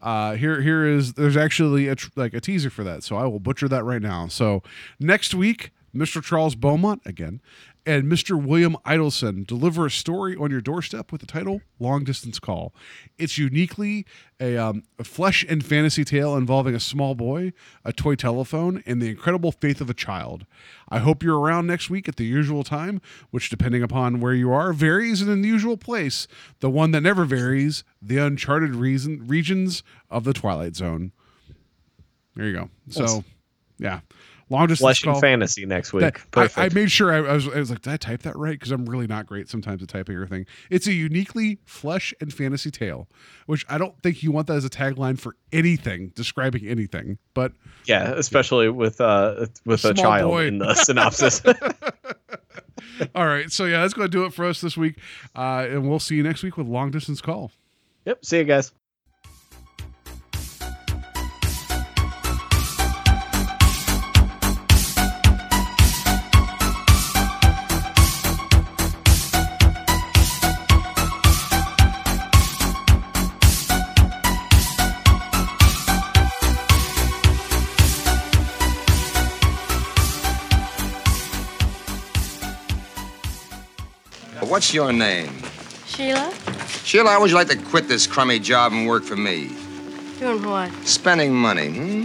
Uh, 0.00 0.34
here, 0.34 0.62
here 0.62 0.84
is 0.86 1.12
there's 1.12 1.36
actually 1.36 1.86
a 1.88 1.94
tr- 1.94 2.08
like 2.16 2.34
a 2.34 2.40
teaser 2.40 2.70
for 2.70 2.82
that. 2.84 3.04
So 3.04 3.16
I 3.16 3.26
will 3.26 3.40
butcher 3.40 3.68
that 3.68 3.84
right 3.84 4.02
now. 4.02 4.26
So 4.28 4.62
next 4.98 5.34
week, 5.34 5.70
Mr. 5.94 6.22
Charles 6.22 6.54
Beaumont 6.54 7.02
again, 7.04 7.40
and 7.84 8.04
Mr. 8.04 8.40
William 8.40 8.76
Idelson 8.86 9.46
deliver 9.46 9.86
a 9.86 9.90
story 9.90 10.36
on 10.36 10.50
your 10.50 10.60
doorstep 10.60 11.10
with 11.10 11.20
the 11.20 11.26
title 11.26 11.62
"Long 11.78 12.04
Distance 12.04 12.38
Call." 12.38 12.74
It's 13.18 13.38
uniquely 13.38 14.06
a, 14.40 14.56
um, 14.56 14.84
a 14.98 15.04
flesh 15.04 15.44
and 15.48 15.64
fantasy 15.64 16.04
tale 16.04 16.36
involving 16.36 16.74
a 16.74 16.80
small 16.80 17.14
boy, 17.14 17.52
a 17.84 17.92
toy 17.92 18.14
telephone, 18.14 18.82
and 18.86 19.02
the 19.02 19.08
incredible 19.08 19.52
faith 19.52 19.80
of 19.80 19.90
a 19.90 19.94
child. 19.94 20.46
I 20.88 20.98
hope 20.98 21.22
you're 21.22 21.38
around 21.38 21.66
next 21.66 21.90
week 21.90 22.08
at 22.08 22.16
the 22.16 22.24
usual 22.24 22.62
time, 22.64 23.00
which, 23.30 23.50
depending 23.50 23.82
upon 23.82 24.20
where 24.20 24.34
you 24.34 24.52
are, 24.52 24.72
varies 24.72 25.20
in 25.22 25.28
an 25.28 25.34
unusual 25.34 25.76
place. 25.76 26.28
The 26.60 26.70
one 26.70 26.92
that 26.92 27.00
never 27.00 27.24
varies: 27.24 27.84
the 28.00 28.18
uncharted 28.18 28.74
reason 28.74 29.26
regions 29.26 29.82
of 30.10 30.24
the 30.24 30.32
Twilight 30.32 30.76
Zone. 30.76 31.12
There 32.36 32.46
you 32.46 32.52
go. 32.54 32.70
So, 32.88 33.24
yeah, 33.78 34.00
long 34.52 34.68
distance 34.68 34.80
Flesh 34.84 35.02
call. 35.02 35.14
and 35.14 35.20
fantasy 35.20 35.66
next 35.66 35.92
week. 35.92 36.02
That- 36.02 36.16
I, 36.16 36.46
Perfect. 36.46 36.58
I 36.58 36.74
made 36.74 36.90
sure 36.90 37.12
I, 37.12 37.16
I 37.28 37.32
was. 37.34 37.48
I 37.48 37.58
was 37.58 37.70
like, 37.70 37.82
did 37.82 37.92
I 37.92 37.96
type 37.96 38.22
that 38.22 38.36
right? 38.36 38.52
Because 38.52 38.70
I'm 38.70 38.84
really 38.86 39.06
not 39.08 39.26
great 39.26 39.48
sometimes 39.48 39.82
at 39.82 39.88
typing 39.88 40.14
everything. 40.14 40.46
It's 40.70 40.86
a 40.86 40.92
uniquely 40.92 41.58
flesh 41.64 42.14
and 42.20 42.32
fantasy 42.32 42.70
tale, 42.70 43.08
which 43.46 43.66
I 43.68 43.78
don't 43.78 44.00
think 44.02 44.22
you 44.22 44.30
want 44.30 44.46
that 44.46 44.56
as 44.56 44.64
a 44.64 44.70
tagline 44.70 45.18
for 45.18 45.34
anything 45.52 46.12
describing 46.14 46.66
anything. 46.68 47.18
But 47.34 47.52
yeah, 47.86 48.12
especially 48.12 48.68
with 48.68 49.00
uh 49.00 49.46
with 49.64 49.84
a 49.84 49.94
Small 49.94 50.04
child 50.04 50.30
boy. 50.30 50.46
in 50.46 50.58
the 50.58 50.74
synopsis. 50.84 51.42
all 53.14 53.26
right, 53.26 53.50
so 53.50 53.64
yeah, 53.64 53.80
that's 53.82 53.94
going 53.94 54.06
to 54.08 54.10
do 54.10 54.24
it 54.24 54.32
for 54.32 54.44
us 54.44 54.60
this 54.60 54.76
week, 54.76 54.98
uh, 55.34 55.66
and 55.68 55.88
we'll 55.88 55.98
see 55.98 56.14
you 56.16 56.22
next 56.22 56.42
week 56.42 56.56
with 56.56 56.66
long 56.66 56.90
distance 56.90 57.20
call. 57.20 57.50
yep. 58.04 58.24
See 58.24 58.38
you 58.38 58.44
guys. 58.44 58.72
What's 84.72 84.78
your 84.86 84.92
name? 84.94 85.42
Sheila? 85.84 86.32
Sheila, 86.82 87.10
how 87.10 87.20
would 87.20 87.28
you 87.28 87.36
like 87.36 87.48
to 87.48 87.58
quit 87.58 87.88
this 87.88 88.06
crummy 88.06 88.38
job 88.38 88.72
and 88.72 88.88
work 88.88 89.04
for 89.04 89.16
me? 89.16 89.50
Doing 90.18 90.42
what? 90.48 90.72
Spending 90.86 91.34
money, 91.34 91.68
hmm? 91.68 92.04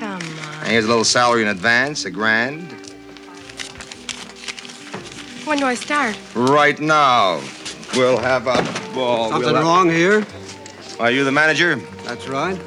Come 0.00 0.20
And 0.20 0.40
on. 0.64 0.66
here's 0.66 0.86
a 0.86 0.88
little 0.88 1.04
salary 1.04 1.42
in 1.42 1.46
advance, 1.46 2.04
a 2.04 2.10
grand. 2.10 2.68
When 5.44 5.58
do 5.58 5.66
I 5.66 5.76
start? 5.76 6.18
Right 6.34 6.80
now. 6.80 7.40
We'll 7.94 8.18
have 8.18 8.48
a 8.48 8.54
ball. 8.92 9.30
Something 9.30 9.52
We'll 9.52 9.54
have- 9.54 9.64
wrong 9.64 9.88
here? 9.88 10.26
Are 10.98 11.12
you 11.12 11.22
the 11.22 11.30
manager? 11.30 11.76
That's 12.02 12.26
right. 12.26 12.60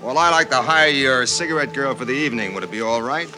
Well, 0.00 0.16
I'd 0.16 0.30
like 0.30 0.48
to 0.48 0.62
hire 0.62 0.88
your 0.88 1.26
cigarette 1.26 1.74
girl 1.74 1.94
for 1.94 2.06
the 2.06 2.14
evening. 2.14 2.54
Would 2.54 2.64
it 2.64 2.70
be 2.70 2.80
all 2.80 3.02
right? 3.02 3.28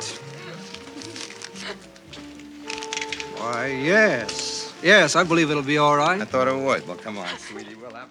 Why, 3.38 3.66
yes. 3.66 4.53
Yes, 4.85 5.16
I 5.16 5.24
believe 5.24 5.51
it'll 5.51 5.62
be 5.62 5.78
all 5.78 5.97
right. 5.97 6.20
I 6.20 6.26
thought 6.26 6.47
it 6.47 6.55
would. 6.55 6.87
Well, 6.87 6.99
come 6.99 7.16
on, 7.16 7.26
sweetie. 7.39 7.74
We'll 7.74 7.95
have 7.95 8.11